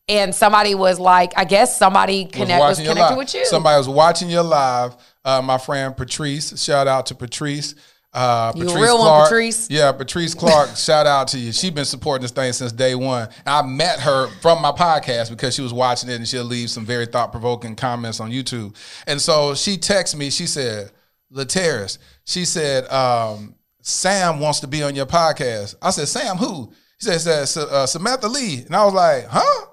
and 0.09 0.35
somebody 0.35 0.75
was 0.75 1.01
like, 1.01 1.33
I 1.37 1.45
guess 1.45 1.79
somebody 1.79 2.27
connect 2.27 2.61
was, 2.61 2.81
your 2.81 2.93
connected 2.93 3.17
with 3.17 3.35
you. 3.35 3.47
Somebody 3.47 3.79
was 3.79 3.89
watching 3.89 4.29
your 4.29 4.43
live. 4.43 4.97
Uh, 5.25 5.41
my 5.41 5.57
friend 5.57 5.97
Patrice. 5.97 6.63
Shout 6.63 6.87
out 6.87 7.07
to 7.07 7.15
Patrice. 7.15 7.75
Uh, 8.13 8.53
You 8.55 8.63
a 8.63 8.67
Patrice 8.67 8.83
real 8.83 8.99
one, 8.99 9.07
Clark. 9.07 9.29
Patrice. 9.29 9.71
Yeah, 9.71 9.91
Patrice 9.93 10.35
Clark. 10.35 10.71
shout 10.77 11.07
out 11.07 11.29
to 11.29 11.39
you. 11.39 11.53
She's 11.53 11.71
been 11.71 11.85
supporting 11.85 12.23
this 12.23 12.31
thing 12.31 12.53
since 12.53 12.71
day 12.71 12.95
one. 12.95 13.29
I 13.45 13.63
met 13.63 13.99
her 14.01 14.29
from 14.41 14.63
my 14.63 14.71
podcast 14.71 15.31
because 15.31 15.55
she 15.55 15.63
was 15.63 15.73
watching 15.73 16.11
it 16.11 16.17
and 16.17 16.29
she'll 16.29 16.45
leave 16.45 16.71
some 16.71 16.85
very 16.85 17.07
thought 17.07 17.33
provoking 17.33 17.75
comments 17.75 18.21
on 18.21 18.31
YouTube. 18.31 18.77
And 19.07 19.21
so 19.21 19.55
she 19.55 19.79
texted 19.79 20.17
me. 20.17 20.31
She 20.31 20.47
said, 20.47 20.93
"Lateris." 21.33 21.99
She 22.25 22.45
said, 22.45 22.89
um, 22.93 23.57
"Sam 23.85 24.41
wants 24.41 24.59
to 24.61 24.67
be 24.67 24.83
on 24.83 24.97
your 24.97 25.07
podcast." 25.07 25.77
I 25.81 25.91
said, 25.91 26.09
"Sam 26.09 26.37
who?" 26.37 26.73
She 26.99 27.11
said, 27.17 27.59
uh, 27.59 27.87
"Samantha 27.87 28.27
Lee," 28.27 28.65
and 28.67 28.75
I 28.75 28.85
was 28.85 28.95
like, 28.95 29.27
"Huh?" 29.29 29.67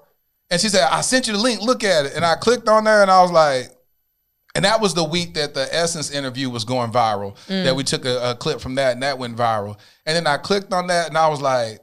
And 0.52 0.60
she 0.60 0.68
said, 0.68 0.86
I 0.90 1.00
sent 1.00 1.26
you 1.26 1.32
the 1.32 1.38
link, 1.38 1.62
look 1.62 1.82
at 1.82 2.04
it. 2.04 2.12
And 2.14 2.26
I 2.26 2.34
clicked 2.34 2.68
on 2.68 2.84
there 2.84 3.00
and 3.00 3.10
I 3.10 3.22
was 3.22 3.30
like, 3.30 3.70
and 4.54 4.66
that 4.66 4.82
was 4.82 4.92
the 4.92 5.02
week 5.02 5.32
that 5.32 5.54
the 5.54 5.66
Essence 5.74 6.10
interview 6.10 6.50
was 6.50 6.66
going 6.66 6.92
viral. 6.92 7.36
That 7.64 7.74
we 7.74 7.84
took 7.84 8.04
a, 8.04 8.32
a 8.32 8.34
clip 8.34 8.60
from 8.60 8.74
that 8.74 8.92
and 8.92 9.02
that 9.02 9.18
went 9.18 9.34
viral. 9.34 9.78
And 10.04 10.14
then 10.14 10.26
I 10.26 10.36
clicked 10.36 10.70
on 10.74 10.88
that 10.88 11.08
and 11.08 11.16
I 11.16 11.28
was 11.28 11.40
like, 11.40 11.80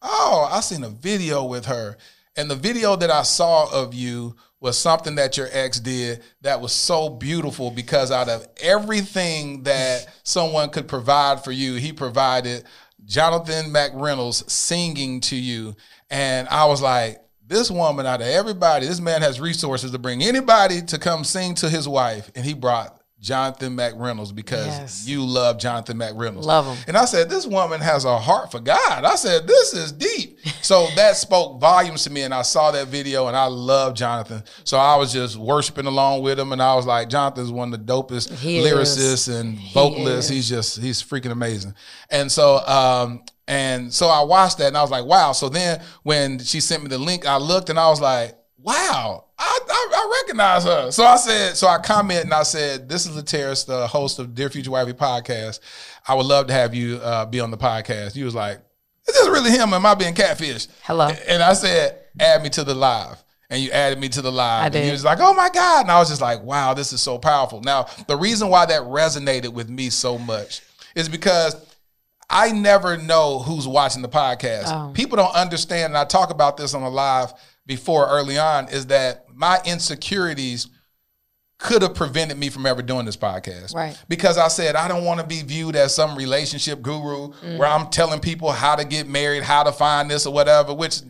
oh, 0.00 0.48
I 0.48 0.60
seen 0.60 0.84
a 0.84 0.90
video 0.90 1.42
with 1.42 1.66
her. 1.66 1.96
And 2.36 2.48
the 2.48 2.54
video 2.54 2.94
that 2.94 3.10
I 3.10 3.22
saw 3.22 3.68
of 3.72 3.94
you 3.94 4.36
was 4.60 4.76
something 4.76 5.14
that 5.14 5.36
your 5.36 5.48
ex 5.52 5.78
did 5.78 6.22
that 6.42 6.60
was 6.60 6.72
so 6.72 7.08
beautiful 7.08 7.70
because 7.70 8.10
out 8.10 8.28
of 8.28 8.46
everything 8.60 9.62
that 9.62 10.06
someone 10.24 10.70
could 10.70 10.88
provide 10.88 11.44
for 11.44 11.52
you, 11.52 11.74
he 11.74 11.92
provided 11.92 12.64
Jonathan 13.04 13.72
McReynolds 13.72 14.48
singing 14.50 15.20
to 15.22 15.36
you. 15.36 15.76
And 16.10 16.48
I 16.48 16.64
was 16.66 16.82
like, 16.82 17.22
this 17.46 17.70
woman 17.70 18.04
out 18.04 18.20
of 18.20 18.26
everybody, 18.26 18.86
this 18.86 19.00
man 19.00 19.22
has 19.22 19.40
resources 19.40 19.90
to 19.92 19.98
bring 19.98 20.22
anybody 20.22 20.82
to 20.82 20.98
come 20.98 21.24
sing 21.24 21.54
to 21.56 21.68
his 21.68 21.88
wife. 21.88 22.30
And 22.34 22.44
he 22.44 22.52
brought 22.52 22.97
Jonathan 23.20 23.76
McReynolds 23.76 24.32
because 24.34 24.66
Yes. 24.66 25.08
you 25.08 25.24
love 25.24 25.58
Jonathan 25.58 25.98
McReynolds. 25.98 26.44
Love 26.44 26.66
him. 26.66 26.76
And 26.86 26.96
I 26.96 27.04
said, 27.04 27.28
this 27.28 27.46
woman 27.46 27.80
has 27.80 28.04
a 28.04 28.16
heart 28.16 28.52
for 28.52 28.60
God. 28.60 29.04
I 29.04 29.16
said, 29.16 29.46
this 29.48 29.74
is 29.74 29.90
deep. 29.90 30.38
So 30.62 30.86
that 30.94 31.16
spoke 31.16 31.60
volumes 31.60 32.04
to 32.04 32.10
me. 32.10 32.22
And 32.22 32.32
I 32.32 32.42
saw 32.42 32.70
that 32.70 32.86
video 32.88 33.26
and 33.26 33.36
I 33.36 33.46
love 33.46 33.94
Jonathan. 33.94 34.44
So 34.62 34.78
I 34.78 34.94
was 34.96 35.12
just 35.12 35.36
worshiping 35.36 35.86
along 35.86 36.22
with 36.22 36.38
him. 36.38 36.52
And 36.52 36.62
I 36.62 36.76
was 36.76 36.86
like, 36.86 37.08
Jonathan's 37.08 37.50
one 37.50 37.74
of 37.74 37.84
the 37.86 37.92
dopest 37.92 38.32
He 38.38 38.60
lyricists 38.62 39.28
and 39.40 39.58
vocalists. 39.74 40.30
is. 40.30 40.36
He's 40.36 40.48
just, 40.48 40.78
he's 40.80 41.02
freaking 41.02 41.32
amazing. 41.32 41.74
And 42.10 42.30
so, 42.30 42.64
um, 42.66 43.24
and 43.48 43.92
so 43.92 44.06
I 44.08 44.22
watched 44.22 44.58
that 44.58 44.68
and 44.68 44.76
I 44.76 44.82
was 44.82 44.90
like, 44.90 45.04
wow. 45.06 45.32
So 45.32 45.48
then 45.48 45.82
when 46.04 46.38
she 46.38 46.60
sent 46.60 46.82
me 46.84 46.88
the 46.88 46.98
link, 46.98 47.26
I 47.26 47.38
looked 47.38 47.68
and 47.70 47.78
I 47.80 47.88
was 47.88 48.00
like, 48.00 48.36
wow, 48.62 49.24
I, 49.38 49.58
I, 49.68 49.88
I 49.94 50.22
recognize 50.22 50.64
her. 50.64 50.90
So 50.90 51.04
I 51.04 51.16
said, 51.16 51.56
so 51.56 51.68
I 51.68 51.78
commented 51.78 52.24
and 52.24 52.34
I 52.34 52.42
said, 52.42 52.88
this 52.88 53.06
is 53.06 53.16
Lateris, 53.16 53.66
the 53.66 53.86
host 53.86 54.18
of 54.18 54.34
Dear 54.34 54.50
Future 54.50 54.70
Wifey 54.70 54.92
podcast. 54.92 55.60
I 56.06 56.14
would 56.14 56.26
love 56.26 56.48
to 56.48 56.52
have 56.52 56.74
you 56.74 56.96
uh, 56.96 57.26
be 57.26 57.40
on 57.40 57.50
the 57.50 57.56
podcast. 57.56 58.14
He 58.14 58.24
was 58.24 58.34
like, 58.34 58.58
is 59.06 59.14
this 59.14 59.28
really 59.28 59.50
him? 59.50 59.72
Am 59.72 59.86
I 59.86 59.94
being 59.94 60.14
catfish? 60.14 60.66
Hello. 60.82 61.08
And 61.28 61.42
I 61.42 61.52
said, 61.52 61.98
add 62.18 62.42
me 62.42 62.48
to 62.50 62.64
the 62.64 62.74
live. 62.74 63.22
And 63.50 63.62
you 63.62 63.70
added 63.70 63.98
me 63.98 64.10
to 64.10 64.20
the 64.20 64.30
live. 64.30 64.64
I 64.64 64.66
And 64.66 64.84
he 64.84 64.90
was 64.90 65.04
like, 65.04 65.20
oh 65.20 65.32
my 65.32 65.48
God. 65.48 65.82
And 65.82 65.90
I 65.90 65.98
was 65.98 66.10
just 66.10 66.20
like, 66.20 66.42
wow, 66.42 66.74
this 66.74 66.92
is 66.92 67.00
so 67.00 67.16
powerful. 67.16 67.62
Now, 67.62 67.86
the 68.06 68.16
reason 68.16 68.48
why 68.48 68.66
that 68.66 68.82
resonated 68.82 69.54
with 69.54 69.70
me 69.70 69.88
so 69.88 70.18
much 70.18 70.60
is 70.94 71.08
because 71.08 71.56
I 72.28 72.52
never 72.52 72.98
know 72.98 73.38
who's 73.38 73.66
watching 73.66 74.02
the 74.02 74.08
podcast. 74.08 74.64
Oh. 74.66 74.92
People 74.92 75.16
don't 75.16 75.34
understand, 75.34 75.92
and 75.92 75.96
I 75.96 76.04
talk 76.04 76.28
about 76.30 76.58
this 76.58 76.74
on 76.74 76.82
the 76.82 76.90
live 76.90 77.32
before 77.68 78.08
early 78.08 78.38
on, 78.38 78.68
is 78.68 78.86
that 78.86 79.26
my 79.32 79.60
insecurities 79.64 80.66
could 81.58 81.82
have 81.82 81.94
prevented 81.94 82.38
me 82.38 82.48
from 82.48 82.66
ever 82.66 82.82
doing 82.82 83.04
this 83.04 83.16
podcast. 83.16 83.74
Right. 83.74 83.96
Because 84.08 84.38
I 84.38 84.48
said 84.48 84.74
I 84.74 84.88
don't 84.88 85.04
want 85.04 85.20
to 85.20 85.26
be 85.26 85.42
viewed 85.42 85.76
as 85.76 85.94
some 85.94 86.16
relationship 86.16 86.82
guru 86.82 87.32
where 87.56 87.68
I'm 87.68 87.88
telling 87.90 88.20
people 88.20 88.50
how 88.50 88.74
to 88.74 88.84
get 88.84 89.08
married, 89.08 89.42
how 89.42 89.64
to 89.64 89.72
find 89.72 90.10
this 90.10 90.26
or 90.26 90.32
whatever, 90.32 90.72
which 90.72 91.02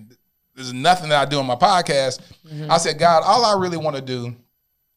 is 0.57 0.73
nothing 0.73 1.11
that 1.11 1.27
I 1.27 1.31
do 1.31 1.39
on 1.39 1.47
my 1.47 1.55
podcast. 1.55 2.21
Mm-hmm. 2.47 2.71
I 2.71 2.79
said, 2.79 2.99
God, 2.99 3.23
all 3.25 3.45
I 3.45 3.61
really 3.61 3.77
want 3.77 3.97
to 3.97 4.03
do 4.03 4.35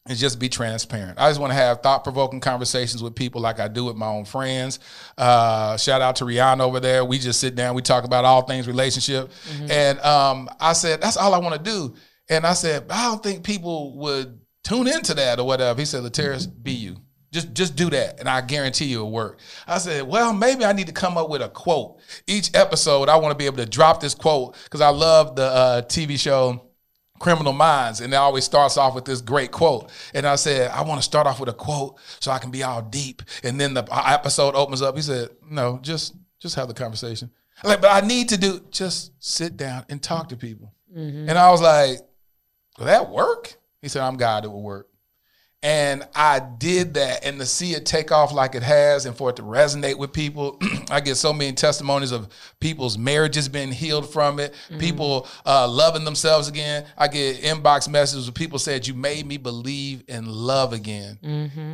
is 0.09 0.19
just 0.19 0.39
be 0.39 0.49
transparent. 0.49 1.19
I 1.19 1.29
just 1.29 1.39
want 1.39 1.51
to 1.51 1.55
have 1.55 1.81
thought 1.81 2.03
provoking 2.03 2.39
conversations 2.39 3.03
with 3.03 3.15
people 3.15 3.39
like 3.39 3.59
I 3.59 3.67
do 3.67 3.85
with 3.85 3.95
my 3.95 4.07
own 4.07 4.25
friends. 4.25 4.79
Uh, 5.17 5.77
shout 5.77 6.01
out 6.01 6.15
to 6.17 6.25
Rihanna 6.25 6.61
over 6.61 6.79
there. 6.79 7.05
We 7.05 7.19
just 7.19 7.39
sit 7.39 7.55
down, 7.55 7.75
we 7.75 7.83
talk 7.83 8.03
about 8.03 8.25
all 8.25 8.41
things 8.41 8.67
relationship. 8.67 9.31
And 9.69 9.99
um, 9.99 10.49
I 10.59 10.73
said, 10.73 11.01
that's 11.01 11.17
all 11.17 11.33
I 11.33 11.37
want 11.37 11.63
to 11.63 11.71
do. 11.71 11.95
And 12.29 12.45
I 12.45 12.53
said, 12.53 12.85
I 12.89 13.05
don't 13.05 13.21
think 13.21 13.43
people 13.43 13.95
would 13.97 14.39
tune 14.63 14.87
into 14.87 15.13
that 15.15 15.39
or 15.39 15.45
whatever. 15.45 15.79
He 15.79 15.85
said, 15.85 16.03
Lateris, 16.03 16.47
be 16.61 16.71
you. 16.71 16.95
Just 17.31 17.53
just 17.53 17.77
do 17.77 17.89
that, 17.91 18.19
and 18.19 18.27
I 18.27 18.41
guarantee 18.41 18.85
you 18.85 18.97
it'll 18.97 19.11
work. 19.11 19.39
I 19.65 19.77
said, 19.77 20.05
well, 20.05 20.33
maybe 20.33 20.65
I 20.65 20.73
need 20.73 20.87
to 20.87 20.93
come 20.93 21.17
up 21.17 21.29
with 21.29 21.41
a 21.41 21.47
quote. 21.47 22.01
Each 22.27 22.51
episode, 22.53 23.07
I 23.07 23.15
want 23.15 23.31
to 23.31 23.37
be 23.37 23.45
able 23.45 23.55
to 23.57 23.65
drop 23.65 24.01
this 24.01 24.13
quote 24.13 24.57
because 24.65 24.81
I 24.81 24.89
love 24.89 25.37
the 25.37 25.45
uh, 25.45 25.81
TV 25.83 26.19
show 26.19 26.70
Criminal 27.21 27.53
Minds, 27.53 28.01
and 28.01 28.11
it 28.13 28.17
always 28.17 28.43
starts 28.43 28.77
off 28.77 28.95
with 28.95 29.05
this 29.05 29.21
great 29.21 29.51
quote. 29.51 29.91
And 30.13 30.25
I 30.25 30.35
said, 30.35 30.71
I 30.71 30.81
want 30.81 30.99
to 30.99 31.03
start 31.03 31.27
off 31.27 31.39
with 31.39 31.49
a 31.49 31.53
quote 31.53 31.97
so 32.19 32.31
I 32.31 32.39
can 32.39 32.51
be 32.51 32.63
all 32.63 32.81
deep. 32.81 33.21
And 33.43 33.61
then 33.61 33.73
the 33.73 33.87
episode 33.91 34.55
opens 34.55 34.81
up. 34.81 34.95
He 34.95 35.01
said, 35.01 35.29
No, 35.49 35.79
just 35.81 36.15
just 36.39 36.55
have 36.55 36.67
the 36.67 36.73
conversation. 36.73 37.31
I'm 37.63 37.69
like, 37.69 37.81
but 37.81 38.03
I 38.03 38.05
need 38.05 38.29
to 38.29 38.37
do 38.37 38.59
just 38.71 39.11
sit 39.19 39.55
down 39.55 39.85
and 39.87 40.01
talk 40.01 40.29
to 40.29 40.35
people. 40.35 40.73
Mm-hmm. 40.95 41.29
And 41.29 41.37
I 41.37 41.51
was 41.51 41.61
like, 41.61 41.99
Will 42.77 42.85
that 42.85 43.09
work? 43.09 43.55
He 43.81 43.87
said, 43.87 44.01
I'm 44.01 44.17
God, 44.17 44.43
it 44.43 44.49
will 44.49 44.63
work. 44.63 44.87
And 45.63 46.07
I 46.15 46.39
did 46.39 46.95
that, 46.95 47.23
and 47.23 47.39
to 47.39 47.45
see 47.45 47.73
it 47.73 47.85
take 47.85 48.11
off 48.11 48.33
like 48.33 48.55
it 48.55 48.63
has, 48.63 49.05
and 49.05 49.15
for 49.15 49.29
it 49.29 49.35
to 49.35 49.43
resonate 49.43 49.95
with 49.95 50.11
people, 50.11 50.57
I 50.89 51.01
get 51.01 51.17
so 51.17 51.31
many 51.33 51.53
testimonies 51.53 52.11
of 52.11 52.29
people's 52.59 52.97
marriages 52.97 53.47
being 53.47 53.71
healed 53.71 54.11
from 54.11 54.39
it, 54.39 54.55
people 54.79 55.27
uh, 55.45 55.67
loving 55.67 56.03
themselves 56.03 56.47
again. 56.47 56.85
I 56.97 57.07
get 57.07 57.41
inbox 57.43 57.87
messages 57.87 58.25
where 58.25 58.33
people 58.33 58.57
said, 58.57 58.87
"You 58.87 58.95
made 58.95 59.27
me 59.27 59.37
believe 59.37 60.03
in 60.07 60.25
love 60.25 60.73
again." 60.73 61.19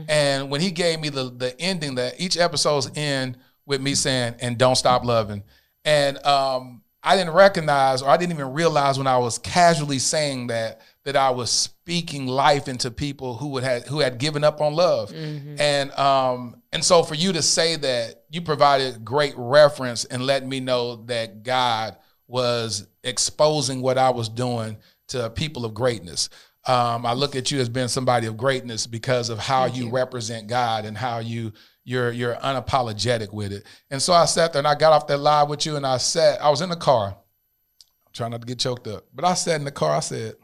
And 0.10 0.50
when 0.52 0.60
he 0.60 0.72
gave 0.72 1.00
me 1.00 1.08
the 1.08 1.30
the 1.30 1.58
ending, 1.58 1.96
that 1.96 2.20
each 2.20 2.38
episode's 2.38 2.92
end 2.96 3.38
with 3.66 3.80
me 3.80 3.96
saying, 3.96 4.36
"And 4.42 4.58
don't 4.58 4.76
stop 4.76 5.06
loving," 5.06 5.44
and 5.86 6.18
um, 6.26 6.82
I 7.02 7.16
didn't 7.16 7.34
recognize, 7.34 8.02
or 8.02 8.10
I 8.10 8.18
didn't 8.18 8.34
even 8.34 8.52
realize 8.52 8.98
when 8.98 9.08
I 9.08 9.18
was 9.18 9.38
casually 9.38 10.00
saying 10.00 10.48
that 10.48 10.82
that 11.08 11.16
I 11.16 11.30
was 11.30 11.50
speaking 11.50 12.28
life 12.28 12.68
into 12.68 12.92
people 12.92 13.38
who 13.38 13.48
would 13.52 13.64
had 13.64 13.88
who 13.88 14.02
had 14.02 14.18
given 14.18 14.44
up 14.44 14.60
on 14.60 14.74
love, 14.74 15.14
and 15.58 15.90
um, 15.94 16.62
and 16.74 16.84
so 16.84 17.02
for 17.02 17.16
you 17.16 17.32
to 17.32 17.42
say 17.42 17.78
that 17.78 18.26
you 18.30 18.42
provided 18.42 19.06
great 19.06 19.34
reference 19.38 20.04
and 20.04 20.26
let 20.26 20.46
me 20.46 20.60
know 20.60 20.98
that 21.06 21.44
God 21.44 21.96
was 22.28 22.90
exposing 23.06 23.82
what 23.82 23.98
I 23.98 24.10
was 24.10 24.28
doing 24.28 24.76
to 25.08 25.30
people 25.30 25.64
of 25.64 25.74
greatness. 25.74 26.28
Um, 26.66 27.06
I 27.06 27.14
look 27.14 27.38
at 27.38 27.52
you 27.52 27.62
as 27.62 27.70
being 27.70 27.88
somebody 27.88 28.28
of 28.28 28.36
greatness 28.36 28.86
because 28.86 29.30
of 29.30 29.40
how 29.40 29.64
you, 29.64 29.90
represent 29.90 30.48
God 30.48 30.84
and 30.84 30.98
how 30.98 31.20
you 31.20 31.54
you're 31.86 32.12
you're 32.12 32.36
unapologetic 32.36 33.32
with 33.32 33.54
it. 33.54 33.64
And 33.90 34.02
so 34.02 34.12
I 34.12 34.26
sat 34.26 34.52
there 34.52 34.60
and 34.60 34.68
I 34.68 34.76
got 34.76 34.92
off 34.92 35.08
that 35.08 35.20
live 35.20 35.48
with 35.48 35.66
you 35.66 35.78
and 35.78 35.88
I 35.88 36.00
sat. 36.00 36.42
I 36.42 36.50
was 36.50 36.60
in 36.60 36.68
the 36.68 36.76
car. 36.76 37.12
I'm 37.12 38.12
trying 38.12 38.32
not 38.32 38.42
to 38.42 38.48
get 38.48 38.60
choked 38.60 38.88
up, 38.88 39.06
but 39.16 39.24
I 39.24 39.36
sat 39.36 39.56
in 39.56 39.64
the 39.64 39.72
car. 39.72 39.96
I 39.96 40.02
said, 40.02 40.36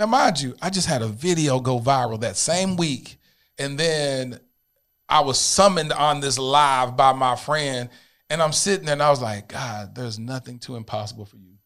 "Now, 0.00 0.06
mind 0.06 0.40
you, 0.40 0.56
I 0.62 0.70
just 0.70 0.88
had 0.88 1.02
a 1.02 1.08
video 1.08 1.60
go 1.60 1.78
viral 1.78 2.20
that 2.20 2.36
same 2.36 2.76
week, 2.76 3.18
and 3.58 3.78
then 3.78 4.40
I 5.10 5.20
was 5.20 5.38
summoned 5.38 5.92
on 5.92 6.20
this 6.20 6.38
live 6.38 6.96
by 6.96 7.12
my 7.12 7.36
friend, 7.36 7.90
and 8.30 8.40
I'm 8.40 8.52
sitting 8.52 8.86
there 8.86 8.94
and 8.94 9.02
I 9.02 9.10
was 9.10 9.20
like, 9.20 9.48
God, 9.48 9.94
there's 9.94 10.18
nothing 10.18 10.58
too 10.58 10.76
impossible 10.76 11.26
for 11.26 11.36
you. 11.36 11.56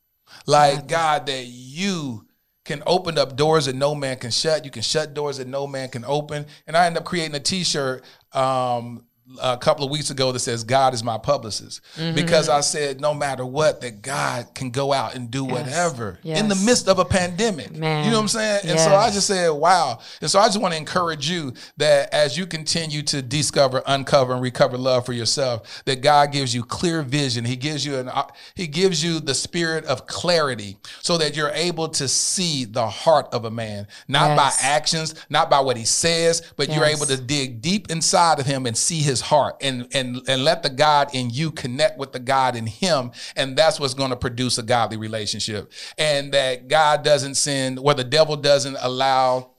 Like, 0.47 0.89
God, 0.89 1.27
that 1.27 1.45
you 1.47 2.27
can 2.65 2.83
open 2.87 3.19
up 3.19 3.37
doors 3.37 3.67
that 3.67 3.77
no 3.77 3.95
man 3.95 4.17
can 4.17 4.31
shut. 4.31 4.65
You 4.65 4.71
can 4.71 4.83
shut 4.83 5.15
doors 5.15 5.37
that 5.37 5.47
no 5.47 5.67
man 5.67 5.91
can 5.91 6.05
open. 6.05 6.47
And 6.67 6.77
I 6.77 6.87
end 6.87 6.97
up 6.97 7.05
creating 7.05 7.37
a 7.37 7.41
t-shirt 7.41 8.03
um, 8.33 9.05
a 9.41 9.57
couple 9.57 9.85
of 9.85 9.91
weeks 9.91 10.11
ago 10.11 10.33
that 10.33 10.41
says, 10.41 10.65
God 10.65 10.93
is 10.93 11.03
my 11.03 11.17
publicist. 11.17 11.81
Mm-hmm. 11.97 12.15
Because 12.15 12.49
I 12.49 12.61
said, 12.61 13.01
no 13.01 13.15
matter 13.15 13.45
what, 13.45 13.81
that 13.81 14.03
God 14.03 14.55
can 14.55 14.71
go 14.71 14.93
out 14.93 15.15
and 15.15 15.31
do 15.31 15.45
whatever 15.45 16.19
in 16.23 16.49
the 16.49 16.55
midst 16.55 16.89
of 16.89 16.99
a 16.99 17.05
pandemic. 17.05 17.75
Man. 17.75 18.05
You 18.05 18.11
know 18.11 18.19
what 18.19 18.23
I'm 18.23 18.29
saying? 18.29 18.61
And 18.65 18.79
so 18.79 18.95
I 18.95 19.11
just 19.11 19.27
said, 19.27 19.49
wow. 19.49 19.99
And 20.21 20.31
so 20.31 20.39
I 20.39 20.47
just 20.47 20.61
want 20.61 20.75
to 20.75 20.79
encourage 20.79 21.29
you 21.29 21.55
that 21.79 22.13
as 22.13 22.37
you 22.37 22.47
continue 22.47 23.03
to 23.03 23.23
discover, 23.23 23.83
uncover, 23.87 24.35
and 24.35 24.43
recover 24.43 24.77
love 24.77 25.07
for 25.07 25.13
yourself, 25.13 25.83
that 25.87 26.03
God 26.03 26.33
gives 26.33 26.55
you 26.55 26.63
clear 26.63 27.03
vision. 27.03 27.45
He 27.45 27.57
gives 27.57 27.85
you 27.85 27.97
an 27.97 28.11
He 28.55 28.67
gives 28.67 29.03
you 29.03 29.21
the 29.21 29.35
spirit 29.35 29.85
of 29.87 30.07
clarity 30.07 30.77
so 31.01 31.17
that 31.19 31.37
you're 31.37 31.51
able 31.51 31.89
to 31.89 32.09
see 32.09 32.65
the 32.65 32.87
heart 32.87 33.29
of 33.33 33.45
a 33.45 33.51
man, 33.51 33.87
not 34.09 34.25
Yes. 34.25 34.39
by 34.39 34.67
actions, 34.67 35.15
not 35.31 35.51
by 35.51 35.61
what 35.61 35.77
he 35.77 35.85
says, 35.85 36.43
but 36.57 36.71
you're 36.71 36.85
able 36.85 37.07
to 37.07 37.17
dig 37.17 37.61
deep 37.61 37.91
inside 37.91 38.39
of 38.39 38.47
him 38.47 38.67
and 38.67 38.77
see 38.77 39.01
his 39.01 39.14
heart 39.21 39.57
and 39.61 39.89
and 39.93 40.21
and 40.29 40.45
let 40.45 40.63
the 40.63 40.71
God 40.71 41.15
in 41.15 41.31
you 41.31 41.51
connect 41.51 41.99
with 41.99 42.13
the 42.13 42.21
God 42.21 42.57
in 42.57 42.67
him. 42.67 43.13
And 43.37 43.57
that's 43.57 43.81
what's 43.81 43.95
going 43.95 44.11
to 44.11 44.17
produce 44.17 44.59
a 44.59 44.63
godly 44.63 44.97
relationship. 44.97 45.73
And 45.99 46.33
that 46.33 46.69
God 46.69 47.03
doesn't 47.05 47.35
send, 47.35 47.79
where 47.79 47.95
the 47.95 48.05
devil 48.05 48.37
doesn't 48.37 48.77
allow 48.81 49.55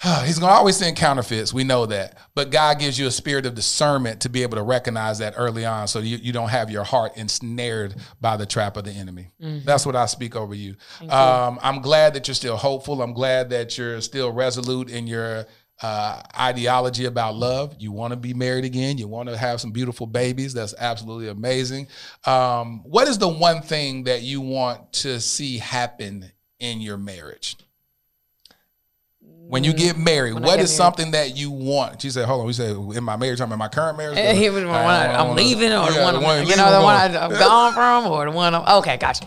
He's 0.24 0.38
going 0.38 0.50
to 0.52 0.56
always 0.56 0.76
send 0.76 0.96
counterfeits. 0.96 1.52
We 1.52 1.64
know 1.64 1.86
that. 1.86 2.16
But 2.34 2.50
God 2.50 2.78
gives 2.78 2.98
you 2.98 3.08
a 3.08 3.10
spirit 3.10 3.46
of 3.46 3.56
discernment 3.56 4.20
to 4.20 4.28
be 4.28 4.42
able 4.44 4.56
to 4.56 4.62
recognize 4.62 5.18
that 5.18 5.34
early 5.36 5.66
on 5.66 5.88
so 5.88 5.98
you, 5.98 6.18
you 6.18 6.32
don't 6.32 6.50
have 6.50 6.70
your 6.70 6.84
heart 6.84 7.16
ensnared 7.16 7.96
by 8.20 8.36
the 8.36 8.46
trap 8.46 8.76
of 8.76 8.84
the 8.84 8.92
enemy. 8.92 9.32
That's 9.64 9.84
what 9.84 9.96
I 9.96 10.06
speak 10.06 10.36
over 10.36 10.54
you. 10.54 10.76
Um, 11.08 11.58
I'm 11.62 11.82
glad 11.82 12.14
that 12.14 12.28
you're 12.28 12.36
still 12.36 12.56
hopeful. 12.56 13.02
I'm 13.02 13.12
glad 13.12 13.50
that 13.50 13.76
you're 13.76 14.00
still 14.00 14.30
resolute 14.32 14.88
in 14.88 15.08
your 15.08 15.46
uh, 15.82 16.22
ideology 16.38 17.04
about 17.04 17.36
love. 17.36 17.76
You 17.78 17.92
want 17.92 18.12
to 18.12 18.16
be 18.16 18.34
married 18.34 18.64
again. 18.64 18.98
You 18.98 19.06
want 19.08 19.28
to 19.28 19.36
have 19.36 19.60
some 19.60 19.70
beautiful 19.70 20.06
babies. 20.06 20.52
That's 20.54 20.74
absolutely 20.78 21.28
amazing. 21.28 21.86
Um, 22.24 22.82
what 22.84 23.06
is 23.08 23.18
the 23.18 23.28
one 23.28 23.62
thing 23.62 24.04
that 24.04 24.22
you 24.22 24.40
want 24.40 24.92
to 24.94 25.20
see 25.20 25.58
happen 25.58 26.32
in 26.58 26.80
your 26.80 26.96
marriage? 26.98 27.56
When 29.20 29.64
you 29.64 29.72
get 29.72 29.96
married, 29.96 30.34
When 30.34 30.42
what 30.42 30.56
get 30.56 30.64
is 30.64 30.70
married. 30.70 30.76
something 30.76 31.10
that 31.12 31.34
you 31.36 31.50
want? 31.50 32.02
She 32.02 32.10
said, 32.10 32.26
"Hold 32.26 32.42
on." 32.42 32.46
We 32.46 32.52
said, 32.52 32.76
"In 32.76 33.02
my 33.02 33.16
marriage, 33.16 33.40
I'm 33.40 33.50
in 33.50 33.58
my 33.58 33.68
current 33.68 33.96
marriage." 33.96 34.18
He 34.36 34.50
was 34.50 34.62
the 34.62 34.68
one 34.68 34.76
I, 34.76 35.14
I'm 35.14 35.34
leaving, 35.36 35.72
or 35.72 35.86
the 35.88 35.94
Yeah, 35.94 36.04
one, 36.04 36.14
the 36.14 36.20
I'm, 36.20 36.24
one 36.24 36.46
you 36.46 36.54
know, 36.56 36.70
the 36.70 36.82
one. 36.84 37.16
I'm 37.16 37.30
gone 37.30 37.72
from, 37.72 38.06
or 38.12 38.26
the 38.26 38.30
one. 38.30 38.54
I'm, 38.54 38.78
okay, 38.80 38.98
gotcha. 38.98 39.26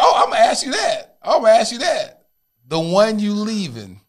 Oh, 0.00 0.22
I'm 0.24 0.30
gonna 0.32 0.42
ask 0.44 0.64
you 0.66 0.72
that. 0.72 1.18
I'm 1.22 1.42
gonna 1.42 1.52
ask 1.54 1.70
you 1.72 1.78
that. 1.78 2.26
The 2.66 2.80
one 2.80 3.20
you 3.20 3.32
leaving, 3.32 4.00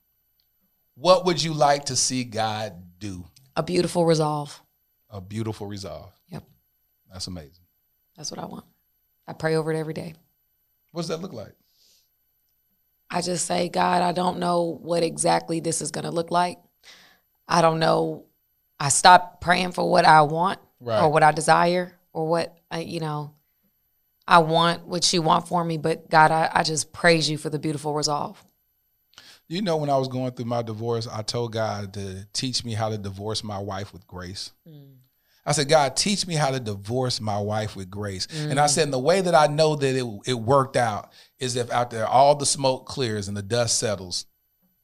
what 0.95 1.25
would 1.25 1.41
you 1.41 1.53
like 1.53 1.85
to 1.85 1.95
see 1.95 2.23
God 2.23 2.73
do? 2.99 3.25
A 3.55 3.63
beautiful 3.63 4.05
resolve. 4.05 4.61
A 5.09 5.19
beautiful 5.21 5.67
resolve. 5.67 6.11
Yep, 6.29 6.43
That's 7.11 7.27
amazing. 7.27 7.65
that's 8.15 8.31
what 8.31 8.39
I 8.39 8.45
want. 8.45 8.65
I 9.27 9.33
pray 9.33 9.55
over 9.55 9.71
it 9.73 9.77
every 9.77 9.93
day. 9.93 10.13
What 10.91 11.01
does 11.01 11.09
that 11.09 11.21
look 11.21 11.33
like? 11.33 11.53
I 13.09 13.21
just 13.21 13.45
say, 13.45 13.67
God, 13.69 14.01
I 14.01 14.13
don't 14.13 14.39
know 14.39 14.77
what 14.81 15.03
exactly 15.03 15.59
this 15.59 15.81
is 15.81 15.91
going 15.91 16.05
to 16.05 16.11
look 16.11 16.31
like, 16.31 16.57
I 17.47 17.61
don't 17.61 17.79
know. 17.79 18.25
I 18.79 18.89
stop 18.89 19.41
praying 19.41 19.73
for 19.73 19.89
what 19.89 20.05
I 20.05 20.21
want 20.21 20.59
Right. 20.79 21.01
or 21.01 21.11
what 21.11 21.21
I 21.21 21.31
desire 21.31 21.93
or 22.13 22.27
what 22.27 22.57
I, 22.71 22.79
you 22.79 22.99
know. 22.99 23.33
I 24.27 24.39
want 24.39 24.87
what 24.87 25.11
you 25.11 25.21
want 25.21 25.47
for 25.47 25.63
me, 25.63 25.77
but 25.77 26.09
God, 26.09 26.31
I, 26.31 26.49
I 26.53 26.63
just 26.63 26.93
praise 26.93 27.29
you 27.29 27.37
for 27.37 27.49
the 27.49 27.59
beautiful 27.59 27.93
resolve. 27.93 28.41
You 29.52 29.62
know, 29.62 29.76
when 29.76 29.89
I 29.89 29.97
was 29.97 30.08
going 30.08 30.32
through 30.32 30.45
my 30.45 30.62
divorce, 30.62 31.10
I 31.12 31.24
told 31.24 31.52
God 31.52 31.93
to 31.95 32.26
teach 32.32 32.64
me 32.64 32.72
how 32.72 32.88
to 32.88 32.97
divorce 32.97 33.43
my 33.43 33.60
wife 33.60 33.91
with 33.91 34.08
grace. 34.08 34.54
Mm. 34.66 34.93
I 35.45 35.52
said, 35.52 35.68
God, 35.68 35.97
teach 35.97 36.26
me 36.26 36.36
how 36.36 36.52
to 36.52 36.60
divorce 36.62 37.20
my 37.20 37.38
wife 37.38 37.76
with 37.76 37.89
grace. 37.89 38.28
And 38.34 38.58
I 38.58 38.68
mm. 38.68 38.70
said, 38.70 38.84
and 38.86 38.93
the 38.93 38.99
way 38.99 39.20
that 39.20 39.36
I 39.36 39.47
know 39.47 39.76
that 39.76 39.93
it, 39.93 40.06
it 40.26 40.36
worked 40.36 40.78
out 40.78 41.12
is 41.38 41.58
if 41.58 41.70
out 41.70 41.91
there 41.91 42.08
all 42.08 42.34
the 42.36 42.45
smoke 42.45 42.86
clears 42.86 43.28
and 43.28 43.36
the 43.36 43.41
dust 43.41 43.78
settles, 43.78 44.26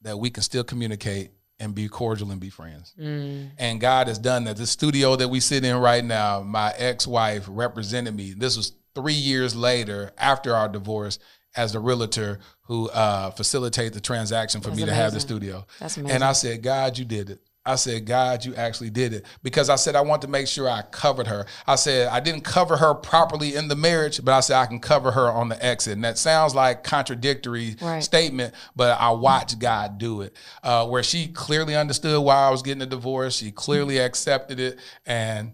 that 0.02 0.18
we 0.18 0.28
can 0.28 0.42
still 0.42 0.64
communicate 0.64 1.30
and 1.58 1.74
be 1.74 1.88
cordial 1.88 2.30
and 2.30 2.38
be 2.38 2.50
friends. 2.50 2.94
Mm. 3.00 3.52
And 3.56 3.80
God 3.80 4.08
has 4.08 4.18
done 4.18 4.44
that. 4.44 4.58
The 4.58 4.66
studio 4.66 5.16
that 5.16 5.28
we 5.28 5.40
sit 5.40 5.64
in 5.64 5.76
right 5.76 6.04
now, 6.04 6.42
my 6.42 6.74
ex-wife 6.76 7.46
represented 7.48 8.14
me. 8.14 8.34
This 8.34 8.54
was 8.54 8.72
three 8.94 9.14
years 9.14 9.56
later 9.56 10.12
after 10.18 10.54
our 10.54 10.68
divorce 10.68 11.18
as 11.56 11.72
the 11.72 11.80
realtor 11.80 12.38
who 12.62 12.88
uh, 12.90 13.30
facilitated 13.30 13.94
the 13.94 14.00
transaction 14.00 14.60
for 14.60 14.68
That's 14.68 14.80
me 14.80 14.86
to 14.86 14.94
have 14.94 15.12
the 15.12 15.20
studio. 15.20 15.66
That's 15.80 15.96
And. 15.96 16.22
I 16.22 16.32
said, 16.32 16.62
God, 16.62 16.98
you 16.98 17.04
did 17.04 17.30
it. 17.30 17.40
I 17.64 17.74
said, 17.74 18.06
God, 18.06 18.46
you 18.46 18.54
actually 18.54 18.88
did 18.88 19.12
it. 19.12 19.26
Because 19.42 19.68
I 19.68 19.76
said, 19.76 19.94
I 19.94 20.00
want 20.00 20.22
to 20.22 20.28
make 20.28 20.46
sure 20.46 20.68
I 20.68 20.80
covered 20.82 21.26
her. 21.26 21.44
I 21.66 21.74
said, 21.74 22.08
I 22.08 22.18
didn't 22.18 22.40
cover 22.40 22.78
her 22.78 22.94
properly 22.94 23.56
in 23.56 23.68
the 23.68 23.76
marriage, 23.76 24.24
but 24.24 24.32
I 24.32 24.40
said, 24.40 24.56
I 24.56 24.64
can 24.64 24.80
cover 24.80 25.10
her 25.10 25.30
on 25.30 25.50
the 25.50 25.62
exit. 25.62 25.92
And 25.94 26.04
that 26.04 26.16
sounds 26.16 26.54
like 26.54 26.82
contradictory 26.82 27.76
Right. 27.82 28.02
statement, 28.02 28.54
but 28.74 28.98
I 28.98 29.10
watched 29.10 29.58
God 29.58 29.98
do 29.98 30.22
it. 30.22 30.34
Uh, 30.62 30.86
where 30.86 31.02
she 31.02 31.28
clearly 31.28 31.76
understood 31.76 32.22
why 32.22 32.36
I 32.36 32.50
was 32.50 32.62
getting 32.62 32.82
a 32.82 32.86
divorce. 32.86 33.36
She 33.36 33.50
clearly 33.50 33.98
accepted 33.98 34.58
it. 34.60 34.78
And 35.04 35.52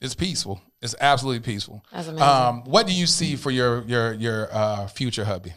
it's 0.00 0.14
peaceful. 0.14 0.62
It's 0.84 0.94
absolutely 1.00 1.40
peaceful. 1.40 1.82
That's 1.90 2.08
amazing. 2.08 2.28
Um, 2.28 2.62
what 2.64 2.86
do 2.86 2.92
you 2.92 3.06
see 3.06 3.36
for 3.36 3.50
your 3.50 3.84
your 3.84 4.12
your 4.12 4.54
uh, 4.54 4.86
future 4.86 5.24
hubby? 5.24 5.54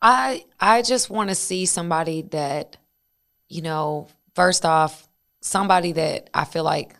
I 0.00 0.44
I 0.60 0.82
just 0.82 1.10
want 1.10 1.30
to 1.30 1.34
see 1.34 1.66
somebody 1.66 2.22
that, 2.30 2.76
you 3.48 3.62
know, 3.62 4.06
first 4.36 4.64
off, 4.64 5.08
somebody 5.40 5.90
that 5.92 6.30
I 6.32 6.44
feel 6.44 6.62
like 6.62 6.94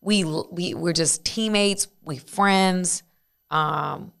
we 0.00 0.24
we 0.24 0.72
we're 0.72 0.94
just 0.94 1.26
teammates, 1.26 1.88
we 2.02 2.16
friends, 2.16 3.02
um, 3.50 4.12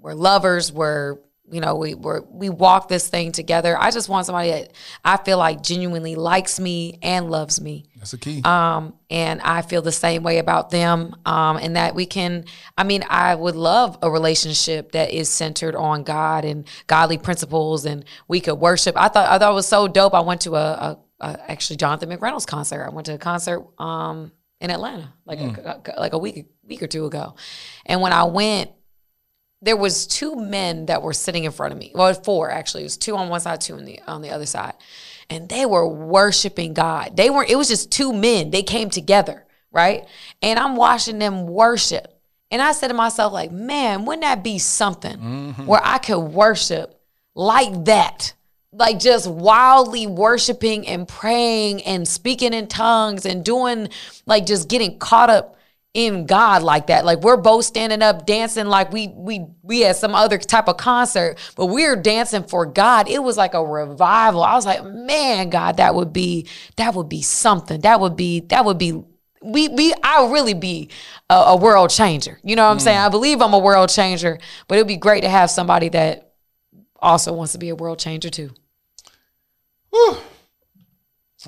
we're 0.00 0.14
lovers, 0.14 0.72
we're 0.72 1.18
you 1.48 1.60
know 1.60 1.76
we 1.76 1.94
we 1.94 2.20
we 2.28 2.48
walk 2.48 2.88
this 2.88 3.08
thing 3.08 3.30
together. 3.30 3.78
I 3.78 3.92
just 3.92 4.08
want 4.08 4.26
somebody 4.26 4.50
that 4.50 4.72
I 5.04 5.16
feel 5.16 5.38
like 5.38 5.62
genuinely 5.62 6.16
likes 6.16 6.58
me 6.58 6.98
and 7.02 7.30
loves 7.30 7.60
me 7.60 7.84
That's 7.98 8.12
the 8.12 8.18
key. 8.18 8.42
um, 8.42 8.94
and 9.10 9.40
I 9.40 9.62
feel 9.62 9.82
the 9.82 9.92
same 9.92 10.22
way 10.22 10.38
about 10.38 10.70
them. 10.70 11.16
Um, 11.26 11.56
and 11.56 11.76
that 11.76 11.94
we 11.94 12.06
can, 12.06 12.44
I 12.76 12.84
mean, 12.84 13.04
I 13.08 13.34
would 13.34 13.56
love 13.56 13.98
a 14.02 14.10
relationship 14.10 14.92
that 14.92 15.10
is 15.10 15.28
centered 15.28 15.74
on 15.74 16.04
God 16.04 16.44
and 16.44 16.66
godly 16.86 17.18
principles, 17.18 17.84
and 17.84 18.04
we 18.28 18.40
could 18.40 18.54
worship. 18.54 18.96
I 18.96 19.08
thought 19.08 19.28
I 19.28 19.38
thought 19.38 19.50
it 19.50 19.54
was 19.54 19.66
so 19.66 19.88
dope. 19.88 20.14
I 20.14 20.20
went 20.20 20.42
to 20.42 20.54
a, 20.54 20.58
a, 20.58 20.98
a 21.20 21.50
actually 21.50 21.76
Jonathan 21.76 22.08
McReynolds 22.10 22.46
concert. 22.46 22.84
I 22.84 22.90
went 22.90 23.06
to 23.06 23.14
a 23.14 23.18
concert 23.18 23.66
um, 23.78 24.32
in 24.60 24.70
Atlanta 24.70 25.12
like 25.24 25.40
a, 25.40 25.94
like 25.98 26.12
a 26.12 26.18
week 26.18 26.46
week 26.64 26.82
or 26.82 26.86
two 26.86 27.06
ago, 27.06 27.34
and 27.86 28.00
when 28.00 28.12
I 28.12 28.24
went. 28.24 28.70
There 29.60 29.76
was 29.76 30.06
two 30.06 30.36
men 30.36 30.86
that 30.86 31.02
were 31.02 31.12
sitting 31.12 31.42
in 31.42 31.50
front 31.50 31.72
of 31.72 31.80
me. 31.80 31.90
Well, 31.92 32.14
four 32.14 32.48
actually. 32.48 32.82
It 32.82 32.86
was 32.86 32.96
two 32.96 33.16
on 33.16 33.28
one 33.28 33.40
side, 33.40 33.60
two 33.60 33.74
on 33.74 33.84
the 33.84 34.00
on 34.06 34.22
the 34.22 34.30
other 34.30 34.46
side 34.46 34.74
and 35.30 35.48
they 35.48 35.66
were 35.66 35.86
worshiping 35.86 36.74
God. 36.74 37.16
They 37.16 37.30
weren't, 37.30 37.50
it 37.50 37.56
was 37.56 37.68
just 37.68 37.90
two 37.90 38.12
men. 38.12 38.50
They 38.50 38.62
came 38.62 38.90
together, 38.90 39.44
right? 39.70 40.06
And 40.42 40.58
I'm 40.58 40.76
watching 40.76 41.18
them 41.18 41.46
worship. 41.46 42.14
And 42.50 42.62
I 42.62 42.72
said 42.72 42.88
to 42.88 42.94
myself, 42.94 43.32
like, 43.32 43.52
man, 43.52 44.06
wouldn't 44.06 44.22
that 44.22 44.42
be 44.42 44.58
something 44.58 45.16
mm-hmm. 45.16 45.66
where 45.66 45.82
I 45.84 45.98
could 45.98 46.18
worship 46.20 46.98
like 47.34 47.84
that? 47.84 48.32
Like 48.72 48.98
just 48.98 49.26
wildly 49.26 50.06
worshiping 50.06 50.86
and 50.86 51.06
praying 51.06 51.82
and 51.82 52.06
speaking 52.06 52.54
in 52.54 52.66
tongues 52.66 53.26
and 53.26 53.44
doing 53.44 53.88
like 54.24 54.46
just 54.46 54.68
getting 54.68 54.98
caught 54.98 55.30
up 55.30 55.57
in 55.98 56.26
God 56.26 56.62
like 56.62 56.86
that. 56.86 57.04
Like 57.04 57.22
we're 57.22 57.36
both 57.36 57.64
standing 57.64 58.02
up 58.02 58.24
dancing 58.24 58.66
like 58.66 58.92
we 58.92 59.08
we 59.08 59.46
we 59.62 59.80
had 59.80 59.96
some 59.96 60.14
other 60.14 60.38
type 60.38 60.68
of 60.68 60.76
concert, 60.76 61.36
but 61.56 61.66
we 61.66 61.84
are 61.86 61.96
dancing 61.96 62.44
for 62.44 62.66
God. 62.66 63.08
It 63.08 63.18
was 63.18 63.36
like 63.36 63.52
a 63.54 63.64
revival. 63.64 64.44
I 64.44 64.54
was 64.54 64.64
like, 64.64 64.84
man, 64.84 65.50
God, 65.50 65.78
that 65.78 65.96
would 65.96 66.12
be 66.12 66.46
that 66.76 66.94
would 66.94 67.08
be 67.08 67.20
something. 67.22 67.80
That 67.80 67.98
would 67.98 68.14
be 68.14 68.40
that 68.42 68.64
would 68.64 68.78
be 68.78 68.92
we 69.42 69.66
we 69.66 69.92
I 70.04 70.30
really 70.30 70.54
be 70.54 70.88
a, 71.28 71.34
a 71.34 71.56
world 71.56 71.90
changer. 71.90 72.38
You 72.44 72.54
know 72.54 72.64
what 72.64 72.70
I'm 72.70 72.78
saying? 72.78 72.98
Mm. 72.98 73.06
I 73.06 73.08
believe 73.08 73.42
I'm 73.42 73.52
a 73.52 73.58
world 73.58 73.90
changer, 73.90 74.38
but 74.68 74.76
it'd 74.76 74.86
be 74.86 74.96
great 74.96 75.22
to 75.22 75.28
have 75.28 75.50
somebody 75.50 75.88
that 75.88 76.32
also 77.00 77.32
wants 77.32 77.52
to 77.54 77.58
be 77.58 77.70
a 77.70 77.74
world 77.74 77.98
changer 77.98 78.30
too. 78.30 78.50
Whew. 79.90 80.16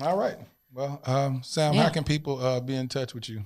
All 0.01 0.17
right. 0.17 0.35
Well, 0.73 1.01
um, 1.05 1.41
Sam, 1.43 1.73
how 1.73 1.89
can 1.89 2.05
people 2.05 2.41
uh, 2.41 2.61
be 2.61 2.75
in 2.75 2.87
touch 2.87 3.13
with 3.13 3.27
you? 3.27 3.43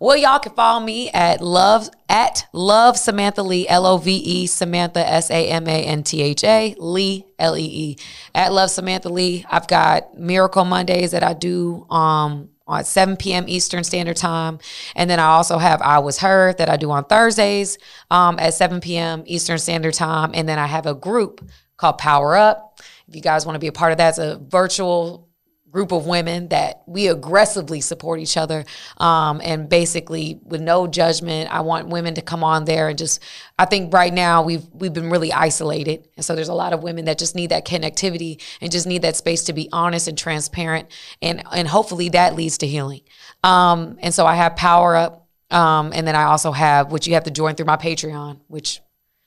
Well, 0.00 0.16
y'all 0.16 0.38
can 0.38 0.54
follow 0.54 0.82
me 0.82 1.10
at 1.10 1.42
love 1.42 1.90
at 2.08 2.46
love 2.54 2.96
Samantha 2.96 3.42
Lee 3.42 3.68
L 3.68 3.84
O 3.84 3.98
V 3.98 4.10
E 4.10 4.46
Samantha 4.46 5.06
S 5.06 5.30
A 5.30 5.48
M 5.48 5.68
A 5.68 5.84
N 5.84 6.02
T 6.02 6.22
H 6.22 6.42
A 6.44 6.74
Lee 6.78 7.26
L 7.38 7.58
E 7.58 7.62
E 7.62 7.98
at 8.34 8.54
love 8.54 8.70
Samantha 8.70 9.10
Lee. 9.10 9.44
I've 9.50 9.68
got 9.68 10.18
Miracle 10.18 10.64
Mondays 10.64 11.10
that 11.10 11.22
I 11.22 11.34
do 11.34 11.86
um 11.90 12.48
at 12.66 12.86
7 12.86 13.18
p.m. 13.18 13.44
Eastern 13.48 13.84
Standard 13.84 14.16
Time, 14.16 14.58
and 14.96 15.10
then 15.10 15.20
I 15.20 15.26
also 15.26 15.58
have 15.58 15.82
I 15.82 15.98
Was 15.98 16.20
Her 16.20 16.54
that 16.54 16.70
I 16.70 16.78
do 16.78 16.90
on 16.90 17.04
Thursdays 17.04 17.76
um, 18.10 18.38
at 18.38 18.54
7 18.54 18.80
p.m. 18.80 19.24
Eastern 19.26 19.58
Standard 19.58 19.92
Time, 19.92 20.30
and 20.32 20.48
then 20.48 20.58
I 20.58 20.66
have 20.66 20.86
a 20.86 20.94
group 20.94 21.46
called 21.76 21.98
Power 21.98 22.34
Up. 22.34 22.80
If 23.08 23.14
you 23.14 23.20
guys 23.20 23.44
want 23.44 23.56
to 23.56 23.60
be 23.60 23.66
a 23.66 23.72
part 23.72 23.92
of 23.92 23.98
that, 23.98 24.10
it's 24.10 24.18
a 24.18 24.38
virtual 24.38 25.28
group 25.72 25.90
of 25.92 26.06
women 26.06 26.48
that 26.48 26.82
we 26.86 27.08
aggressively 27.08 27.80
support 27.80 28.20
each 28.20 28.36
other 28.36 28.64
um, 28.98 29.40
and 29.42 29.68
basically 29.68 30.38
with 30.44 30.60
no 30.60 30.86
judgment 30.86 31.52
i 31.52 31.60
want 31.60 31.88
women 31.88 32.14
to 32.14 32.22
come 32.22 32.44
on 32.44 32.64
there 32.64 32.88
and 32.88 32.98
just 32.98 33.20
i 33.58 33.64
think 33.64 33.92
right 33.92 34.12
now 34.12 34.42
we've 34.42 34.66
we've 34.72 34.92
been 34.92 35.10
really 35.10 35.32
isolated. 35.32 36.08
And 36.16 36.24
so 36.24 36.34
there's 36.34 36.48
a 36.48 36.54
lot 36.54 36.72
of 36.72 36.82
women 36.82 37.06
that 37.06 37.18
just 37.18 37.34
need 37.34 37.50
that 37.50 37.66
connectivity 37.66 38.40
and 38.60 38.70
just 38.70 38.86
need 38.86 39.02
that 39.02 39.16
space 39.16 39.44
to 39.44 39.52
be 39.52 39.68
honest 39.72 40.08
and 40.08 40.18
transparent. 40.18 40.88
And 41.20 41.42
and 41.52 41.68
hopefully 41.68 42.10
that 42.10 42.34
leads 42.34 42.58
to 42.58 42.66
healing. 42.66 43.02
Um, 43.44 43.98
and 44.00 44.14
so 44.14 44.26
i 44.26 44.34
have 44.34 44.56
power 44.56 44.94
up 44.94 45.26
um, 45.50 45.92
and 45.94 46.06
then 46.06 46.14
i 46.14 46.24
also 46.24 46.52
have 46.52 46.92
which 46.92 47.06
you 47.06 47.14
have 47.14 47.24
to 47.24 47.30
join 47.30 47.54
through 47.54 47.66
my 47.66 47.76
patreon 47.76 48.38
which 48.46 48.80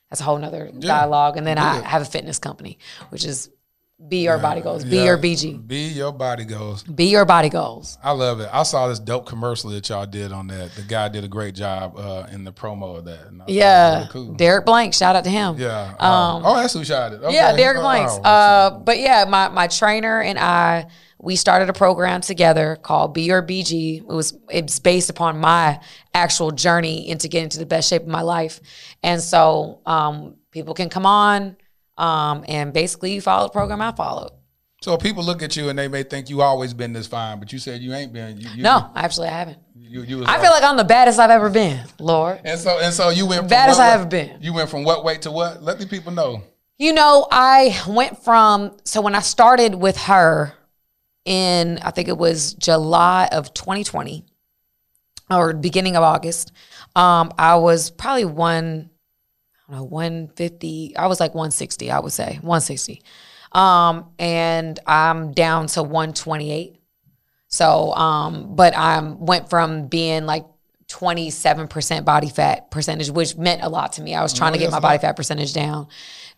that's 0.08 0.20
a 0.20 0.24
whole 0.24 0.38
nother 0.38 0.70
dialogue. 0.78 1.36
And 1.36 1.46
then 1.46 1.58
i 1.58 1.80
have 1.82 2.02
a 2.02 2.06
fitness 2.06 2.38
company 2.38 2.78
which 3.10 3.24
is 3.24 3.50
be 4.08 4.18
your 4.24 4.36
body 4.38 4.60
goals 4.60 4.84
be 4.84 4.96
Yeah. 4.96 5.04
your 5.04 5.18
bg 5.18 5.66
Be 5.66 5.88
your 5.88 6.12
body 6.12 6.44
goals. 6.44 6.82
be 6.82 7.06
your 7.06 7.24
body 7.24 7.48
goals. 7.48 7.96
I 8.04 8.10
love 8.10 8.40
it. 8.40 8.48
I 8.52 8.62
saw 8.62 8.88
this 8.88 8.98
dope 8.98 9.24
commercial 9.26 9.70
that 9.70 9.88
y'all 9.88 10.04
did 10.04 10.32
on 10.32 10.48
that. 10.48 10.74
The 10.76 10.82
guy 10.82 11.08
did 11.08 11.24
a 11.24 11.28
great 11.28 11.54
job 11.54 11.96
uh, 11.96 12.26
in 12.30 12.44
the 12.44 12.52
promo 12.52 12.98
of 12.98 13.06
that. 13.06 13.26
and 13.28 13.40
I 13.40 13.46
thought 13.46 13.48
it 13.48 13.52
was 13.52 13.56
Yeah. 13.56 13.94
really 13.96 14.08
cool. 14.10 14.34
Derek 14.34 14.66
Blank, 14.66 14.92
shout 14.92 15.16
out 15.16 15.24
to 15.24 15.30
him. 15.30 15.56
Yeah. 15.58 15.94
Um, 15.98 16.42
oh, 16.44 16.56
that's 16.56 16.74
who 16.74 16.84
shot 16.84 17.14
it. 17.14 17.20
Yeah, 17.30 17.56
Derek 17.56 17.78
Oh, 17.78 17.80
Blanks. 17.80 18.12
oh, 18.22 18.22
Uh, 18.28 18.70
but 18.78 18.98
yeah, 18.98 19.24
my 19.26 19.48
my 19.48 19.66
trainer 19.66 20.20
and 20.20 20.38
I 20.38 20.86
we 21.18 21.34
started 21.34 21.70
a 21.70 21.72
program 21.72 22.20
together 22.20 22.76
called 22.76 23.14
Be 23.14 23.22
Your 23.22 23.42
BG. 23.42 24.00
It 24.00 24.06
was 24.06 24.36
it's 24.50 24.78
based 24.78 25.08
upon 25.08 25.38
my 25.40 25.80
actual 26.12 26.50
journey 26.50 27.08
into 27.08 27.28
getting 27.28 27.48
to 27.48 27.58
the 27.58 27.64
best 27.66 27.88
shape 27.88 28.02
of 28.02 28.08
my 28.08 28.20
life, 28.20 28.60
and 29.02 29.22
so 29.22 29.80
um, 29.86 30.34
people 30.50 30.74
can 30.74 30.90
come 30.90 31.06
on 31.06 31.56
um, 31.98 32.44
and 32.48 32.72
basically 32.72 33.14
you 33.14 33.20
follow 33.20 33.46
the 33.46 33.52
program 33.52 33.80
I 33.80 33.92
followed. 33.92 34.30
so 34.82 34.96
people 34.96 35.24
look 35.24 35.42
at 35.42 35.56
you 35.56 35.68
and 35.68 35.78
they 35.78 35.88
may 35.88 36.02
think 36.02 36.28
you 36.30 36.42
always 36.42 36.74
been 36.74 36.92
this 36.92 37.06
fine, 37.06 37.38
but 37.38 37.52
you 37.52 37.58
said 37.58 37.80
you 37.80 37.94
ain't 37.94 38.12
been. 38.12 38.38
You, 38.40 38.48
you, 38.56 38.62
No, 38.62 38.90
actually 38.94 39.28
I 39.28 39.38
haven't. 39.38 39.58
You, 39.88 40.02
you 40.02 40.18
was 40.18 40.28
I 40.28 40.40
feel 40.40 40.50
like 40.50 40.64
I'm 40.64 40.76
the 40.76 40.84
baddest 40.84 41.18
I've 41.20 41.30
ever 41.30 41.48
been, 41.48 41.80
Lord. 42.00 42.40
And 42.44 42.58
so 42.58 42.78
and 42.80 42.92
so 42.92 43.08
you 43.10 43.24
went 43.26 43.40
from 43.42 43.48
Baddest 43.48 43.78
what 43.78 43.84
I 43.86 43.88
weight- 43.88 44.00
ever 44.00 44.06
been. 44.06 44.38
You 44.42 44.52
went 44.52 44.68
from 44.68 44.82
what 44.84 45.04
weight 45.04 45.22
to 45.22 45.30
what? 45.30 45.62
Let 45.62 45.78
the 45.78 45.86
people 45.86 46.12
know. 46.12 46.42
You 46.78 46.92
know, 46.92 47.26
I 47.30 47.80
went 47.88 48.22
from 48.22 48.76
so 48.84 49.00
when 49.00 49.14
I 49.14 49.20
started 49.20 49.74
with 49.76 49.96
her 49.96 50.52
in 51.24 51.78
I 51.82 51.90
think 51.92 52.08
it 52.08 52.18
was 52.18 52.54
July 52.54 53.28
of 53.32 53.54
2020 53.54 54.24
or 55.30 55.54
beginning 55.54 55.96
of 55.96 56.02
August, 56.02 56.52
um, 56.94 57.32
I 57.38 57.56
was 57.56 57.90
probably 57.90 58.24
one, 58.26 58.90
I 59.68 59.72
don't 59.72 59.80
know, 59.80 59.84
150. 59.84 60.96
I 60.96 61.06
was 61.06 61.20
like 61.20 61.34
160, 61.34 61.90
I 61.90 62.00
would 62.00 62.12
say 62.12 62.38
160, 62.42 63.02
um, 63.52 64.10
and 64.18 64.78
I'm 64.86 65.32
down 65.32 65.66
to 65.68 65.82
128. 65.82 66.80
So, 67.48 67.92
um, 67.94 68.54
but 68.56 68.76
I 68.76 69.00
went 69.00 69.50
from 69.50 69.88
being 69.88 70.26
like 70.26 70.44
27% 70.88 72.04
body 72.04 72.28
fat 72.28 72.70
percentage, 72.70 73.10
which 73.10 73.36
meant 73.36 73.62
a 73.62 73.68
lot 73.68 73.92
to 73.94 74.02
me. 74.02 74.14
I 74.14 74.22
was 74.22 74.32
trying 74.32 74.52
to 74.52 74.58
get 74.58 74.70
my 74.70 74.80
body 74.80 74.98
fat 74.98 75.16
percentage 75.16 75.52
down, 75.52 75.88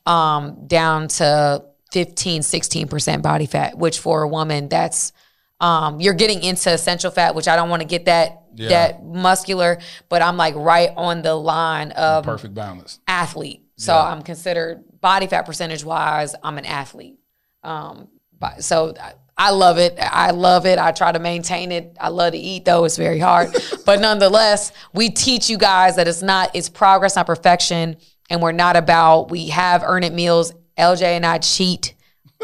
um, 0.06 0.66
down 0.66 1.08
to 1.08 1.64
15, 1.92 2.42
16% 2.42 3.22
body 3.22 3.46
fat, 3.46 3.76
which 3.78 3.98
for 3.98 4.22
a 4.22 4.28
woman, 4.28 4.68
that's 4.68 5.12
Um, 5.60 6.00
you're 6.00 6.14
getting 6.14 6.42
into 6.44 6.70
essential 6.72 7.10
fat, 7.10 7.34
which 7.34 7.48
I 7.48 7.56
don't 7.56 7.68
want 7.68 7.82
to 7.82 7.88
get 7.88 8.04
that 8.04 8.47
Yeah. 8.58 8.68
that 8.68 9.04
muscular, 9.04 9.78
but 10.08 10.22
I'm 10.22 10.36
like 10.36 10.54
right 10.56 10.90
on 10.96 11.22
the 11.22 11.34
line 11.34 11.92
of 11.92 12.24
Perfect 12.24 12.54
balance. 12.54 12.98
athlete. 13.06 13.62
So 13.76 13.94
Yeah. 13.94 14.02
I'm 14.02 14.22
considered 14.22 14.82
body 15.00 15.26
fat 15.26 15.42
percentage 15.46 15.84
wise, 15.84 16.34
I'm 16.42 16.58
an 16.58 16.66
athlete. 16.66 17.18
Um, 17.62 18.08
but 18.38 18.64
so 18.64 18.94
I- 19.00 19.12
I 19.40 19.50
love 19.50 19.78
it. 19.78 19.96
I 20.00 20.32
love 20.32 20.66
it. 20.66 20.80
I 20.80 20.90
try 20.90 21.12
to 21.12 21.20
maintain 21.20 21.70
it. 21.70 21.96
I 22.00 22.08
love 22.08 22.32
to 22.32 22.38
eat 22.38 22.64
though. 22.64 22.84
It's 22.84 22.96
very 22.96 23.20
hard. 23.20 23.56
but 23.86 24.00
nonetheless, 24.00 24.72
we 24.92 25.10
teach 25.10 25.48
you 25.48 25.56
guys 25.56 25.94
that 25.94 26.08
it's 26.08 26.22
not, 26.22 26.50
it's 26.54 26.68
progress, 26.68 27.14
not 27.14 27.26
perfection. 27.26 27.96
And 28.30 28.42
we're 28.42 28.50
not 28.50 28.74
about, 28.74 29.30
we 29.30 29.48
have 29.50 29.84
earn 29.86 30.02
it 30.02 30.12
meals. 30.12 30.52
LJ 30.76 31.02
and 31.02 31.24
I 31.24 31.38
cheat. 31.38 31.94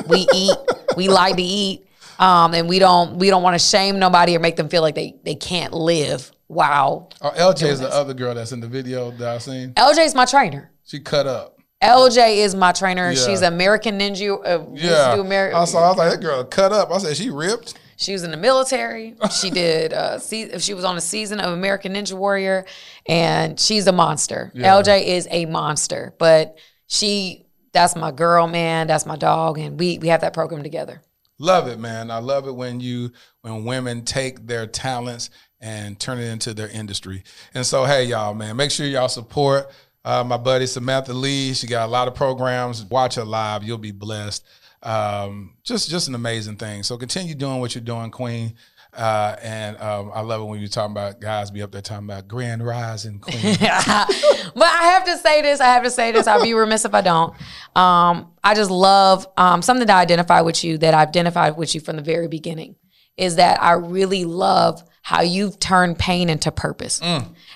We 0.09 0.27
eat. 0.33 0.57
we 0.97 1.09
like 1.09 1.35
to 1.37 1.43
eat. 1.43 1.85
Um, 2.19 2.55
and 2.55 2.69
we 2.69 2.79
don't 2.79 3.17
we 3.19 3.31
don't 3.31 3.43
want 3.43 3.55
to 3.55 3.59
shame 3.65 3.99
nobody 3.99 4.37
or 4.37 4.41
make 4.41 4.57
them 4.57 4.69
feel 4.69 4.83
like 4.83 4.95
they 4.95 5.17
they 5.25 5.35
can't 5.35 5.73
live. 5.73 6.31
Wow. 6.49 7.09
Oh, 7.23 7.31
LJ 7.31 7.63
is 7.69 7.81
the 7.81 7.89
other 7.89 8.15
girl 8.15 8.35
that's 8.35 8.53
in 8.53 8.61
the 8.61 8.69
video 8.69 9.11
that 9.13 9.29
I've 9.29 9.43
seen. 9.43 9.73
LJ 9.75 10.05
is 10.07 10.15
my 10.15 10.25
trainer. 10.25 10.71
She 10.85 11.01
cut 11.01 11.27
up. 11.27 11.59
LJ 11.83 12.37
is 12.39 12.55
my 12.55 12.73
trainer. 12.73 13.11
Yeah. 13.11 13.27
She's 13.27 13.43
American 13.43 13.99
Ninja. 13.99 14.39
Uh, 14.45 14.65
Yeah. 14.75 15.17
Ameri- 15.17 15.53
I 15.55 15.65
saw. 15.65 15.85
I 15.85 15.89
was 15.89 15.97
like, 15.99 16.11
that 16.13 16.21
girl 16.21 16.45
cut 16.45 16.73
up. 16.73 16.91
I 16.91 16.99
said 16.99 17.17
she 17.17 17.31
ripped. 17.31 17.75
She 17.97 18.13
was 18.13 18.23
in 18.25 18.31
the 18.31 18.37
military. 18.37 19.15
She 19.31 19.51
did. 19.51 19.93
Uh, 19.93 20.19
se- 20.19 20.59
she 20.59 20.75
was 20.75 20.85
on 20.85 20.97
a 20.97 21.01
season 21.01 21.41
of 21.41 21.53
American 21.53 21.95
Ninja 21.95 22.15
Warrior, 22.15 22.65
and 23.07 23.59
she's 23.59 23.87
a 23.87 23.93
monster. 23.93 24.51
Yeah. 24.55 24.73
LJ 24.75 25.05
is 25.07 25.29
a 25.31 25.47
monster, 25.47 26.15
but 26.19 26.59
she. 26.87 27.41
That's 27.73 27.97
my 27.97 28.13
girl, 28.13 28.47
man. 28.47 28.87
That's 28.87 29.05
my 29.05 29.17
dog, 29.17 29.59
and 29.59 29.79
we 29.81 29.99
we 29.99 30.07
have 30.09 30.21
that 30.21 30.33
program 30.33 30.63
together. 30.63 31.03
Love 31.39 31.69
it, 31.69 31.79
man. 31.79 32.11
I 32.11 32.19
love 32.19 32.47
it 32.47 32.55
when 32.55 32.81
you 32.81 33.11
when 33.43 33.65
women 33.65 34.05
take 34.05 34.47
their 34.47 34.67
talents 34.67 35.31
and 35.61 35.99
turn 35.99 36.19
it 36.19 36.31
into 36.31 36.55
their 36.55 36.69
industry. 36.69 37.25
And 37.55 37.65
so, 37.65 37.85
hey, 37.85 38.05
y'all, 38.05 38.35
man, 38.35 38.57
make 38.57 38.71
sure 38.71 38.87
y'all 38.87 39.09
support 39.09 39.71
uh, 40.05 40.23
my 40.23 40.37
buddy 40.37 40.67
Samantha 40.67 41.13
Lee. 41.13 41.55
She 41.55 41.67
got 41.67 41.87
a 41.87 41.91
lot 41.91 42.09
of 42.09 42.15
programs. 42.15 42.85
Watch 42.85 43.15
her 43.17 43.25
live. 43.25 43.65
You'll 43.65 43.79
be 43.79 43.93
blessed. 43.93 44.45
Um, 44.83 45.55
just 45.63 45.89
just 45.89 46.09
an 46.09 46.15
amazing 46.15 46.57
thing. 46.57 46.83
So 46.83 46.97
continue 46.99 47.35
doing 47.35 47.59
what 47.59 47.75
you're 47.75 47.83
doing, 47.83 48.11
Queen. 48.11 48.55
Uh, 48.97 49.37
and 49.43 49.77
um, 49.79 50.11
I 50.15 50.21
love 50.21 50.41
it 50.41 50.45
when 50.45 50.61
you're 50.61 50.69
talking 50.69 50.93
about 50.93 51.21
guys 51.21 51.51
be 51.51 51.63
up 51.63 51.73
there 51.73 51.83
talking 51.83 52.07
about 52.07 52.29
grand 52.29 52.65
rising 52.65 53.19
queen. 53.21 53.57
but 53.61 53.69
I 53.69 54.91
have 54.93 55.05
to 55.05 55.19
say 55.19 55.43
this. 55.43 55.61
I 55.61 55.67
have 55.67 55.83
to 55.83 55.91
say 55.91 56.13
this. 56.13 56.27
I'll 56.27 56.43
be 56.43 56.55
remiss 56.55 56.85
if 56.85 56.95
I 56.95 57.01
don't. 57.01 57.35
Um, 57.77 58.33
I 58.43 58.55
just 58.55 58.71
love 58.71 59.27
um, 59.37 59.63
something 59.63 59.87
that 59.87 59.97
I 59.97 60.03
identify 60.03 60.41
with 60.41 60.63
you. 60.63 60.79
That 60.79 60.95
I 60.95 61.03
identified 61.03 61.57
with 61.57 61.75
you 61.75 61.81
from 61.81 61.97
the 61.97 62.03
very 62.03 62.29
beginning 62.29 62.77
is 63.17 63.37
that 63.37 63.63
I 63.63 63.73
really 63.73 64.25
love 64.25 64.83
how 65.03 65.23
you've 65.23 65.59
turned 65.61 65.99
pain 65.99 66.29
into 66.29 66.51
purpose. 66.51 67.01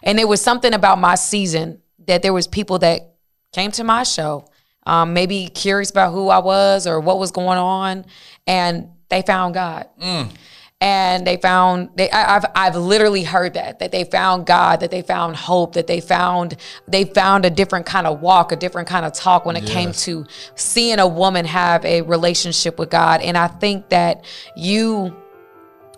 And 0.02 0.18
there 0.18 0.26
was 0.28 0.40
something 0.40 0.72
about 0.72 0.98
my 0.98 1.14
season 1.14 1.80
that 2.06 2.22
there 2.22 2.32
was 2.32 2.46
people 2.46 2.78
that 2.80 3.14
came 3.52 3.70
to 3.72 3.84
my 3.84 4.02
show, 4.02 4.48
um, 4.86 5.14
maybe 5.14 5.48
curious 5.48 5.90
about 5.90 6.12
who 6.12 6.28
I 6.28 6.38
was 6.38 6.86
or 6.86 7.00
what 7.00 7.18
was 7.18 7.32
going 7.32 7.58
on, 7.58 8.04
and 8.46 8.90
they 9.08 9.22
found 9.22 9.54
God 9.54 9.88
and 10.80 11.26
they 11.26 11.36
found 11.36 11.90
they 11.96 12.08
I, 12.10 12.36
I've 12.36 12.44
I've 12.54 12.76
literally 12.76 13.24
heard 13.24 13.54
that 13.54 13.80
that 13.80 13.90
they 13.90 14.04
found 14.04 14.46
God, 14.46 14.80
that 14.80 14.90
they 14.90 15.02
found 15.02 15.34
hope, 15.36 15.72
that 15.74 15.88
they 15.88 16.00
found 16.00 16.56
they 16.86 17.04
found 17.04 17.44
a 17.44 17.50
different 17.50 17.86
kind 17.86 18.06
of 18.06 18.20
walk, 18.20 18.52
a 18.52 18.56
different 18.56 18.88
kind 18.88 19.04
of 19.04 19.12
talk 19.12 19.44
when 19.44 19.56
it 19.56 19.66
came 19.66 19.92
to 19.92 20.24
seeing 20.54 21.00
a 21.00 21.08
woman 21.08 21.44
have 21.46 21.84
a 21.84 22.02
relationship 22.02 22.78
with 22.78 22.90
God. 22.90 23.20
And 23.22 23.36
I 23.36 23.48
think 23.48 23.88
that 23.88 24.24
you 24.56 25.16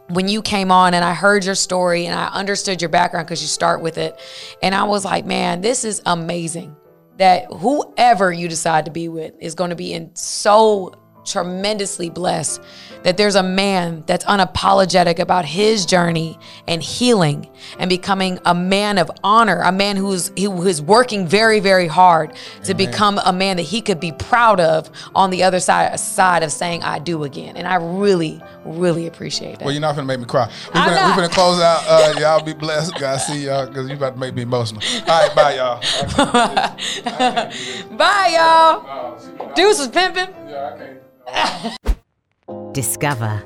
when 0.08 0.28
you 0.28 0.40
came 0.42 0.72
on 0.72 0.94
and 0.94 1.04
I 1.04 1.14
heard 1.14 1.44
your 1.44 1.54
story 1.54 2.06
and 2.06 2.18
I 2.18 2.28
understood 2.28 2.80
your 2.80 2.88
background 2.88 3.26
because 3.26 3.42
you 3.42 3.48
start 3.48 3.82
with 3.82 3.98
it, 3.98 4.18
and 4.62 4.74
I 4.74 4.84
was 4.84 5.04
like, 5.04 5.26
man, 5.26 5.60
this 5.60 5.84
is 5.84 6.00
amazing. 6.06 6.74
That 7.18 7.52
whoever 7.52 8.32
you 8.32 8.48
decide 8.48 8.86
to 8.86 8.90
be 8.90 9.08
with 9.08 9.34
is 9.40 9.54
going 9.54 9.70
to 9.70 9.76
be 9.76 9.92
in 9.92 10.14
so 10.16 10.94
tremendously 11.24 12.10
blessed 12.10 12.60
that 13.02 13.16
there's 13.16 13.34
a 13.34 13.42
man 13.42 14.02
that's 14.06 14.24
unapologetic 14.26 15.18
about 15.18 15.44
his 15.44 15.86
journey 15.86 16.38
and 16.68 16.82
healing 16.82 17.48
and 17.78 17.88
becoming 17.88 18.38
a 18.44 18.54
man 18.54 18.98
of 18.98 19.10
honor, 19.24 19.60
a 19.62 19.72
man 19.72 19.96
who's 19.96 20.28
who 20.38 20.66
is 20.66 20.82
working 20.82 21.26
very, 21.26 21.60
very 21.60 21.86
hard 21.86 22.34
to 22.64 22.74
become 22.74 23.18
a 23.24 23.32
man 23.32 23.56
that 23.56 23.62
he 23.62 23.80
could 23.80 24.00
be 24.00 24.12
proud 24.12 24.60
of 24.60 24.90
on 25.14 25.30
the 25.30 25.42
other 25.42 25.60
side 25.60 25.98
side 25.98 26.42
of 26.42 26.52
saying 26.52 26.82
I 26.82 26.98
do 26.98 27.24
again. 27.24 27.56
And 27.56 27.66
I 27.66 27.76
really, 27.76 28.42
really 28.64 29.06
appreciate 29.06 29.58
that. 29.58 29.64
well, 29.64 29.72
you're 29.72 29.80
not 29.80 29.94
gonna 29.94 30.06
make 30.06 30.20
me 30.20 30.26
cry. 30.26 30.50
We're 30.74 30.84
gonna, 30.84 31.10
we're 31.10 31.16
gonna 31.16 31.28
close 31.28 31.60
out. 31.60 31.82
Uh, 31.86 32.18
y'all 32.20 32.42
be 32.44 32.52
blessed. 32.52 32.94
Guys, 32.98 33.26
see 33.26 33.46
y'all 33.46 33.66
because 33.66 33.88
you 33.88 33.96
about 33.96 34.14
to 34.14 34.20
make 34.20 34.34
me 34.34 34.42
emotional. 34.42 34.82
All 35.08 35.26
right, 35.26 35.34
bye, 35.34 35.54
y'all. 35.56 35.80
Bye, 37.96 38.34
y'all. 38.34 39.54
Deuce 39.54 39.78
was 39.78 39.88
pimping. 39.88 40.39
Discover, 42.72 43.42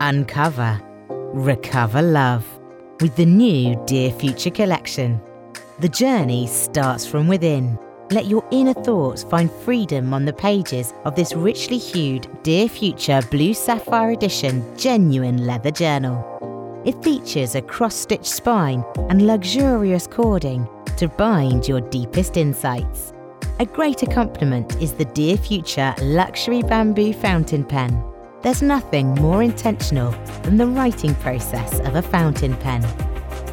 uncover, 0.00 0.80
recover 1.08 2.02
love 2.02 2.46
with 3.00 3.14
the 3.16 3.26
new 3.26 3.80
Dear 3.86 4.10
Future 4.10 4.50
collection. 4.50 5.20
The 5.80 5.88
journey 5.88 6.46
starts 6.46 7.06
from 7.06 7.28
within. 7.28 7.78
Let 8.10 8.26
your 8.26 8.46
inner 8.50 8.72
thoughts 8.72 9.24
find 9.24 9.50
freedom 9.50 10.14
on 10.14 10.24
the 10.24 10.32
pages 10.32 10.94
of 11.04 11.14
this 11.14 11.34
richly 11.34 11.78
hued 11.78 12.28
Dear 12.42 12.68
Future 12.68 13.20
Blue 13.30 13.52
Sapphire 13.52 14.12
Edition 14.12 14.64
genuine 14.78 15.46
leather 15.46 15.70
journal. 15.70 16.82
It 16.86 17.02
features 17.02 17.54
a 17.54 17.62
cross 17.62 17.96
stitched 17.96 18.26
spine 18.26 18.84
and 19.10 19.26
luxurious 19.26 20.06
cording 20.06 20.68
to 20.96 21.08
bind 21.08 21.68
your 21.68 21.80
deepest 21.80 22.36
insights. 22.36 23.12
A 23.58 23.64
great 23.64 24.02
accompaniment 24.02 24.76
is 24.82 24.92
the 24.92 25.06
Dear 25.06 25.38
Future 25.38 25.94
Luxury 26.02 26.60
Bamboo 26.60 27.14
Fountain 27.14 27.64
Pen. 27.64 28.04
There's 28.42 28.60
nothing 28.60 29.14
more 29.14 29.42
intentional 29.42 30.10
than 30.42 30.58
the 30.58 30.66
writing 30.66 31.14
process 31.14 31.80
of 31.80 31.94
a 31.94 32.02
fountain 32.02 32.54
pen. 32.58 32.82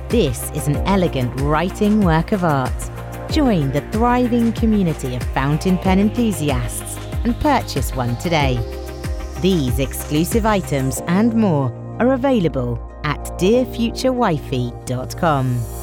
This 0.10 0.52
is 0.52 0.68
an 0.68 0.76
elegant 0.88 1.40
writing 1.40 2.02
work 2.02 2.34
of 2.34 2.44
art. 2.44 2.74
Join 3.32 3.72
the 3.72 3.80
thriving 3.94 4.52
community 4.52 5.16
of 5.16 5.24
fountain 5.24 5.78
pen 5.78 6.00
enthusiasts 6.00 6.98
and 7.24 7.40
purchase 7.40 7.96
one 7.96 8.18
today. 8.18 8.60
These 9.40 9.80
exclusive 9.80 10.46
items 10.46 11.02
and 11.08 11.34
more 11.34 11.72
are 12.00 12.12
available 12.12 12.78
at 13.06 13.20
dearfuturewifey.com. 13.40 15.83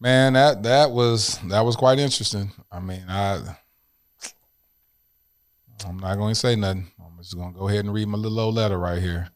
Man, 0.00 0.32
that 0.32 0.62
that 0.62 0.90
was 0.90 1.38
that 1.48 1.60
was 1.60 1.76
quite 1.76 1.98
interesting. 1.98 2.50
I 2.72 2.80
mean, 2.80 3.04
I 3.06 3.56
I'm 5.86 5.98
not 5.98 6.16
going 6.16 6.32
to 6.32 6.40
say 6.40 6.56
nothing. 6.56 6.90
I'm 6.98 7.18
just 7.18 7.36
going 7.36 7.52
to 7.52 7.58
go 7.58 7.68
ahead 7.68 7.84
and 7.84 7.92
read 7.92 8.08
my 8.08 8.16
little 8.16 8.40
old 8.40 8.54
letter 8.54 8.78
right 8.78 9.00
here. 9.00 9.28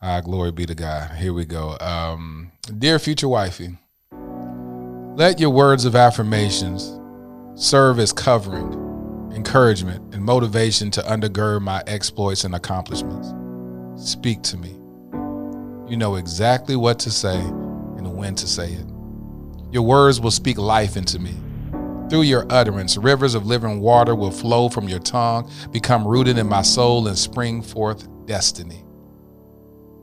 Ah, 0.00 0.20
glory 0.20 0.52
be 0.52 0.66
to 0.66 0.74
God. 0.74 1.16
Here 1.16 1.32
we 1.32 1.44
go. 1.44 1.76
Um, 1.80 2.52
dear 2.78 2.98
future 2.98 3.28
wifey, 3.28 3.76
let 5.16 5.40
your 5.40 5.50
words 5.50 5.84
of 5.84 5.96
affirmations 5.96 6.98
serve 7.56 7.98
as 7.98 8.12
covering, 8.12 8.72
encouragement, 9.34 10.14
and 10.14 10.22
motivation 10.22 10.90
to 10.92 11.00
undergird 11.02 11.62
my 11.62 11.82
exploits 11.86 12.44
and 12.44 12.54
accomplishments. 12.54 13.32
Speak 13.96 14.42
to 14.42 14.56
me. 14.58 14.70
You 15.90 15.96
know 15.96 16.16
exactly 16.16 16.76
what 16.76 17.00
to 17.00 17.10
say 17.10 17.38
and 17.38 18.14
when 18.14 18.34
to 18.36 18.46
say 18.46 18.72
it. 18.72 18.93
Your 19.74 19.82
words 19.82 20.20
will 20.20 20.30
speak 20.30 20.56
life 20.56 20.96
into 20.96 21.18
me. 21.18 21.34
Through 22.08 22.22
your 22.22 22.46
utterance, 22.48 22.96
rivers 22.96 23.34
of 23.34 23.44
living 23.44 23.80
water 23.80 24.14
will 24.14 24.30
flow 24.30 24.68
from 24.68 24.88
your 24.88 25.00
tongue, 25.00 25.50
become 25.72 26.06
rooted 26.06 26.38
in 26.38 26.46
my 26.46 26.62
soul, 26.62 27.08
and 27.08 27.18
spring 27.18 27.60
forth 27.60 28.06
destiny. 28.24 28.84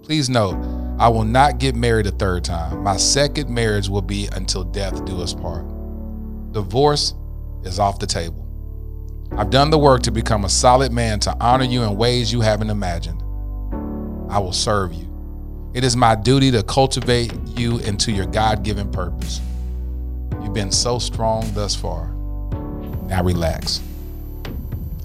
Please 0.04 0.30
note, 0.30 0.58
I 1.00 1.08
will 1.08 1.24
not 1.24 1.58
get 1.60 1.74
married 1.74 2.06
a 2.06 2.12
third 2.12 2.44
time. 2.44 2.84
My 2.84 2.98
second 2.98 3.50
marriage 3.50 3.88
will 3.88 4.02
be 4.02 4.28
until 4.34 4.66
death 4.66 5.06
do 5.06 5.22
us 5.22 5.34
part. 5.34 5.64
Divorce 6.52 7.14
is 7.64 7.80
off 7.80 7.98
the 7.98 8.08
table. 8.08 8.46
I've 9.38 9.52
done 9.52 9.70
the 9.70 9.80
work 9.80 10.02
to 10.02 10.12
become 10.12 10.44
a 10.44 10.50
solid 10.50 10.92
man 10.92 11.22
to 11.22 11.38
honor 11.40 11.64
you 11.64 11.84
in 11.84 11.96
ways 11.96 12.34
you 12.34 12.42
haven't 12.42 12.72
imagined. 12.72 13.22
I 14.30 14.38
will 14.40 14.52
serve 14.52 14.92
you. 14.92 15.08
It 15.74 15.86
is 15.86 15.96
my 15.96 16.16
duty 16.16 16.52
to 16.52 16.62
cultivate 16.62 17.32
you 17.56 17.80
into 17.80 18.12
your 18.12 18.26
God 18.26 18.64
given 18.64 18.92
purpose. 18.92 19.40
You've 20.42 20.54
been 20.54 20.72
so 20.72 21.00
strong 21.00 21.50
thus 21.54 21.76
far. 21.76 22.08
Now 23.08 23.24
relax. 23.24 23.82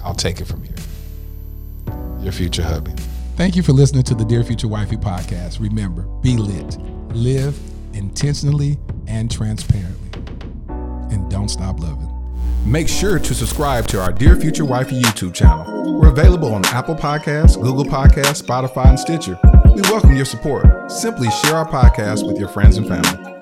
I'll 0.04 0.14
take 0.14 0.40
it 0.40 0.46
from 0.46 0.62
here. 0.62 0.74
Your 2.20 2.32
future 2.32 2.62
hubby. 2.62 2.92
Thank 3.36 3.56
you 3.56 3.62
for 3.62 3.72
listening 3.72 4.02
to 4.04 4.14
the 4.14 4.24
Dear 4.24 4.42
Future 4.44 4.68
Wifey 4.68 4.96
podcast. 4.96 5.60
Remember, 5.60 6.02
be 6.22 6.36
lit, 6.36 6.76
live 7.14 7.58
intentionally 7.92 8.78
and 9.06 9.30
transparently. 9.30 9.94
and 10.68 11.30
don't 11.30 11.48
stop 11.48 11.78
loving. 11.80 12.12
Make 12.64 12.88
sure 12.88 13.18
to 13.18 13.34
subscribe 13.34 13.86
to 13.88 14.00
our 14.00 14.12
Dear 14.12 14.36
Future 14.36 14.64
Wifey 14.64 15.00
YouTube 15.00 15.34
channel. 15.34 16.00
We're 16.00 16.08
available 16.08 16.52
on 16.52 16.64
Apple 16.66 16.96
Podcasts, 16.96 17.60
Google 17.60 17.84
Podcasts, 17.84 18.42
Spotify, 18.42 18.86
and 18.88 18.98
Stitcher. 18.98 19.38
We 19.74 19.82
welcome 19.82 20.16
your 20.16 20.24
support. 20.24 20.90
Simply 20.90 21.30
share 21.30 21.54
our 21.56 21.68
podcast 21.68 22.26
with 22.26 22.38
your 22.38 22.48
friends 22.48 22.76
and 22.76 22.88
family. 22.88 23.35